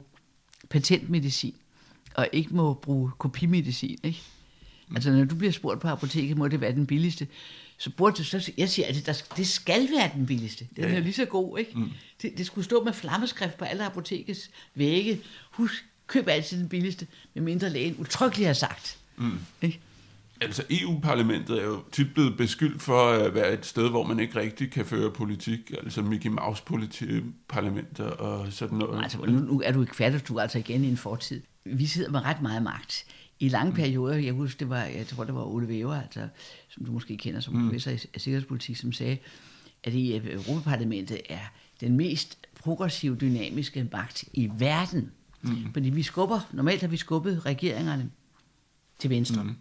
patentmedicin, 0.69 1.55
og 2.15 2.27
ikke 2.31 2.55
må 2.55 2.73
bruge 2.73 3.11
kopimedicin. 3.17 3.99
Ikke? 4.03 4.21
Mm. 4.87 4.95
Altså 4.95 5.11
når 5.11 5.25
du 5.25 5.35
bliver 5.35 5.51
spurgt 5.51 5.81
på 5.81 5.87
apoteket, 5.87 6.37
må 6.37 6.47
det 6.47 6.61
være 6.61 6.71
den 6.71 6.85
billigste, 6.85 7.27
så 7.77 7.89
burde 7.89 8.15
du 8.15 8.23
så, 8.23 8.51
jeg 8.57 8.69
siger 8.69 8.85
altid, 8.87 9.01
der, 9.01 9.21
det 9.37 9.47
skal 9.47 9.89
være 9.97 10.11
den 10.15 10.25
billigste. 10.25 10.67
Den 10.75 10.83
ja. 10.83 10.95
er 10.95 10.99
lige 10.99 11.13
så 11.13 11.25
god, 11.25 11.59
ikke? 11.59 11.71
Mm. 11.75 11.91
Det, 12.21 12.37
det, 12.37 12.45
skulle 12.45 12.65
stå 12.65 12.83
med 12.83 12.93
flammeskrift 12.93 13.57
på 13.57 13.65
alle 13.65 13.85
apotekets 13.85 14.49
vægge. 14.75 15.21
Husk, 15.51 15.85
køb 16.07 16.27
altid 16.27 16.59
den 16.59 16.69
billigste, 16.69 17.07
medmindre 17.33 17.69
lægen 17.69 17.95
utryggeligt 17.97 18.47
har 18.47 18.53
sagt. 18.53 18.97
Mm. 19.17 19.39
Ikke? 19.61 19.79
Altså 20.41 20.63
EU-parlamentet 20.69 21.59
er 21.59 21.65
jo 21.65 21.83
tit 21.91 22.13
blevet 22.13 22.37
beskyldt 22.37 22.81
for 22.81 23.09
at 23.09 23.33
være 23.33 23.53
et 23.53 23.65
sted, 23.65 23.89
hvor 23.89 24.03
man 24.03 24.19
ikke 24.19 24.39
rigtig 24.39 24.71
kan 24.71 24.85
føre 24.85 25.11
politik, 25.11 25.71
altså 25.77 26.01
Mickey 26.01 26.29
Mouse-parlamenter 26.29 28.03
og 28.03 28.53
sådan 28.53 28.77
noget. 28.77 29.03
Altså 29.03 29.17
nu, 29.17 29.39
nu 29.39 29.61
er 29.65 29.71
du 29.71 29.81
ikke 29.81 29.95
færdig, 29.95 30.27
du 30.27 30.35
er 30.35 30.41
altså 30.41 30.57
igen 30.57 30.83
i 30.83 30.89
en 30.89 30.97
fortid. 30.97 31.41
Vi 31.65 31.85
sidder 31.85 32.11
med 32.11 32.25
ret 32.25 32.41
meget 32.41 32.63
magt 32.63 33.05
i 33.39 33.49
lange 33.49 33.73
perioder, 33.73 34.15
jeg 34.15 34.33
husker, 34.33 34.59
det 34.59 34.69
var, 34.69 34.83
jeg 34.83 35.07
tror, 35.07 35.23
det 35.23 35.35
var 35.35 35.43
Ole 35.43 35.67
Weber, 35.67 36.01
altså, 36.01 36.27
som 36.69 36.85
du 36.85 36.91
måske 36.91 37.17
kender 37.17 37.39
som 37.39 37.53
professor 37.63 37.91
i 37.91 37.97
sikkerhedspolitik, 37.97 38.77
som 38.77 38.91
sagde, 38.91 39.17
at 39.83 39.93
i 39.93 40.15
Europaparlamentet 40.15 41.21
er 41.29 41.51
den 41.81 41.97
mest 41.97 42.37
progressive, 42.59 43.15
dynamiske 43.15 43.89
magt 43.91 44.23
i 44.33 44.51
verden. 44.57 45.11
Mm. 45.41 45.73
Fordi 45.73 45.89
vi 45.89 46.03
skubber, 46.03 46.39
normalt 46.53 46.81
har 46.81 46.87
vi 46.87 46.97
skubbet 46.97 47.45
regeringerne 47.45 48.09
til 48.99 49.09
venstre. 49.09 49.43
Mm. 49.43 49.55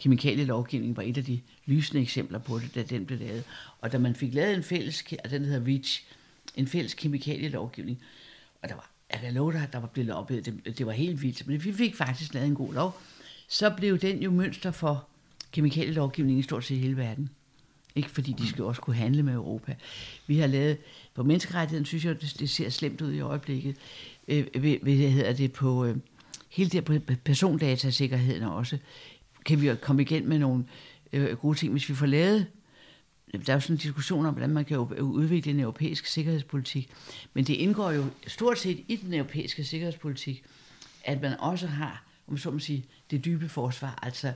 Kemikalielovgivningen 0.00 0.96
var 0.96 1.02
et 1.02 1.18
af 1.18 1.24
de 1.24 1.40
lysende 1.66 2.02
eksempler 2.02 2.38
på 2.38 2.58
det, 2.58 2.74
da 2.74 2.82
den 2.82 3.06
blev 3.06 3.18
lavet. 3.18 3.44
Og 3.80 3.92
da 3.92 3.98
man 3.98 4.14
fik 4.14 4.34
lavet 4.34 4.56
en 4.56 4.62
fælles, 4.62 5.04
den 5.30 5.44
hedder 5.44 5.66
REACH, 5.66 6.02
en 6.56 6.66
fælles 6.66 6.94
kemikalielovgivning, 6.94 7.98
og 8.62 8.68
der 8.68 8.74
var, 8.74 8.90
jeg 9.12 9.20
kan 9.20 9.34
love 9.34 9.52
dig, 9.52 9.68
der 9.72 9.80
var 9.80 9.86
blevet 9.86 10.06
loppet, 10.06 10.46
det, 10.46 10.78
det 10.78 10.86
var 10.86 10.92
helt 10.92 11.22
vildt, 11.22 11.46
men 11.46 11.64
vi 11.64 11.72
fik 11.72 11.96
faktisk 11.96 12.34
lavet 12.34 12.46
en 12.46 12.54
god 12.54 12.74
lov, 12.74 13.00
så 13.48 13.70
blev 13.70 13.98
den 13.98 14.22
jo 14.22 14.30
mønster 14.30 14.70
for 14.70 15.06
kemikalielovgivningen 15.52 16.40
i 16.40 16.42
stort 16.42 16.64
set 16.64 16.78
hele 16.78 16.96
verden. 16.96 17.30
Ikke 17.94 18.10
fordi 18.10 18.32
de 18.32 18.48
skal 18.48 18.64
også 18.64 18.80
kunne 18.80 18.96
handle 18.96 19.22
med 19.22 19.34
Europa. 19.34 19.76
Vi 20.26 20.38
har 20.38 20.46
lavet, 20.46 20.78
på 21.14 21.22
menneskerettigheden 21.22 21.86
synes 21.86 22.04
jeg, 22.04 22.20
det, 22.20 22.36
det 22.38 22.50
ser 22.50 22.70
slemt 22.70 23.00
ud 23.00 23.12
i 23.12 23.20
øjeblikket. 23.20 23.76
Øh, 24.28 24.46
hvad 24.82 24.92
hedder 24.92 25.32
det 25.32 25.52
på, 25.52 25.84
øh, 25.84 25.96
hele 26.48 26.70
det 26.70 26.84
på 26.84 26.94
persondatasikkerheden 27.24 28.42
også, 28.42 28.78
kan 29.46 29.60
vi 29.60 29.74
komme 29.82 30.02
igen 30.02 30.28
med 30.28 30.38
nogle 30.38 30.64
øh, 31.12 31.36
gode 31.36 31.58
ting, 31.58 31.72
hvis 31.72 31.88
vi 31.88 31.94
får 31.94 32.06
lavet 32.06 32.46
der 33.32 33.52
er 33.52 33.56
jo 33.56 33.60
sådan 33.60 33.74
en 33.74 33.80
diskussion 33.80 34.26
om, 34.26 34.34
hvordan 34.34 34.50
man 34.50 34.64
kan 34.64 34.78
udvikle 34.78 35.52
en 35.52 35.60
europæisk 35.60 36.06
sikkerhedspolitik. 36.06 36.90
Men 37.34 37.44
det 37.44 37.54
indgår 37.54 37.90
jo 37.90 38.04
stort 38.26 38.58
set 38.58 38.84
i 38.88 38.96
den 38.96 39.14
europæiske 39.14 39.64
sikkerhedspolitik, 39.64 40.44
at 41.04 41.20
man 41.20 41.40
også 41.40 41.66
har, 41.66 42.04
om 42.28 42.38
så 42.38 42.50
må 42.50 42.58
sige, 42.58 42.84
det 43.10 43.24
dybe 43.24 43.48
forsvar, 43.48 43.98
altså 44.02 44.32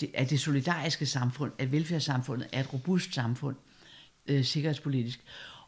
det, 0.00 0.10
at 0.14 0.30
det 0.30 0.40
solidariske 0.40 1.06
samfund, 1.06 1.52
at 1.58 1.72
velfærdssamfundet 1.72 2.48
er 2.52 2.60
et 2.60 2.72
robust 2.72 3.14
samfund, 3.14 3.56
øh, 4.26 4.44
sikkerhedspolitisk. 4.44 5.20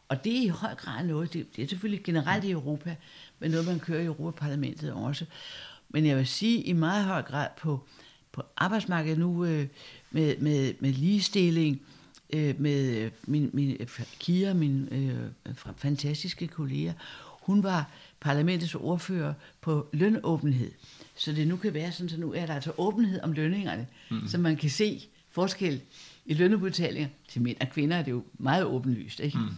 Og 0.07 0.23
det 0.23 0.37
er 0.37 0.41
i 0.41 0.47
høj 0.47 0.75
grad 0.75 1.05
noget, 1.05 1.33
det, 1.33 1.55
det 1.55 1.63
er 1.63 1.67
selvfølgelig 1.67 2.03
generelt 2.03 2.43
i 2.43 2.51
Europa, 2.51 2.95
men 3.39 3.51
noget, 3.51 3.67
man 3.67 3.79
kører 3.79 4.01
i 4.01 4.05
Europaparlamentet 4.05 4.93
også. 4.93 5.25
Men 5.89 6.05
jeg 6.05 6.17
vil 6.17 6.27
sige 6.27 6.63
i 6.63 6.73
meget 6.73 7.05
høj 7.05 7.21
grad 7.21 7.47
på, 7.57 7.87
på 8.33 8.41
arbejdsmarkedet 8.57 9.19
nu 9.19 9.45
øh, 9.45 9.67
med, 10.11 10.37
med, 10.37 10.73
med 10.79 10.93
ligestilling, 10.93 11.81
øh, 12.29 12.61
med 12.61 13.11
min, 13.27 13.49
min 13.53 13.77
Kira, 14.19 14.53
min 14.53 14.87
øh, 14.91 15.55
fantastiske 15.77 16.47
kollega, 16.47 16.91
hun 17.41 17.63
var 17.63 17.89
parlamentets 18.19 18.75
ordfører 18.75 19.33
på 19.61 19.87
lønåbenhed. 19.93 20.71
Så 21.15 21.31
det 21.31 21.47
nu 21.47 21.55
kan 21.55 21.73
være 21.73 21.91
sådan, 21.91 22.09
så 22.09 22.17
nu 22.17 22.33
er 22.33 22.45
der 22.45 22.53
altså 22.55 22.71
åbenhed 22.77 23.21
om 23.21 23.33
lønningerne, 23.33 23.87
mm. 24.11 24.27
så 24.27 24.37
man 24.37 24.55
kan 24.55 24.69
se 24.69 25.01
forskel 25.31 25.81
i 26.25 26.33
lønudbetalinger 26.33 27.09
til 27.27 27.41
mænd 27.41 27.57
og 27.61 27.69
kvinder, 27.69 27.97
er 27.97 28.03
det 28.03 28.11
jo 28.11 28.23
meget 28.33 28.65
åbenlyst. 28.65 29.19
Ikke? 29.19 29.37
Mm. 29.37 29.49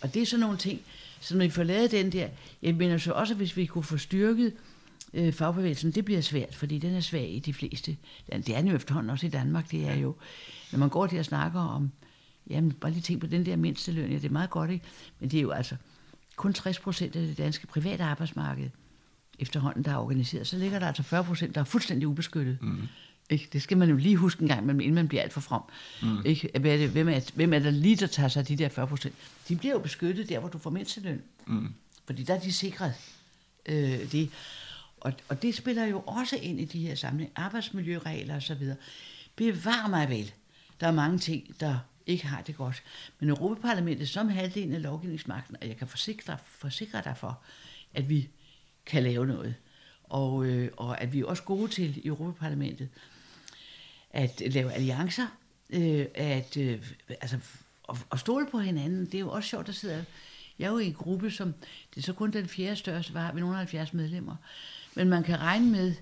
Og 0.00 0.14
det 0.14 0.22
er 0.22 0.26
sådan 0.26 0.40
nogle 0.40 0.58
ting, 0.58 0.80
så 1.20 1.36
når 1.36 1.44
vi 1.44 1.50
får 1.50 1.62
lavet 1.62 1.90
den 1.90 2.12
der, 2.12 2.28
jeg 2.62 2.74
mener 2.74 2.98
så 2.98 3.12
også, 3.12 3.34
hvis 3.34 3.56
vi 3.56 3.66
kunne 3.66 3.84
få 3.84 3.96
styrket 3.96 4.52
øh, 5.14 5.32
fagbevægelsen, 5.32 5.90
det 5.90 6.04
bliver 6.04 6.20
svært, 6.20 6.54
fordi 6.54 6.78
den 6.78 6.94
er 6.94 7.00
svag 7.00 7.30
i 7.30 7.38
de 7.38 7.54
fleste. 7.54 7.96
Det 8.32 8.48
er 8.48 8.60
den 8.60 8.68
jo 8.68 8.76
efterhånden 8.76 9.10
også 9.10 9.26
i 9.26 9.30
Danmark, 9.30 9.70
det 9.70 9.88
er 9.88 9.94
jo, 9.94 10.14
når 10.72 10.78
man 10.78 10.88
går 10.88 11.06
til 11.06 11.16
at 11.16 11.24
snakke 11.24 11.58
om, 11.58 11.92
jamen 12.50 12.72
bare 12.72 12.92
lige 12.92 13.02
tænk 13.02 13.20
på 13.20 13.26
den 13.26 13.46
der 13.46 13.56
mindsteløn, 13.56 14.10
ja 14.10 14.16
det 14.16 14.24
er 14.24 14.30
meget 14.30 14.50
godt, 14.50 14.70
ikke? 14.70 14.84
men 15.20 15.30
det 15.30 15.38
er 15.38 15.42
jo 15.42 15.50
altså 15.50 15.76
kun 16.36 16.52
60 16.52 16.78
procent 16.78 17.16
af 17.16 17.26
det 17.26 17.38
danske 17.38 17.66
private 17.66 18.04
arbejdsmarked, 18.04 18.70
efterhånden, 19.38 19.84
der 19.84 19.90
er 19.90 19.96
organiseret, 19.96 20.46
så 20.46 20.58
ligger 20.58 20.78
der 20.78 20.86
altså 20.86 21.02
40 21.02 21.24
procent, 21.24 21.54
der 21.54 21.60
er 21.60 21.64
fuldstændig 21.64 22.08
ubeskyttet. 22.08 22.58
Mm. 22.60 22.88
Ikke? 23.30 23.48
Det 23.52 23.62
skal 23.62 23.76
man 23.76 23.88
jo 23.88 23.96
lige 23.96 24.16
huske 24.16 24.42
en 24.42 24.48
gang, 24.48 24.70
inden 24.70 24.94
man 24.94 25.08
bliver 25.08 25.22
alt 25.22 25.32
for 25.32 25.40
from. 25.40 25.62
Mm. 26.02 26.18
Ikke? 26.24 26.50
Er 26.54 26.88
hvem, 26.88 27.08
er, 27.08 27.20
hvem 27.34 27.52
er 27.52 27.58
der 27.58 27.70
lige, 27.70 27.96
der 27.96 28.06
tager 28.06 28.28
sig 28.28 28.40
af 28.40 28.46
de 28.46 28.56
der 28.56 28.68
40 28.68 28.86
procent? 28.86 29.14
De 29.48 29.56
bliver 29.56 29.74
jo 29.74 29.78
beskyttet 29.78 30.28
der, 30.28 30.38
hvor 30.38 30.48
du 30.48 30.58
får 30.58 30.70
mindsteløn. 30.70 31.22
Mm. 31.46 31.74
Fordi 32.06 32.22
der 32.22 32.34
er 32.34 32.40
de 32.40 32.52
sikret 32.52 32.92
øh, 33.66 34.12
det. 34.12 34.30
Og, 35.06 35.12
og 35.28 35.42
det 35.42 35.54
spiller 35.54 35.84
jo 35.84 36.02
også 36.06 36.36
ind 36.36 36.60
i 36.60 36.64
de 36.64 36.86
her 36.86 36.94
samling. 36.94 37.30
Arbejdsmiljøregler 37.36 38.36
osv. 38.36 38.72
Bevar 39.36 39.88
mig 39.88 40.08
vel. 40.08 40.32
Der 40.80 40.86
er 40.86 40.92
mange 40.92 41.18
ting, 41.18 41.60
der 41.60 41.78
ikke 42.06 42.26
har 42.26 42.42
det 42.42 42.56
godt. 42.56 42.82
Men 43.20 43.28
Europaparlamentet 43.28 44.08
som 44.08 44.28
halvdelen 44.28 44.74
af 44.74 44.82
lovgivningsmagten, 44.82 45.56
og 45.60 45.68
jeg 45.68 45.76
kan 45.76 45.88
forsikre, 45.88 46.38
forsikre 46.44 47.02
dig 47.04 47.16
for, 47.16 47.40
at 47.94 48.08
vi 48.08 48.28
kan 48.86 49.02
lave 49.02 49.26
noget. 49.26 49.54
Og, 50.04 50.44
øh, 50.44 50.70
og 50.76 51.00
at 51.00 51.12
vi 51.12 51.20
er 51.20 51.24
også 51.24 51.42
gode 51.42 51.70
til 51.70 51.98
i 52.04 52.06
Europaparlamentet 52.06 52.88
at 54.10 54.42
lave 54.46 54.72
alliancer, 54.72 55.26
øh, 55.70 56.06
at 56.14 56.56
øh, 56.56 56.82
altså, 57.08 57.38
at, 57.88 57.96
at 58.12 58.20
stole 58.20 58.46
på 58.50 58.58
hinanden. 58.58 59.06
Det 59.06 59.14
er 59.14 59.20
jo 59.20 59.30
også 59.30 59.48
sjovt, 59.48 59.68
at 59.68 59.74
sidde 59.74 60.04
jeg 60.58 60.66
er 60.66 60.70
jo 60.70 60.78
i 60.78 60.86
en 60.86 60.94
gruppe, 60.94 61.30
som 61.30 61.52
det 61.94 62.00
er 62.00 62.02
så 62.02 62.12
kun 62.12 62.30
den 62.30 62.48
fjerde 62.48 62.76
største, 62.76 63.14
var 63.14 63.32
vi 63.32 63.40
nogle 63.40 63.56
70 63.56 63.92
medlemmer. 63.92 64.36
Men 64.96 65.08
man 65.08 65.22
kan 65.22 65.40
regne 65.40 65.70
med, 65.70 65.94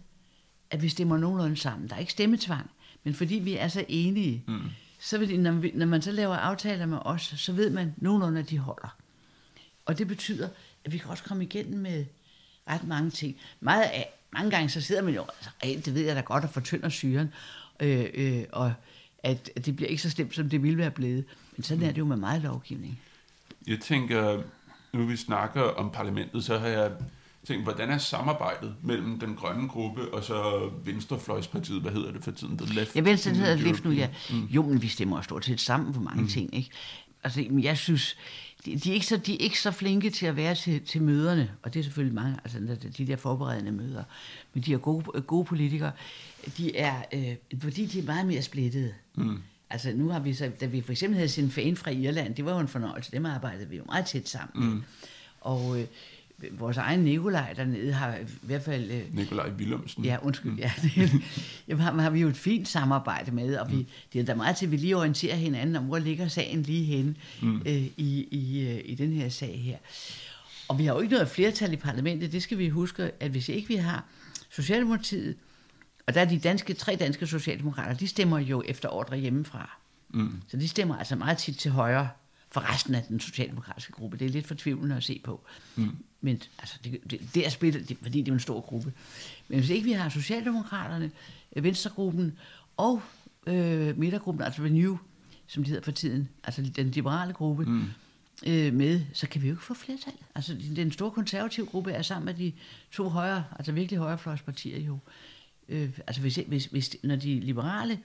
at 0.70 0.82
vi 0.82 0.88
stemmer 0.88 1.18
nogenlunde 1.18 1.56
sammen. 1.56 1.88
Der 1.88 1.94
er 1.94 1.98
ikke 1.98 2.12
stemmetvang, 2.12 2.70
men 3.04 3.14
fordi 3.14 3.34
vi 3.34 3.56
er 3.56 3.68
så 3.68 3.84
enige, 3.88 4.44
mm. 4.48 4.60
så 5.00 5.18
vil 5.18 5.40
når, 5.40 5.52
vi, 5.52 5.72
når 5.74 5.86
man 5.86 6.02
så 6.02 6.12
laver 6.12 6.36
aftaler 6.36 6.86
med 6.86 6.98
os, 7.00 7.34
så 7.36 7.52
ved 7.52 7.70
man 7.70 7.94
nogenlunde, 7.96 8.40
at 8.40 8.50
de 8.50 8.58
holder. 8.58 8.96
Og 9.86 9.98
det 9.98 10.08
betyder, 10.08 10.48
at 10.84 10.92
vi 10.92 10.98
kan 10.98 11.10
også 11.10 11.24
komme 11.24 11.44
igennem 11.44 11.80
med 11.80 12.04
ret 12.70 12.84
mange 12.84 13.10
ting. 13.10 13.36
Meget 13.60 13.82
af, 13.82 14.08
mange 14.32 14.50
gange 14.50 14.68
så 14.68 14.80
sidder 14.80 15.02
man 15.02 15.14
jo, 15.14 15.24
altså, 15.30 15.50
det 15.62 15.94
ved 15.94 16.02
jeg 16.02 16.16
da 16.16 16.20
godt, 16.20 16.44
at 16.44 16.50
fortynder 16.50 16.88
syren, 16.88 17.32
øh, 17.80 18.06
øh, 18.14 18.44
og 18.52 18.72
at, 19.22 19.50
at 19.56 19.66
det 19.66 19.76
bliver 19.76 19.88
ikke 19.88 20.02
så 20.02 20.10
slemt, 20.10 20.34
som 20.34 20.50
det 20.50 20.62
ville 20.62 20.78
være 20.78 20.90
blevet. 20.90 21.24
Men 21.56 21.64
sådan 21.64 21.82
er 21.82 21.92
det 21.92 21.98
jo 21.98 22.04
med 22.04 22.16
meget 22.16 22.42
lovgivning. 22.42 23.00
Jeg 23.66 23.80
tænker, 23.80 24.42
nu 24.92 25.06
vi 25.06 25.16
snakker 25.16 25.62
om 25.62 25.90
parlamentet, 25.90 26.44
så 26.44 26.58
har 26.58 26.68
jeg 26.68 26.92
tænkt, 27.44 27.64
hvordan 27.64 27.90
er 27.90 27.98
samarbejdet 27.98 28.74
mellem 28.82 29.20
den 29.20 29.34
grønne 29.34 29.68
gruppe 29.68 30.14
og 30.14 30.24
så 30.24 30.70
Venstrefløjspartiet, 30.84 31.82
hvad 31.82 31.92
hedder 31.92 32.12
det 32.12 32.24
for 32.24 32.30
tiden? 32.30 32.58
The 32.58 32.74
left 32.74 32.96
ja, 32.96 33.00
Venstre 33.00 33.34
hedder 33.34 33.56
Left 33.56 33.84
nu, 33.84 33.90
ja. 33.90 34.08
Mm. 34.30 34.44
Jo, 34.44 34.62
men 34.62 34.82
vi 34.82 34.88
stemmer 34.88 35.22
stort 35.22 35.44
set 35.44 35.60
sammen 35.60 35.92
på 35.92 36.00
mange 36.00 36.22
mm. 36.22 36.28
ting, 36.28 36.54
ikke? 36.54 36.70
Altså, 37.24 37.46
jeg 37.62 37.78
synes, 37.78 38.16
de, 38.64 38.76
de, 38.78 38.90
er 38.90 38.94
ikke 38.94 39.06
så, 39.06 39.16
de 39.16 39.34
er 39.34 39.38
ikke 39.38 39.60
så 39.60 39.70
flinke 39.70 40.10
til 40.10 40.26
at 40.26 40.36
være 40.36 40.54
til, 40.54 40.80
til 40.84 41.02
møderne, 41.02 41.50
og 41.62 41.74
det 41.74 41.80
er 41.80 41.84
selvfølgelig 41.84 42.14
mange, 42.14 42.36
altså 42.44 42.58
de 42.98 43.06
der 43.06 43.16
forberedende 43.16 43.72
møder, 43.72 44.04
men 44.54 44.62
de 44.62 44.72
er 44.72 44.78
gode, 44.78 45.22
gode 45.22 45.44
politikere, 45.44 45.92
de 46.56 46.76
er, 46.76 47.02
øh, 47.14 47.60
fordi 47.60 47.86
de 47.86 47.98
er 47.98 48.02
meget 48.02 48.26
mere 48.26 48.42
splittede. 48.42 48.94
Mm. 49.14 49.42
Altså 49.70 49.92
nu 49.92 50.08
har 50.08 50.20
vi 50.20 50.34
så, 50.34 50.50
da 50.60 50.66
vi 50.66 50.80
for 50.80 50.92
eksempel 50.92 51.16
havde 51.16 51.28
sin 51.28 51.50
fan 51.50 51.76
fra 51.76 51.90
Irland, 51.90 52.34
det 52.34 52.44
var 52.44 52.52
jo 52.52 52.58
en 52.58 52.68
fornøjelse, 52.68 53.12
dem 53.12 53.26
arbejdede 53.26 53.68
vi 53.68 53.76
jo 53.76 53.84
meget 53.84 54.06
tæt 54.06 54.28
sammen. 54.28 54.68
Mm. 54.68 54.82
Og 55.40 55.80
øh, 55.80 55.86
vores 56.50 56.76
egen 56.76 57.00
Nikolaj 57.00 57.52
dernede 57.52 57.92
har 57.92 58.14
i 58.16 58.26
hvert 58.42 58.62
fald... 58.62 58.90
Øh, 58.90 59.14
Nikolaj 59.14 59.50
Willumsen. 59.58 60.04
Ja, 60.04 60.16
undskyld. 60.22 60.52
Mm. 60.52 60.58
Ja, 60.58 60.72
det, 61.66 61.80
har, 61.80 62.00
har 62.00 62.10
vi 62.10 62.20
jo 62.20 62.28
et 62.28 62.36
fint 62.36 62.68
samarbejde 62.68 63.30
med, 63.30 63.56
og 63.56 63.70
vi, 63.70 63.76
mm. 63.76 63.86
det 64.12 64.20
er 64.20 64.24
da 64.24 64.34
meget 64.34 64.56
til, 64.56 64.66
at 64.66 64.72
vi 64.72 64.76
lige 64.76 64.96
orienterer 64.96 65.36
hinanden 65.36 65.76
om, 65.76 65.84
hvor 65.84 65.98
ligger 65.98 66.28
sagen 66.28 66.62
lige 66.62 66.84
henne 66.84 67.14
mm. 67.42 67.62
øh, 67.66 67.86
i, 67.96 68.28
i, 68.30 68.68
øh, 68.68 68.80
i 68.84 68.94
den 68.94 69.12
her 69.12 69.28
sag 69.28 69.62
her. 69.62 69.76
Og 70.68 70.78
vi 70.78 70.84
har 70.84 70.94
jo 70.94 71.00
ikke 71.00 71.14
noget 71.14 71.28
flertal 71.28 71.72
i 71.72 71.76
parlamentet, 71.76 72.32
det 72.32 72.42
skal 72.42 72.58
vi 72.58 72.68
huske, 72.68 73.10
at 73.20 73.30
hvis 73.30 73.48
ikke 73.48 73.68
vi 73.68 73.76
har 73.76 74.04
Socialdemokratiet, 74.50 75.36
og 76.06 76.14
der 76.14 76.20
er 76.20 76.24
de 76.24 76.38
danske, 76.38 76.74
tre 76.74 76.96
danske 76.96 77.26
socialdemokrater, 77.26 77.94
de 77.94 78.08
stemmer 78.08 78.38
jo 78.38 78.62
efter 78.66 78.88
ordre 78.88 79.16
hjemmefra. 79.16 79.78
Mm. 80.10 80.42
Så 80.48 80.56
de 80.56 80.68
stemmer 80.68 80.96
altså 80.96 81.16
meget 81.16 81.38
tit 81.38 81.58
til 81.58 81.70
højre 81.70 82.08
for 82.54 82.72
resten 82.72 82.94
af 82.94 83.02
den 83.02 83.20
socialdemokratiske 83.20 83.92
gruppe. 83.92 84.16
Det 84.16 84.24
er 84.24 84.30
lidt 84.30 84.46
fortvivlende 84.46 84.96
at 84.96 85.04
se 85.04 85.20
på. 85.24 85.40
Mm. 85.76 85.96
Men 86.20 86.42
altså, 86.58 86.78
det, 86.84 87.10
det, 87.10 87.20
det 87.34 87.46
er 87.46 87.50
spillet, 87.50 87.88
det, 87.88 87.96
fordi 88.02 88.20
det 88.20 88.28
er 88.28 88.32
en 88.32 88.40
stor 88.40 88.60
gruppe. 88.60 88.92
Men 89.48 89.58
hvis 89.58 89.70
ikke 89.70 89.84
vi 89.84 89.92
har 89.92 90.08
Socialdemokraterne, 90.08 91.10
øh, 91.56 91.64
Venstregruppen 91.64 92.38
og 92.76 93.02
øh, 93.46 93.98
midtergruppen, 93.98 94.44
altså 94.44 94.62
Renew, 94.62 94.96
som 95.46 95.62
det 95.62 95.68
hedder 95.68 95.84
for 95.84 95.92
tiden, 95.92 96.28
altså 96.44 96.62
den 96.76 96.90
liberale 96.90 97.32
gruppe, 97.32 97.64
mm. 97.64 97.84
øh, 98.46 98.74
med, 98.74 99.00
så 99.12 99.28
kan 99.28 99.42
vi 99.42 99.48
jo 99.48 99.52
ikke 99.52 99.64
få 99.64 99.74
flertal. 99.74 100.12
Altså 100.34 100.56
den 100.76 100.92
store 100.92 101.10
konservative 101.10 101.66
gruppe 101.66 101.92
er 101.92 102.02
sammen 102.02 102.24
med 102.26 102.34
de 102.34 102.52
to 102.92 103.08
højre, 103.08 103.44
altså 103.56 103.72
virkelig 103.72 103.98
højrefløjspartier 103.98 104.80
jo. 104.80 104.98
Øh, 105.68 105.90
altså 106.06 106.20
hvis, 106.20 106.36
hvis, 106.46 106.64
hvis, 106.64 106.96
når 107.02 107.16
de 107.16 107.40
liberale 107.40 107.98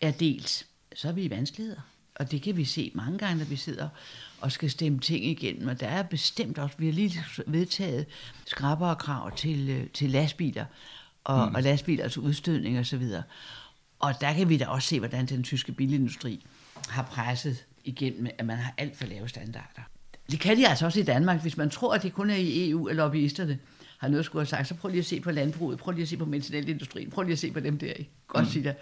er 0.00 0.10
delt, 0.10 0.66
så 0.94 1.08
er 1.08 1.12
vi 1.12 1.22
i 1.22 1.30
vanskeligheder. 1.30 1.80
Og 2.16 2.30
det 2.30 2.42
kan 2.42 2.56
vi 2.56 2.64
se 2.64 2.92
mange 2.94 3.18
gange, 3.18 3.38
når 3.38 3.44
vi 3.44 3.56
sidder 3.56 3.88
og 4.40 4.52
skal 4.52 4.70
stemme 4.70 4.98
ting 4.98 5.24
igennem. 5.24 5.68
Og 5.68 5.80
der 5.80 5.86
er 5.86 6.02
bestemt 6.02 6.58
også, 6.58 6.76
vi 6.78 6.86
har 6.86 6.92
lige 6.92 7.24
vedtaget 7.46 8.06
skrabbere 8.46 8.96
krav 8.96 9.36
til, 9.36 9.70
øh, 9.70 9.86
til 9.94 10.10
lastbiler, 10.10 10.64
og, 11.24 11.48
mm. 11.48 11.54
og 11.54 11.62
lastbilers 11.62 12.18
udstødning 12.18 12.78
osv. 12.78 13.02
Og, 13.02 13.22
og 13.98 14.14
der 14.20 14.32
kan 14.32 14.48
vi 14.48 14.56
da 14.56 14.66
også 14.66 14.88
se, 14.88 14.98
hvordan 14.98 15.26
den 15.26 15.42
tyske 15.42 15.72
bilindustri 15.72 16.46
har 16.88 17.02
presset 17.02 17.64
igennem, 17.84 18.26
at 18.38 18.46
man 18.46 18.56
har 18.56 18.74
alt 18.78 18.96
for 18.96 19.06
lave 19.06 19.28
standarder. 19.28 19.82
Det 20.30 20.40
kan 20.40 20.56
de 20.56 20.68
altså 20.68 20.86
også 20.86 21.00
i 21.00 21.02
Danmark. 21.02 21.42
Hvis 21.42 21.56
man 21.56 21.70
tror, 21.70 21.94
at 21.94 22.02
det 22.02 22.12
kun 22.12 22.30
er 22.30 22.36
i 22.36 22.70
EU, 22.70 22.88
at 22.88 22.96
lobbyisterne 22.96 23.58
har 23.98 24.08
noget 24.08 24.18
at 24.18 24.24
skulle 24.24 24.40
have 24.40 24.46
sagt, 24.46 24.68
så 24.68 24.74
prøv 24.74 24.88
lige 24.88 24.98
at 24.98 25.06
se 25.06 25.20
på 25.20 25.30
landbruget, 25.30 25.78
prøv 25.78 25.92
lige 25.92 26.02
at 26.02 26.08
se 26.08 26.16
på 26.16 26.24
medicinalindustrien, 26.24 27.10
prøv 27.10 27.22
lige 27.22 27.32
at 27.32 27.38
se 27.38 27.50
på 27.50 27.60
dem 27.60 27.78
der. 27.78 27.92
Ikke? 27.92 28.10
Godt 28.28 28.44
mm. 28.44 28.50
sige 28.50 28.64
dig. 28.64 28.74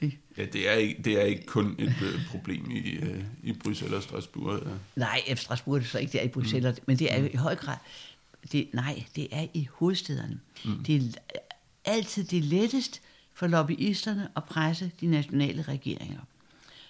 Ikke? 0.00 0.18
Ja, 0.38 0.44
det 0.44 0.68
er 0.68 0.72
ikke, 0.72 1.02
det 1.02 1.20
er 1.20 1.24
ikke 1.24 1.46
kun 1.46 1.74
et 1.78 1.94
øh, 2.02 2.26
problem 2.28 2.70
i, 2.70 2.90
øh, 2.90 3.24
i 3.42 3.52
Bruxelles 3.52 3.96
og 3.96 4.02
Strasbourg. 4.02 4.62
Ja. 4.66 4.70
Nej, 4.96 5.22
i 5.26 5.36
Strasbourg 5.36 5.76
er 5.76 5.80
det 5.80 5.88
så 5.88 5.98
ikke, 5.98 6.12
det 6.12 6.20
er 6.20 6.24
i 6.24 6.28
Bruxelles, 6.28 6.76
mm. 6.78 6.84
men 6.86 6.98
det 6.98 7.12
er 7.12 7.20
jo 7.20 7.28
i 7.32 7.36
høj 7.36 7.54
grad, 7.54 7.76
det, 8.52 8.68
nej, 8.72 9.04
det 9.16 9.28
er 9.30 9.46
i 9.54 9.68
hovedstederne. 9.72 10.40
Mm. 10.64 10.84
Det 10.84 10.96
er 10.96 11.38
altid 11.84 12.24
det 12.24 12.44
lettest 12.44 13.00
for 13.34 13.46
lobbyisterne 13.46 14.28
at 14.36 14.44
presse 14.44 14.90
de 15.00 15.06
nationale 15.06 15.62
regeringer. 15.62 16.20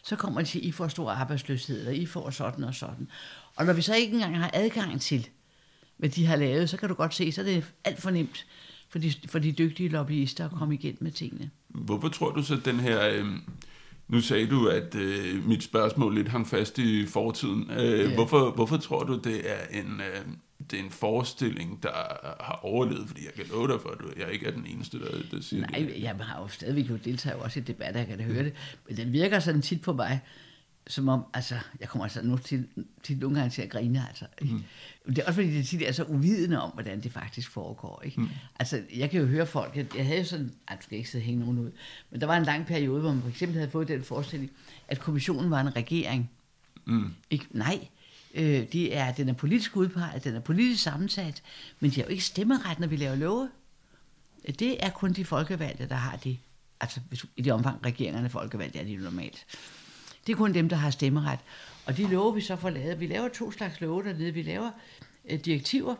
Så 0.02 0.16
kommer 0.16 0.40
de 0.40 0.46
til, 0.46 0.66
I 0.66 0.72
får 0.72 0.88
stor 0.88 1.10
arbejdsløshed, 1.10 1.78
eller 1.78 1.92
I 1.92 2.06
får 2.06 2.30
sådan 2.30 2.64
og 2.64 2.74
sådan. 2.74 3.08
Og 3.56 3.66
når 3.66 3.72
vi 3.72 3.82
så 3.82 3.94
ikke 3.94 4.12
engang 4.12 4.38
har 4.38 4.50
adgang 4.54 5.00
til, 5.00 5.28
hvad 5.96 6.08
de 6.08 6.26
har 6.26 6.36
lavet, 6.36 6.70
så 6.70 6.76
kan 6.76 6.88
du 6.88 6.94
godt 6.94 7.14
se, 7.14 7.32
så 7.32 7.40
er 7.40 7.44
det 7.44 7.64
alt 7.84 8.00
for 8.00 8.10
nemt 8.10 8.46
for 8.90 8.98
de, 8.98 9.14
for 9.28 9.38
de 9.38 9.52
dygtige 9.52 9.88
lobbyister 9.88 10.44
at 10.44 10.50
komme 10.50 10.74
igen 10.74 10.96
med 11.00 11.10
tingene. 11.10 11.50
Hvorfor 11.74 12.08
tror 12.08 12.30
du 12.30 12.42
så, 12.42 12.56
den 12.64 12.80
her... 12.80 13.08
Øh, 13.08 13.26
nu 14.08 14.20
sagde 14.20 14.46
du, 14.46 14.66
at 14.68 14.94
øh, 14.94 15.48
mit 15.48 15.62
spørgsmål 15.62 16.14
lidt 16.14 16.28
hang 16.28 16.48
fast 16.48 16.78
i 16.78 17.06
fortiden. 17.06 17.70
Øh, 17.70 17.98
ja. 17.98 18.14
hvorfor, 18.14 18.50
hvorfor 18.50 18.76
tror 18.76 19.04
du, 19.04 19.18
det 19.24 19.50
er 19.50 19.78
en... 19.80 20.00
Øh, 20.00 20.26
det 20.70 20.80
er 20.80 20.84
en 20.84 20.90
forestilling, 20.90 21.82
der 21.82 21.88
har 22.40 22.60
overlevet, 22.62 23.08
fordi 23.08 23.24
jeg 23.24 23.32
kan 23.32 23.44
love 23.52 23.68
dig 23.68 23.80
for, 23.80 23.88
at 23.88 24.18
jeg 24.18 24.32
ikke 24.32 24.46
er 24.46 24.50
den 24.50 24.66
eneste, 24.66 24.98
der, 24.98 25.10
der 25.30 25.40
siger 25.40 25.66
Nej, 25.66 25.78
det. 25.78 26.02
jeg 26.02 26.14
har 26.20 26.42
jo 26.42 26.48
stadigvæk 26.48 26.90
jo 26.90 26.96
deltaget 27.04 27.38
også 27.40 27.60
i 27.60 27.62
debatter, 27.62 28.00
jeg 28.00 28.08
kan 28.08 28.18
da 28.18 28.24
høre 28.24 28.44
det, 28.44 28.52
men 28.88 28.96
den 28.96 29.12
virker 29.12 29.38
sådan 29.38 29.62
tit 29.62 29.82
på 29.82 29.92
mig, 29.92 30.20
som 30.90 31.08
om, 31.08 31.24
altså, 31.34 31.54
jeg 31.80 31.88
kommer 31.88 32.04
altså 32.04 32.22
nu 32.22 32.36
til, 32.36 32.66
til 33.02 33.18
nogle 33.18 33.36
gange 33.36 33.50
til 33.50 33.62
at 33.62 33.70
grine, 33.70 34.08
altså. 34.08 34.24
Mm. 34.42 34.62
Det 35.06 35.18
er 35.18 35.22
også 35.26 35.34
fordi, 35.34 35.56
det 35.56 35.66
tit 35.66 35.82
er 35.82 35.92
så 35.92 36.04
uvidende 36.04 36.62
om, 36.62 36.70
hvordan 36.70 37.00
det 37.00 37.12
faktisk 37.12 37.50
foregår, 37.50 38.02
ikke? 38.04 38.20
Mm. 38.20 38.28
Altså, 38.58 38.82
jeg 38.96 39.10
kan 39.10 39.20
jo 39.20 39.26
høre 39.26 39.46
folk, 39.46 39.76
jeg, 39.76 39.96
jeg 39.96 40.06
havde 40.06 40.18
jo 40.18 40.24
sådan, 40.24 40.52
at 40.68 40.78
du 40.78 40.82
skal 40.82 40.98
ikke 40.98 41.10
sidde 41.10 41.22
og 41.22 41.26
hænge 41.26 41.40
nogen 41.40 41.58
ud, 41.58 41.70
men 42.10 42.20
der 42.20 42.26
var 42.26 42.36
en 42.36 42.44
lang 42.44 42.66
periode, 42.66 43.00
hvor 43.00 43.12
man 43.12 43.22
for 43.22 43.28
eksempel 43.28 43.58
havde 43.58 43.70
fået 43.70 43.88
den 43.88 44.04
forestilling, 44.04 44.50
at 44.88 45.00
kommissionen 45.00 45.50
var 45.50 45.60
en 45.60 45.76
regering. 45.76 46.30
Mm. 46.86 47.14
Ikke? 47.30 47.46
Nej, 47.50 47.88
øh, 48.34 48.66
de 48.72 48.92
er, 48.92 49.12
den 49.12 49.28
er 49.28 49.32
politisk 49.32 49.76
udpeget, 49.76 50.24
den 50.24 50.34
er 50.34 50.40
politisk 50.40 50.82
sammensat, 50.82 51.42
men 51.80 51.90
de 51.90 51.96
har 51.96 52.02
jo 52.02 52.10
ikke 52.10 52.24
stemmeret, 52.24 52.78
når 52.78 52.86
vi 52.86 52.96
laver 52.96 53.14
love. 53.14 53.50
Det 54.58 54.84
er 54.84 54.90
kun 54.90 55.12
de 55.12 55.24
folkevalgte, 55.24 55.88
der 55.88 55.94
har 55.94 56.16
det. 56.16 56.38
Altså, 56.80 57.00
hvis, 57.08 57.26
i 57.36 57.42
det 57.42 57.52
omfang 57.52 57.84
regeringerne 57.84 58.26
er 58.26 58.30
folkevalgte, 58.30 58.78
er 58.78 58.84
de 58.84 58.96
normalt. 58.96 59.46
Det 60.26 60.32
er 60.32 60.36
kun 60.36 60.54
dem, 60.54 60.68
der 60.68 60.76
har 60.76 60.90
stemmeret. 60.90 61.38
Og 61.86 61.96
de 61.96 62.06
love, 62.06 62.34
vi 62.34 62.40
så 62.40 62.56
får 62.56 62.70
lavet, 62.70 63.00
vi 63.00 63.06
laver 63.06 63.28
to 63.28 63.52
slags 63.52 63.80
love 63.80 64.02
dernede. 64.02 64.34
Vi 64.34 64.42
laver 64.42 64.70
øh, 65.30 65.38
direktiver, 65.38 65.94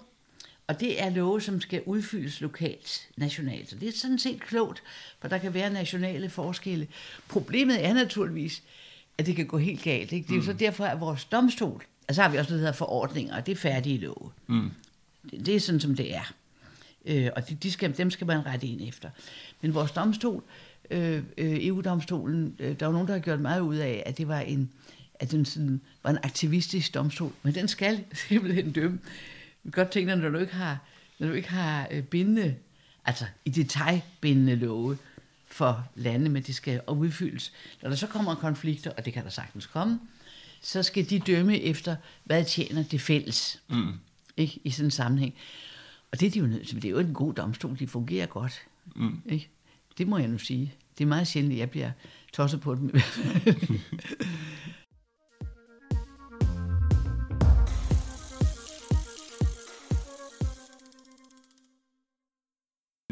og 0.70 0.80
det 0.80 1.02
er 1.02 1.10
love, 1.10 1.40
som 1.40 1.60
skal 1.60 1.82
udfyldes 1.86 2.40
lokalt, 2.40 3.08
nationalt. 3.16 3.70
Så 3.70 3.76
det 3.76 3.88
er 3.88 3.92
sådan 3.92 4.18
set 4.18 4.40
klogt, 4.40 4.82
for 5.20 5.28
der 5.28 5.38
kan 5.38 5.54
være 5.54 5.72
nationale 5.72 6.30
forskelle. 6.30 6.86
Problemet 7.28 7.86
er 7.86 7.94
naturligvis, 7.94 8.62
at 9.18 9.26
det 9.26 9.36
kan 9.36 9.46
gå 9.46 9.58
helt 9.58 9.82
galt. 9.82 10.12
Ikke? 10.12 10.26
Det 10.26 10.32
er 10.32 10.36
jo 10.36 10.40
mm. 10.40 10.46
så 10.46 10.52
derfor, 10.52 10.84
at 10.84 11.00
vores 11.00 11.24
domstol, 11.24 11.84
altså 12.08 12.22
har 12.22 12.28
vi 12.28 12.38
også 12.38 12.50
noget, 12.50 12.60
der 12.60 12.66
hedder 12.66 12.78
forordninger, 12.78 13.36
og 13.36 13.46
det 13.46 13.52
er 13.52 13.56
færdige 13.56 13.98
love. 13.98 14.30
Mm. 14.46 14.70
Det, 15.30 15.46
det 15.46 15.56
er 15.56 15.60
sådan, 15.60 15.80
som 15.80 15.94
det 15.94 16.14
er. 16.14 16.32
Øh, 17.04 17.30
og 17.36 17.48
de, 17.48 17.54
de 17.54 17.72
skal, 17.72 17.96
dem 17.96 18.10
skal 18.10 18.26
man 18.26 18.46
rette 18.46 18.66
ind 18.66 18.88
efter. 18.88 19.10
Men 19.60 19.74
vores 19.74 19.90
domstol, 19.90 20.42
øh, 20.90 21.22
øh, 21.38 21.66
EU-domstolen, 21.66 22.56
øh, 22.58 22.80
der 22.80 22.86
var 22.86 22.92
nogen, 22.92 23.08
der 23.08 23.14
har 23.14 23.20
gjort 23.20 23.40
meget 23.40 23.60
ud 23.60 23.76
af, 23.76 24.02
at 24.06 24.18
det 24.18 24.28
var 24.28 24.40
en, 24.40 24.70
at 25.14 25.30
den 25.30 25.44
sådan, 25.44 25.80
var 26.02 26.10
en 26.10 26.18
aktivistisk 26.22 26.94
domstol, 26.94 27.32
men 27.42 27.54
den 27.54 27.68
skal 27.68 28.04
simpelthen 28.28 28.72
dømme. 28.72 28.98
Vi 29.62 29.70
kan 29.70 29.82
godt 29.84 29.90
tænke 29.90 30.16
når 30.16 30.28
du 30.28 30.38
ikke 30.38 30.54
har, 30.54 30.78
når 31.18 31.28
du 31.28 31.32
ikke 31.32 31.50
har 31.50 31.88
øh, 31.90 32.02
bindende, 32.02 32.54
altså 33.04 33.24
i 33.44 33.50
detalj 33.50 34.00
bindende 34.20 34.54
love 34.54 34.98
for 35.46 35.88
lande, 35.94 36.30
men 36.30 36.42
det 36.42 36.54
skal 36.54 36.80
udfyldes. 36.88 37.52
Når 37.82 37.88
der 37.88 37.96
så 37.96 38.06
kommer 38.06 38.34
konflikter, 38.34 38.90
og 38.90 39.04
det 39.04 39.12
kan 39.12 39.24
der 39.24 39.30
sagtens 39.30 39.66
komme, 39.66 40.00
så 40.60 40.82
skal 40.82 41.10
de 41.10 41.18
dømme 41.18 41.60
efter, 41.60 41.96
hvad 42.24 42.44
tjener 42.44 42.82
det 42.82 43.00
fælles. 43.00 43.62
Mm. 43.68 43.92
Ikke? 44.36 44.60
I 44.64 44.70
sådan 44.70 44.86
en 44.86 44.90
sammenhæng. 44.90 45.34
Og 46.12 46.20
det 46.20 46.26
er, 46.26 46.30
de 46.30 46.38
jo 46.38 46.46
nødt 46.46 46.68
til. 46.68 46.82
Det 46.82 46.84
er 46.84 46.90
jo 46.92 46.98
en 46.98 47.14
god 47.14 47.34
domstol, 47.34 47.78
de 47.78 47.86
fungerer 47.86 48.26
godt. 48.26 48.62
Mm. 48.96 49.22
Ikke? 49.26 49.48
Det 49.98 50.08
må 50.08 50.18
jeg 50.18 50.28
nu 50.28 50.38
sige. 50.38 50.74
Det 50.98 51.04
er 51.04 51.08
meget 51.08 51.26
sjældent, 51.26 51.52
at 51.52 51.58
jeg 51.58 51.70
bliver 51.70 51.90
tosset 52.32 52.60
på 52.60 52.74
dem. 52.74 52.90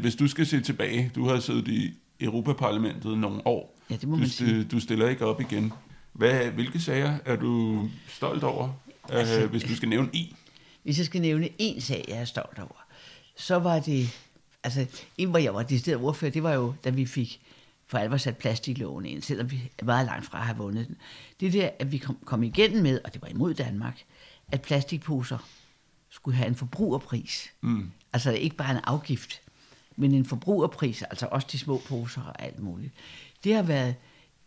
Hvis 0.01 0.15
du 0.15 0.27
skal 0.27 0.45
se 0.45 0.61
tilbage, 0.61 1.11
du 1.15 1.27
har 1.27 1.39
siddet 1.39 1.67
i 1.67 1.93
Europaparlamentet 2.19 3.17
nogle 3.17 3.47
år. 3.47 3.79
Ja, 3.89 3.95
det 3.95 4.09
må 4.09 4.15
man 4.15 4.25
du, 4.25 4.31
sige. 4.31 4.63
Du 4.63 4.79
stiller 4.79 5.09
ikke 5.09 5.25
op 5.25 5.41
igen. 5.41 5.73
Hvad, 6.13 6.45
hvilke 6.51 6.79
sager 6.79 7.17
er 7.25 7.35
du 7.35 7.83
stolt 8.07 8.43
over, 8.43 8.69
altså, 9.09 9.47
hvis 9.47 9.63
du 9.63 9.75
skal 9.75 9.89
nævne 9.89 10.09
en? 10.13 10.35
Hvis 10.83 10.97
jeg 10.97 11.05
skal 11.05 11.21
nævne 11.21 11.49
en 11.57 11.81
sag, 11.81 12.05
jeg 12.07 12.17
er 12.17 12.25
stolt 12.25 12.59
over, 12.59 12.85
så 13.37 13.55
var 13.55 13.79
det, 13.79 14.28
altså 14.77 15.01
en, 15.17 15.29
hvor 15.29 15.39
jeg 15.39 15.53
var 15.53 15.63
decideret 15.63 16.01
ordfører, 16.01 16.31
det 16.31 16.43
var 16.43 16.53
jo, 16.53 16.73
da 16.83 16.89
vi 16.89 17.05
fik 17.05 17.41
for 17.87 17.97
alvor 17.97 18.17
sat 18.17 18.37
plastikloven 18.37 19.05
ind, 19.05 19.21
selvom 19.21 19.51
vi 19.51 19.71
er 19.77 19.85
meget 19.85 20.05
langt 20.05 20.25
fra 20.25 20.37
at 20.37 20.45
have 20.45 20.57
vundet 20.57 20.87
den. 20.87 20.97
Det 21.39 21.53
der, 21.53 21.69
at 21.79 21.91
vi 21.91 21.97
kom, 21.97 22.17
kom 22.25 22.43
igennem 22.43 22.83
med, 22.83 22.99
og 23.03 23.13
det 23.13 23.21
var 23.21 23.27
imod 23.27 23.53
Danmark, 23.53 24.03
at 24.51 24.61
plastikposer 24.61 25.37
skulle 26.09 26.37
have 26.37 26.47
en 26.47 26.55
forbrugerpris. 26.55 27.51
Mm. 27.61 27.91
Altså 28.13 28.31
ikke 28.31 28.55
bare 28.55 28.71
en 28.71 28.81
afgift, 28.83 29.41
men 29.95 30.13
en 30.13 30.25
forbrugerpris, 30.25 31.01
altså 31.01 31.27
også 31.31 31.47
de 31.51 31.59
små 31.59 31.81
poser 31.87 32.21
og 32.21 32.41
alt 32.41 32.59
muligt. 32.59 32.93
Det 33.43 33.55
har 33.55 33.63
været 33.63 33.95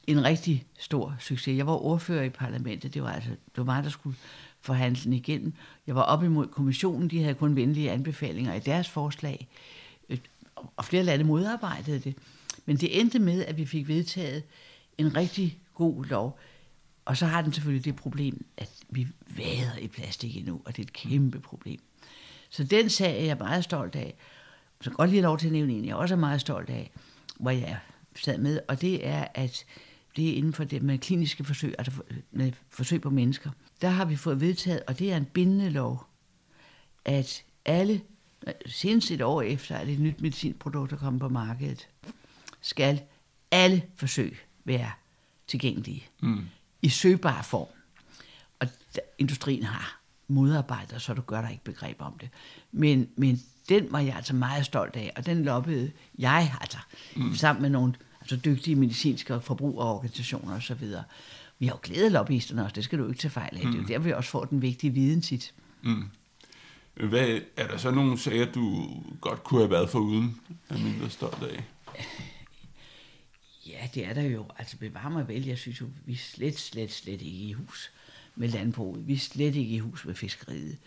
en 0.06 0.24
rigtig 0.24 0.66
stor 0.78 1.16
succes. 1.18 1.56
Jeg 1.56 1.66
var 1.66 1.84
ordfører 1.84 2.24
i 2.24 2.30
parlamentet, 2.30 2.94
det 2.94 3.02
var 3.02 3.12
altså 3.12 3.30
det 3.30 3.56
var 3.56 3.64
mig, 3.64 3.84
der 3.84 3.90
skulle 3.90 4.16
forhandle 4.60 5.04
den 5.04 5.12
igennem. 5.12 5.54
Jeg 5.86 5.94
var 5.94 6.02
op 6.02 6.24
imod 6.24 6.46
kommissionen, 6.46 7.10
de 7.10 7.22
havde 7.22 7.34
kun 7.34 7.56
venlige 7.56 7.90
anbefalinger 7.90 8.54
i 8.54 8.60
deres 8.60 8.88
forslag, 8.88 9.48
og 10.76 10.84
flere 10.84 11.02
lande 11.02 11.24
modarbejdede 11.24 11.98
det. 11.98 12.14
Men 12.66 12.76
det 12.76 13.00
endte 13.00 13.18
med, 13.18 13.44
at 13.44 13.56
vi 13.56 13.66
fik 13.66 13.88
vedtaget 13.88 14.42
en 14.98 15.16
rigtig 15.16 15.58
god 15.74 16.04
lov. 16.04 16.38
Og 17.04 17.16
så 17.16 17.26
har 17.26 17.42
den 17.42 17.52
selvfølgelig 17.52 17.84
det 17.84 17.96
problem, 17.96 18.44
at 18.56 18.70
vi 18.88 19.08
vader 19.36 19.76
i 19.80 19.88
plastik 19.88 20.36
endnu, 20.36 20.60
og 20.64 20.76
det 20.76 20.82
er 20.82 20.86
et 20.86 20.92
kæmpe 20.92 21.40
problem. 21.40 21.80
Så 22.50 22.64
den 22.64 22.90
sag 22.90 23.20
er 23.20 23.24
jeg 23.24 23.36
meget 23.38 23.64
stolt 23.64 23.96
af. 23.96 24.14
Så 24.80 24.90
godt 24.90 25.10
lige 25.10 25.22
lov 25.22 25.38
til 25.38 25.46
at 25.46 25.52
nævne 25.52 25.72
en, 25.72 25.84
jeg 25.84 25.96
også 25.96 26.14
er 26.14 26.18
meget 26.18 26.40
stolt 26.40 26.70
af, 26.70 26.90
hvor 27.40 27.50
jeg 27.50 27.78
sad 28.16 28.38
med, 28.38 28.60
og 28.68 28.80
det 28.80 29.06
er, 29.06 29.26
at 29.34 29.64
det 30.16 30.30
er 30.30 30.34
inden 30.34 30.52
for 30.52 30.64
det 30.64 30.82
med 30.82 30.98
kliniske 30.98 31.44
forsøg, 31.44 31.74
altså 31.78 31.92
med 32.30 32.52
forsøg 32.70 33.00
på 33.00 33.10
mennesker. 33.10 33.50
Der 33.80 33.88
har 33.88 34.04
vi 34.04 34.16
fået 34.16 34.40
vedtaget, 34.40 34.82
og 34.86 34.98
det 34.98 35.12
er 35.12 35.16
en 35.16 35.24
bindende 35.24 35.70
lov, 35.70 36.06
at 37.04 37.44
alle, 37.64 38.00
senest 38.66 39.10
et 39.10 39.22
år 39.22 39.42
efter, 39.42 39.76
at 39.76 39.88
et 39.88 40.00
nyt 40.00 40.20
medicinprodukt 40.20 40.92
er 40.92 40.96
kommet 40.96 41.20
på 41.20 41.28
markedet, 41.28 41.88
skal 42.60 43.00
alle 43.50 43.82
forsøg 43.96 44.38
være 44.64 44.90
tilgængelige 45.46 46.04
mm. 46.20 46.40
i 46.82 46.88
søgbar 46.88 47.42
form. 47.42 47.68
Og 48.60 48.68
industrien 49.18 49.62
har 49.62 50.00
modarbejder, 50.28 50.98
så 50.98 51.14
du 51.14 51.20
gør 51.20 51.40
der 51.40 51.48
ikke 51.48 51.64
begreb 51.64 51.96
om 51.98 52.18
det. 52.18 52.28
Men, 52.72 53.08
men 53.16 53.42
den 53.68 53.92
var 53.92 53.98
jeg 53.98 54.16
altså 54.16 54.34
meget 54.34 54.66
stolt 54.66 54.96
af, 54.96 55.12
og 55.16 55.26
den 55.26 55.44
loppede 55.44 55.92
jeg 56.18 56.56
altså, 56.60 56.78
mm. 57.16 57.34
sammen 57.34 57.62
med 57.62 57.70
nogle 57.70 57.94
altså 58.20 58.36
dygtige 58.36 58.76
medicinske 58.76 59.34
og 59.34 59.42
forbrugerorganisationer 59.42 60.56
osv. 60.56 60.86
Vi 61.58 61.66
har 61.66 61.74
jo 61.74 61.78
glædet 61.82 62.12
lobbyisterne 62.12 62.64
også, 62.64 62.74
det 62.74 62.84
skal 62.84 62.98
du 62.98 63.08
ikke 63.08 63.20
tage 63.20 63.30
fejl 63.30 63.56
af. 63.56 63.64
Mm. 63.64 63.70
Det 63.70 63.74
er 63.74 63.78
jo 63.78 63.82
mm. 63.82 63.88
der, 63.88 63.98
vi 63.98 64.12
også 64.12 64.30
får 64.30 64.44
den 64.44 64.62
vigtige 64.62 64.92
viden 64.92 65.22
tit. 65.22 65.54
Mm. 65.82 66.04
Hvad, 66.94 67.40
er 67.56 67.66
der 67.66 67.76
så 67.76 67.90
nogle 67.90 68.18
sager, 68.18 68.52
du 68.52 68.88
godt 69.20 69.44
kunne 69.44 69.60
have 69.60 69.70
været 69.70 69.90
for 69.90 69.98
uden, 69.98 70.40
er 70.68 70.78
mindre 70.78 71.10
stolt 71.10 71.42
af? 71.42 71.64
Ja, 73.66 73.88
det 73.94 74.06
er 74.06 74.14
der 74.14 74.22
jo. 74.22 74.46
Altså 74.58 74.76
bevar 74.76 75.08
mig 75.08 75.28
vel, 75.28 75.46
jeg 75.46 75.58
synes 75.58 75.80
jo, 75.80 75.86
vi 76.04 76.12
er 76.12 76.16
slet, 76.16 76.58
slet, 76.58 76.92
slet 76.92 77.22
ikke 77.22 77.48
i 77.48 77.52
hus 77.52 77.92
med 78.36 78.48
landbruget. 78.48 79.06
Vi 79.08 79.12
er 79.12 79.18
slet 79.18 79.54
ikke 79.54 79.74
i 79.74 79.78
hus 79.78 80.04
med 80.04 80.14
fiskeriet 80.14 80.78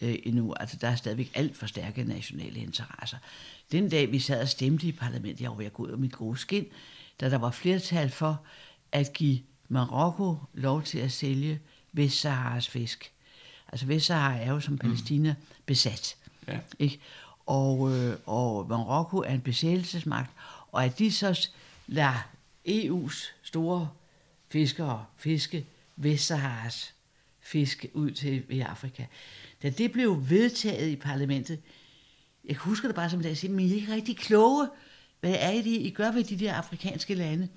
øh, 0.00 0.14
endnu. 0.22 0.52
Altså 0.52 0.76
der 0.80 0.88
er 0.88 0.96
stadigvæk 0.96 1.30
alt 1.34 1.56
for 1.56 1.66
stærke 1.66 2.04
nationale 2.04 2.60
interesser. 2.60 3.16
Den 3.72 3.88
dag, 3.88 4.12
vi 4.12 4.18
sad 4.18 4.42
og 4.42 4.48
stemte 4.48 4.86
i 4.86 4.92
parlamentet, 4.92 5.40
jeg 5.40 5.50
var 5.50 5.56
ved 5.56 5.66
at 5.66 5.72
gå 5.72 5.82
ud 5.82 5.90
af 5.90 5.98
mit 5.98 6.12
gode 6.12 6.38
skin, 6.38 6.66
da 7.20 7.30
der 7.30 7.38
var 7.38 7.50
flertal 7.50 8.10
for 8.10 8.42
at 8.92 9.12
give 9.12 9.40
Marokko 9.68 10.36
lov 10.54 10.82
til 10.82 10.98
at 10.98 11.12
sælge 11.12 11.60
Vestsaharas 11.92 12.68
fisk. 12.68 13.13
Altså 13.74 13.86
Vestsahara 13.86 14.36
er 14.36 14.50
jo 14.50 14.60
som 14.60 14.78
Palæstina 14.78 15.32
mm. 15.32 15.44
besat. 15.66 16.16
Ja. 16.48 16.58
Ikke? 16.78 17.00
Og, 17.46 17.92
øh, 17.92 18.16
og 18.26 18.68
Marokko 18.68 19.18
er 19.18 19.34
en 19.34 19.40
besættelsesmagt, 19.40 20.30
og 20.72 20.84
at 20.84 20.98
de 20.98 21.12
så 21.12 21.48
lader 21.86 22.28
EU's 22.68 23.32
store 23.42 23.88
fiskere 24.48 25.04
fiske 25.16 25.66
jeg 32.44 32.56
husker 32.56 32.88
det 32.88 32.94
bare 32.94 33.10
som, 33.10 33.20
at 33.20 33.26
jeg 33.26 33.36
siger, 33.36 33.52
men 33.52 33.66
I 33.66 33.70
er 33.70 33.74
ikke 33.74 33.92
rigtig 33.92 34.16
kloge. 34.16 34.68
Hvad 35.20 35.36
er 35.38 35.52
det, 35.52 35.66
I 35.66 35.90
gør 35.90 36.12
ved 36.12 36.24
de 36.24 36.38
der 36.38 36.54
afrikanske 36.54 37.14
lande, 37.14 37.48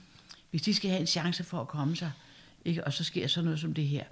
hvis 0.50 0.62
de 0.62 0.74
skal 0.74 0.90
have 0.90 1.02
en 1.02 1.08
chance 1.08 1.44
for 1.44 1.62
at 1.62 1.68
komme 1.68 1.96
sig? 1.96 2.12
Ikke? 2.66 2.84
Og 2.84 2.94
så 2.94 3.04
sker 3.04 3.28
sådan 3.28 3.46
noget 3.46 3.60
som 3.60 3.74
det 3.74 3.88
her. 3.88 4.04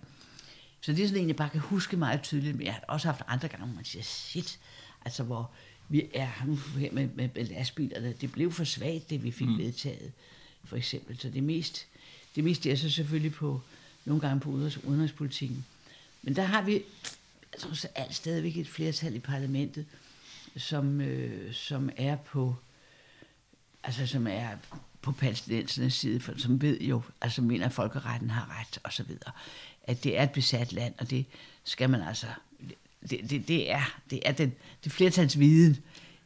Så 0.86 0.92
det 0.92 1.04
er 1.04 1.08
sådan 1.08 1.22
en, 1.22 1.28
jeg 1.28 1.36
bare 1.36 1.50
kan 1.50 1.60
huske 1.60 1.98
meget 1.98 2.22
tydeligt, 2.22 2.58
men 2.58 2.66
jeg 2.66 2.74
har 2.74 2.84
også 2.88 3.08
haft 3.08 3.22
andre 3.28 3.48
gange, 3.48 3.66
hvor 3.66 3.76
man 3.76 3.86
siger, 3.86 4.04
shit, 4.04 4.60
altså 5.06 5.24
hvor 5.24 5.52
vi 5.90 6.10
er 6.14 6.30
nu 6.46 6.56
her 6.56 6.92
med, 6.92 7.08
med, 7.16 7.30
med 7.36 7.46
lastbilerne, 7.46 8.14
det 8.22 8.32
blev 8.32 8.52
for 8.52 8.64
svagt, 8.64 9.10
det 9.10 9.24
vi 9.24 9.32
fik 9.32 9.48
mm. 9.48 9.58
vedtaget, 9.58 10.12
for 10.64 10.76
eksempel. 10.76 11.20
Så 11.20 11.30
det 11.30 11.44
mest, 11.44 11.88
det 12.36 12.44
mest 12.44 12.66
er 12.66 12.76
så 12.76 12.90
selvfølgelig 12.90 13.34
på, 13.34 13.62
nogle 14.06 14.22
gange 14.22 14.40
på 14.40 14.50
udenrigs, 14.50 14.84
udenrigspolitikken. 14.84 15.66
Men 16.22 16.36
der 16.36 16.44
har 16.44 16.62
vi, 16.62 16.82
så 17.58 17.88
alt 17.96 18.16
stadigvæk 18.16 18.58
et 18.58 18.68
flertal 18.68 19.16
i 19.16 19.20
parlamentet, 19.20 19.86
som, 20.58 21.02
øh, 21.02 21.54
som 21.54 21.90
er 21.98 22.16
på, 22.16 22.56
altså 23.84 24.08
som 24.08 24.28
er 24.28 24.50
på 25.02 25.12
palæstinensernes 25.12 25.94
side, 25.94 26.20
for, 26.20 26.34
som 26.38 26.62
ved 26.62 26.80
jo, 26.82 27.02
altså 27.22 27.42
mener, 27.42 27.66
at 27.66 27.74
folkeretten 27.74 28.30
har 28.30 28.60
ret, 28.60 28.80
og 28.84 28.94
så 28.94 29.04
videre. 29.04 29.32
At 29.88 30.04
det 30.04 30.20
er 30.20 30.24
et 30.24 30.32
besat 30.32 30.74
land, 30.74 30.94
og 30.98 31.10
det 31.10 31.26
skal 31.64 31.90
man 31.90 32.02
altså, 32.02 32.28
det, 33.10 33.30
det, 33.30 33.48
det 33.48 33.72
er, 33.72 34.00
det 34.10 34.20
er 34.26 34.32
den, 34.32 34.54
det 34.84 34.92
flertals 34.92 35.40
viden 35.40 35.78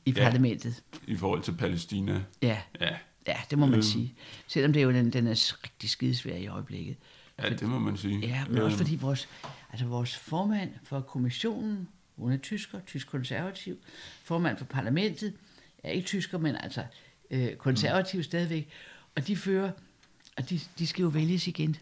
i 0.06 0.12
ja, 0.12 0.24
parlamentet. 0.24 0.84
I 1.08 1.16
forhold 1.16 1.44
til 1.44 1.52
Palæstina. 1.52 2.24
Ja, 2.42 2.58
ja. 2.82 2.96
ja 3.28 3.38
det 3.50 3.58
må 3.58 3.66
man 3.66 3.78
øh. 3.78 3.84
sige. 3.84 4.14
Selvom 4.48 4.74
det 4.74 4.80
er 4.80 4.84
jo 4.84 4.92
den, 4.92 5.14
den 5.14 5.28
er 5.28 5.56
rigtig 5.64 5.90
skidesvær 5.90 6.36
i 6.36 6.48
øjeblikket. 6.48 6.96
Ja, 7.44 7.50
det 7.50 7.70
må 7.70 7.80
man 7.80 7.98
sige. 7.98 8.20
Ja, 8.20 8.46
men 8.48 8.58
øh. 8.58 8.64
også 8.64 8.78
fordi 8.78 8.96
vores, 8.96 9.30
altså 9.72 9.86
vores 9.86 10.18
formand 10.18 10.72
for 10.84 11.02
kommissionen, 11.02 11.88
hun 12.16 12.32
er 12.32 12.38
tysker, 12.38 12.80
tysk 12.88 13.08
konservativ, 13.08 13.78
formand 14.24 14.58
for 14.58 14.66
parlamentet, 14.66 15.34
er 15.84 15.92
ikke 15.92 16.06
tysker, 16.06 16.38
men 16.38 16.56
altså 16.56 16.84
øh, 17.32 17.56
konservativ 17.56 18.18
mm. 18.18 18.24
stadigvæk, 18.24 18.70
og 19.16 19.28
de 19.28 19.36
fører, 19.36 19.72
og 20.38 20.50
de, 20.50 20.60
de 20.80 20.88
skal 20.88 21.02
jo 21.02 21.08
vælges 21.08 21.48
igen. 21.48 21.78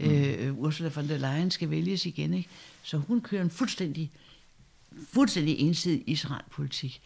Mm. 0.00 0.10
Øh, 0.10 0.58
Ursula 0.58 0.88
von 0.88 1.08
der 1.08 1.18
Leyen 1.18 1.50
skal 1.50 1.70
vælges 1.70 2.06
igen, 2.06 2.34
ikke? 2.34 2.48
Så 2.82 2.98
hun 2.98 3.20
kører 3.20 3.42
en 3.42 3.50
fuldstændig, 3.50 4.10
fuldstændig 5.12 5.58
ensidig 5.58 6.02
Israel-politik. 6.06 7.00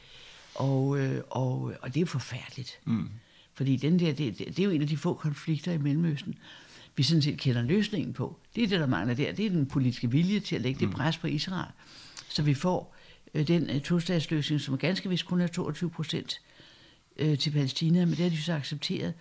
Og, 0.54 0.98
øh, 0.98 1.22
og, 1.30 1.72
og 1.82 1.94
det 1.94 2.02
er 2.02 2.06
forfærdeligt. 2.06 2.78
Mm. 2.84 3.08
Fordi 3.54 3.76
den 3.76 3.98
der, 3.98 4.12
det, 4.12 4.38
det, 4.38 4.46
det 4.46 4.58
er 4.58 4.64
jo 4.64 4.70
en 4.70 4.82
af 4.82 4.88
de 4.88 4.96
få 4.96 5.14
konflikter 5.14 5.72
i 5.72 5.78
Mellemøsten, 5.78 6.34
vi 6.96 7.02
sådan 7.02 7.22
set 7.22 7.38
kender 7.38 7.62
løsningen 7.62 8.12
på. 8.12 8.38
Det 8.56 8.64
er 8.64 8.68
det, 8.68 8.80
der 8.80 8.86
mangler 8.86 9.14
der. 9.14 9.32
Det 9.32 9.46
er 9.46 9.50
den 9.50 9.66
politiske 9.66 10.10
vilje 10.10 10.40
til 10.40 10.56
at 10.56 10.62
lægge 10.62 10.80
det 10.80 10.88
mm. 10.88 10.94
pres 10.94 11.18
på 11.18 11.26
Israel, 11.26 11.70
så 12.28 12.42
vi 12.42 12.54
får 12.54 12.96
øh, 13.34 13.48
den 13.48 13.70
øh, 13.70 13.80
to-statsløsning, 13.80 14.60
som 14.60 14.78
ganske 14.78 15.08
vist 15.08 15.26
kun 15.26 15.40
er 15.40 15.46
22 15.46 15.90
procent 15.90 16.40
øh, 17.16 17.38
til 17.38 17.50
Palæstina, 17.50 18.04
men 18.04 18.10
det 18.10 18.18
har 18.18 18.30
de 18.30 18.42
så 18.42 18.52
accepteret. 18.52 19.14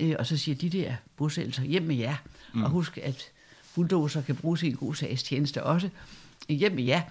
Øh, 0.00 0.14
og 0.18 0.26
så 0.26 0.36
siger 0.36 0.54
de 0.54 0.70
der 0.70 0.94
bosættelser, 1.16 1.62
hjem 1.62 1.82
med 1.82 1.96
jer. 1.96 2.16
Mm. 2.54 2.62
Og 2.62 2.70
husk, 2.70 2.98
at 2.98 3.30
bulldozer 3.74 4.22
kan 4.22 4.36
bruges 4.36 4.62
i 4.62 4.66
en 4.66 4.76
god 4.76 4.94
sags 4.94 5.22
tjeneste 5.22 5.62
også. 5.62 5.88
Hjem 6.48 6.72
med 6.72 6.84
jer. 6.84 7.02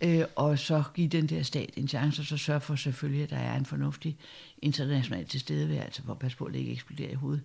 Øh, 0.00 0.24
og 0.36 0.58
så 0.58 0.82
give 0.94 1.08
den 1.08 1.26
der 1.26 1.42
stat 1.42 1.70
en 1.76 1.88
chance, 1.88 2.22
og 2.22 2.26
så 2.26 2.36
sørge 2.36 2.60
for 2.60 2.76
selvfølgelig, 2.76 3.22
at 3.22 3.30
der 3.30 3.36
er 3.36 3.56
en 3.56 3.66
fornuftig 3.66 4.16
international 4.62 5.26
tilstedeværelse, 5.26 6.02
hvor 6.02 6.14
pas 6.14 6.34
på, 6.34 6.44
at 6.44 6.52
det 6.52 6.58
ikke 6.58 6.72
eksploderer 6.72 7.10
i 7.10 7.14
hovedet 7.14 7.42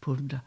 på 0.00 0.16
dem 0.16 0.28
der. 0.28 0.38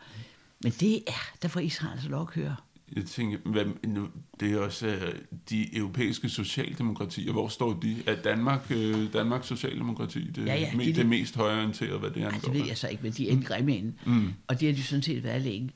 Men 0.63 0.71
det 0.71 1.03
er, 1.07 1.31
der 1.41 1.47
får 1.47 1.59
Israel 1.59 1.91
altså 1.91 2.09
lov 2.09 2.21
at 2.21 2.27
køre. 2.27 2.55
Jeg 2.95 3.05
tænker, 3.05 3.37
hvad, 3.45 3.65
nu, 3.87 4.07
det 4.39 4.51
er 4.51 4.59
også 4.59 4.87
uh, 4.87 5.19
de 5.49 5.77
europæiske 5.77 6.29
socialdemokratier. 6.29 7.31
Hvor 7.31 7.47
står 7.47 7.73
de? 7.73 8.03
Er 8.07 8.15
Danmark, 8.21 8.71
uh, 8.71 9.13
Danmarks 9.13 9.47
socialdemokrati 9.47 10.31
det, 10.31 10.45
ja, 10.45 10.55
ja, 10.55 10.71
de, 10.79 10.93
det, 10.93 11.05
mest 11.05 11.35
højorienterede, 11.35 11.99
hvad 11.99 12.09
det 12.09 12.23
angår? 12.23 12.29
Ja, 12.29 12.53
det 12.53 12.53
ved 12.53 12.67
jeg 12.67 12.77
så 12.77 12.87
ikke, 12.87 13.03
men 13.03 13.11
de 13.11 13.29
er 13.29 13.41
grimme 13.41 13.93
mm. 14.05 14.33
Og 14.47 14.59
det 14.59 14.67
har 14.67 14.75
de 14.75 14.83
sådan 14.83 15.03
set 15.03 15.23
været 15.23 15.41
længe. 15.41 15.71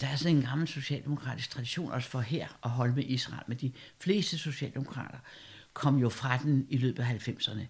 Der 0.00 0.06
er 0.06 0.16
sådan 0.16 0.36
en 0.36 0.42
gammel 0.42 0.68
socialdemokratisk 0.68 1.50
tradition 1.50 1.92
også 1.92 2.08
for 2.08 2.20
her 2.20 2.46
at 2.64 2.70
holde 2.70 2.94
med 2.94 3.04
Israel, 3.06 3.42
men 3.46 3.58
de 3.58 3.72
fleste 3.98 4.38
socialdemokrater 4.38 5.18
kom 5.72 5.98
jo 5.98 6.08
fra 6.08 6.36
den 6.36 6.66
i 6.68 6.76
løbet 6.76 7.02
af 7.02 7.28
90'erne. 7.28 7.60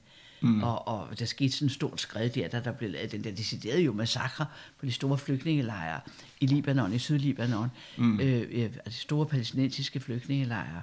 Mm. 0.40 0.62
Og, 0.62 0.88
og 0.88 1.18
der 1.18 1.24
skete 1.24 1.52
sådan 1.52 1.66
et 1.66 1.72
stort 1.72 2.00
skred 2.00 2.30
der, 2.30 2.48
da 2.48 2.60
der 2.60 2.72
blev 2.72 2.90
lavet 2.90 3.12
den 3.12 3.24
der 3.24 3.30
deciderede 3.30 3.82
jo 3.82 3.92
massakre 3.92 4.46
på 4.78 4.86
de 4.86 4.92
store 4.92 5.18
flygtningelejre 5.18 6.00
i 6.40 6.46
Libanon, 6.46 6.92
i 6.92 6.98
Sydlibanon. 6.98 7.68
Mm. 7.98 8.20
Øh, 8.20 8.70
altså 8.84 9.00
store 9.00 9.26
palæstinensiske 9.26 10.00
flygtningelejre. 10.00 10.82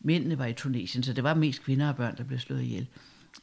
Mændene 0.00 0.38
var 0.38 0.46
i 0.46 0.52
Tunesien, 0.52 1.02
så 1.04 1.12
det 1.12 1.24
var 1.24 1.34
mest 1.34 1.62
kvinder 1.62 1.88
og 1.88 1.96
børn, 1.96 2.16
der 2.16 2.24
blev 2.24 2.38
slået 2.38 2.62
ihjel. 2.62 2.86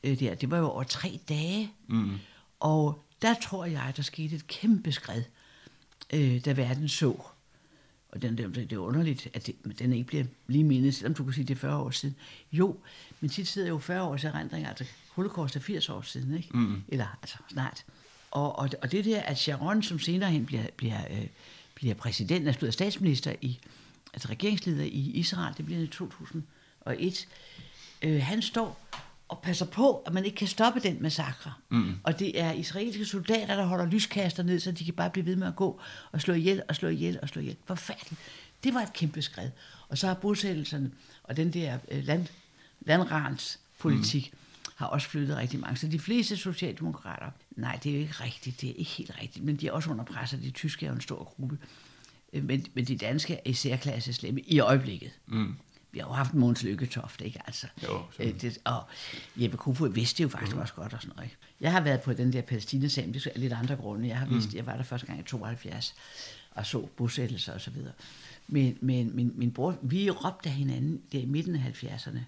Øh, 0.03 0.20
der. 0.20 0.36
Det 0.36 0.51
var 0.51 0.57
jo 0.57 0.70
over 0.70 0.84
tre 0.84 1.20
dage. 1.30 1.72
Mm. 1.88 2.12
Og 2.60 3.03
der 3.22 3.34
tror 3.41 3.66
jeg, 3.66 3.93
der 3.97 4.03
skete 4.03 4.36
et 4.36 4.47
kæmpe 4.47 4.91
skred, 4.91 5.24
øh, 6.14 6.45
da 6.45 6.53
verden 6.53 6.89
så. 6.89 7.22
Og 8.12 8.22
den, 8.22 8.38
det, 8.38 8.55
det 8.55 8.72
er 8.72 8.78
underligt, 8.78 9.28
at 9.34 9.47
det, 9.47 9.80
den 9.80 9.93
ikke 9.93 10.07
bliver 10.07 10.24
lige 10.47 10.64
mindet, 10.64 10.95
selvom 10.95 11.14
du 11.14 11.24
kunne 11.24 11.34
sige, 11.34 11.45
det 11.45 11.55
er 11.55 11.60
40 11.60 11.78
år 11.78 11.89
siden. 11.89 12.16
Jo, 12.51 12.78
men 13.20 13.30
tit 13.30 13.47
sidder 13.47 13.68
jo 13.68 13.80
40 13.80 14.03
års 14.03 14.24
erindring, 14.24 14.68
altså 14.68 14.86
holocaust 15.20 15.55
er 15.55 15.59
80 15.59 15.89
år 15.89 16.01
siden, 16.01 16.38
ikke? 16.38 16.49
Mm. 16.57 16.84
Eller 16.88 17.17
altså 17.22 17.38
snart. 17.49 17.86
Og, 18.32 18.59
og, 18.59 18.70
og 18.82 18.91
det 18.91 19.05
der, 19.05 19.22
at 19.22 19.38
Sharon, 19.38 19.84
som 19.84 19.99
senere 19.99 20.32
hen 20.32 20.45
bliver, 20.45 20.63
bliver, 20.78 21.01
øh, 21.11 21.28
bliver 21.76 21.95
præsident, 21.95 22.47
altså 22.47 22.72
statsminister 22.72 23.34
i, 23.41 23.59
altså 24.13 24.28
regeringsleder 24.30 24.84
i 24.84 25.11
Israel, 25.13 25.53
det 25.57 25.65
bliver 25.65 25.82
i 25.82 25.88
2001, 25.88 27.28
øh, 28.01 28.22
han 28.24 28.41
står 28.41 28.88
og 29.28 29.39
passer 29.41 29.65
på, 29.65 29.95
at 29.95 30.13
man 30.13 30.26
ikke 30.26 30.38
kan 30.38 30.47
stoppe 30.47 30.80
den 30.80 31.01
massakre. 31.01 31.53
Mm. 31.70 31.93
Og 32.03 32.20
det 32.20 32.41
er 32.41 32.51
israelske 32.51 33.05
soldater, 33.05 33.55
der 33.55 33.65
holder 33.65 33.86
lyskaster 33.86 34.43
ned, 34.43 34.59
så 34.59 34.72
de 34.72 34.86
kan 34.86 34.93
bare 34.93 35.09
blive 35.09 35.26
ved 35.26 35.36
med 35.36 35.47
at 35.47 35.55
gå 35.55 35.82
og 36.11 36.22
slå 36.22 36.34
ihjel 36.34 36.61
og 36.70 36.76
slå 36.76 36.89
ihjel 36.89 37.20
og 37.22 37.30
slå 37.30 37.41
ihjel. 37.41 37.55
Forfærdeligt. 37.65 38.22
Det 38.63 38.74
var 38.74 38.82
et 38.82 38.93
kæmpe 38.93 39.22
skred. 39.22 39.49
Og 39.89 39.97
så 39.97 40.07
har 40.07 40.13
bosættelserne 40.13 40.91
og 41.24 41.38
den 41.38 41.53
der 41.53 41.78
øh, 41.91 42.03
land, 42.03 42.28
landrans 42.82 43.59
politik, 43.80 44.30
mm 44.34 44.39
har 44.80 44.88
også 44.88 45.10
flyttet 45.10 45.38
rigtig 45.38 45.60
mange. 45.60 45.78
Så 45.78 45.88
de 45.88 46.00
fleste 46.00 46.38
socialdemokrater, 46.38 47.32
nej, 47.52 47.80
det 47.84 47.90
er 47.90 47.94
jo 47.94 48.02
ikke 48.02 48.14
rigtigt, 48.14 48.62
det 48.62 48.70
er 48.70 48.74
ikke 48.74 48.92
helt 48.92 49.12
rigtigt, 49.22 49.46
men 49.46 49.56
de 49.56 49.68
er 49.68 49.72
også 49.72 49.90
under 49.90 50.04
pres, 50.04 50.34
og 50.34 50.42
de 50.42 50.52
tyske 50.52 50.86
er 50.86 50.90
jo 50.90 50.96
en 50.96 51.02
stor 51.02 51.24
gruppe. 51.24 51.58
Øh, 52.34 52.44
men, 52.44 52.66
men 52.74 52.86
de 52.86 52.98
danske 52.98 53.34
er 53.34 53.40
i 53.46 53.54
særklasse 53.54 54.14
slemme 54.14 54.42
i 54.42 54.60
øjeblikket. 54.60 55.12
Mm. 55.28 55.56
Vi 55.92 56.00
har 56.00 56.08
jo 56.08 56.14
haft 56.14 56.34
Måns 56.34 56.64
Lykketoft, 56.64 57.22
ikke 57.22 57.42
altså? 57.46 57.68
Jo, 57.84 58.02
øh, 58.20 58.42
det, 58.42 58.58
og 58.66 58.84
Jeppe 59.36 59.58
Kofod 59.58 59.90
vidste 59.90 60.24
jo 60.24 60.30
faktisk 60.30 60.56
mm. 60.56 60.62
også 60.62 60.74
godt 60.74 60.94
og 60.94 61.02
sådan 61.02 61.16
noget. 61.16 61.30
Ikke? 61.30 61.38
Jeg 61.62 61.72
har 61.72 61.82
været 61.82 62.02
på 62.02 62.14
den 62.14 62.34
der 62.34 62.42
Palæstina-sag, 62.42 63.08
det 63.14 63.28
er 63.36 63.40
lidt 63.40 63.54
andre 63.54 63.76
grunde. 63.76 64.08
Jeg 64.08 64.18
har 64.18 64.26
mm. 64.26 64.34
vidst, 64.34 64.54
jeg 64.54 64.66
var 64.66 64.76
der 64.76 64.84
første 64.84 65.08
gang 65.08 65.20
i 65.20 65.24
72 65.24 65.96
og 66.52 66.66
så 66.66 66.86
bosættelser 66.98 67.54
og 67.54 67.62
så 67.62 67.72
videre. 67.72 67.94
Men, 68.48 68.78
men 68.82 69.16
min, 69.16 69.32
min 69.36 69.52
bror, 69.52 69.78
vi 69.82 70.10
råbte 70.10 70.50
af 70.50 70.56
hinanden 70.56 71.02
der 71.12 71.20
i 71.20 71.26
midten 71.26 71.56
af 71.56 71.84
70'erne. 71.84 72.20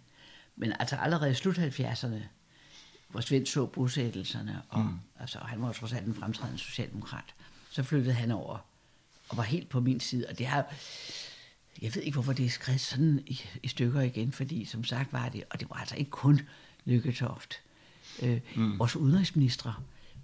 Men 0.55 0.73
altså 0.79 0.95
allerede 0.95 1.31
i 1.31 1.33
slut 1.33 1.57
70'erne, 1.57 2.15
hvor 3.11 3.21
Svend 3.21 3.45
så 3.45 3.65
bosættelserne, 3.65 4.61
og 4.69 4.79
mm. 4.79 4.99
altså, 5.19 5.39
han 5.39 5.61
var 5.61 5.71
trods 5.71 5.93
alt 5.93 6.05
en 6.05 6.15
fremtrædende 6.15 6.59
socialdemokrat. 6.59 7.35
Så 7.69 7.83
flyttede 7.83 8.13
han 8.13 8.31
over 8.31 8.57
og 9.29 9.37
var 9.37 9.43
helt 9.43 9.69
på 9.69 9.79
min 9.79 9.99
side, 9.99 10.25
og 10.29 10.37
det 10.37 10.45
har, 10.45 10.65
jeg 11.81 11.95
ved 11.95 12.01
ikke, 12.01 12.15
hvorfor 12.15 12.33
det 12.33 12.45
er 12.45 12.49
skrevet 12.49 12.81
sådan 12.81 13.23
i, 13.27 13.41
i 13.63 13.67
stykker 13.67 14.01
igen, 14.01 14.31
fordi 14.31 14.65
som 14.65 14.83
sagt 14.83 15.13
var 15.13 15.29
det, 15.29 15.43
og 15.49 15.59
det 15.59 15.69
var 15.69 15.75
altså 15.75 15.95
ikke 15.95 16.11
kun 16.11 16.41
Lykketoft. 16.85 17.61
Øh, 18.21 18.39
mm. 18.55 18.79
Vores 18.79 18.95
udenrigsministre, 18.95 19.73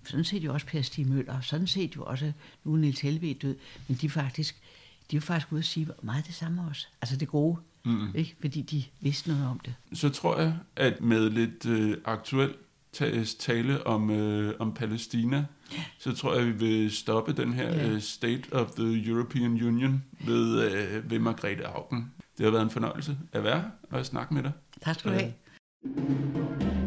sådan 0.03 0.23
set 0.23 0.43
jo 0.43 0.53
også 0.53 0.65
Per 0.65 0.81
Stig 0.81 1.07
Møller, 1.07 1.41
sådan 1.41 1.67
set 1.67 1.95
jo 1.95 2.03
også, 2.03 2.31
nu 2.63 2.73
er 2.73 2.77
Niels 2.77 2.99
Helved 2.99 3.35
død, 3.35 3.55
men 3.87 3.97
de 4.01 4.09
faktisk, 4.09 4.61
de 5.11 5.17
er 5.17 5.21
faktisk 5.21 5.51
ude 5.51 5.59
at 5.59 5.65
sige 5.65 5.87
meget 6.01 6.27
det 6.27 6.35
samme 6.35 6.67
også. 6.69 6.87
Altså 7.01 7.17
det 7.17 7.27
gode, 7.27 7.57
mm. 7.85 8.15
ikke? 8.15 8.35
fordi 8.41 8.61
de 8.61 8.83
vidste 8.99 9.29
noget 9.29 9.47
om 9.47 9.59
det. 9.59 9.73
Så 9.93 10.09
tror 10.09 10.39
jeg, 10.39 10.57
at 10.75 11.01
med 11.01 11.29
lidt 11.29 11.65
øh, 11.65 11.97
aktuel 12.05 12.55
tale 13.39 13.87
om, 13.87 14.09
øh, 14.09 14.53
om 14.59 14.73
Palæstina, 14.73 15.45
så 15.99 16.15
tror 16.15 16.35
jeg, 16.35 16.45
vi 16.45 16.51
vil 16.51 16.91
stoppe 16.91 17.33
den 17.33 17.53
her 17.53 17.75
ja. 17.75 17.93
uh, 17.93 17.99
State 17.99 18.43
of 18.51 18.71
the 18.71 19.09
European 19.09 19.51
Union 19.51 20.03
ved, 20.25 20.71
øh, 20.71 21.11
ved 21.11 21.19
Margrethe 21.19 21.67
Augen. 21.67 22.11
Det 22.37 22.43
har 22.45 22.51
været 22.51 22.63
en 22.63 22.69
fornøjelse 22.69 23.17
at 23.31 23.43
være 23.43 23.71
og 23.91 23.99
at 23.99 24.05
snakke 24.05 24.33
med 24.33 24.43
dig. 24.43 24.51
Tak 24.81 24.99
skal 24.99 25.11
du 25.11 25.17
have. 25.17 26.86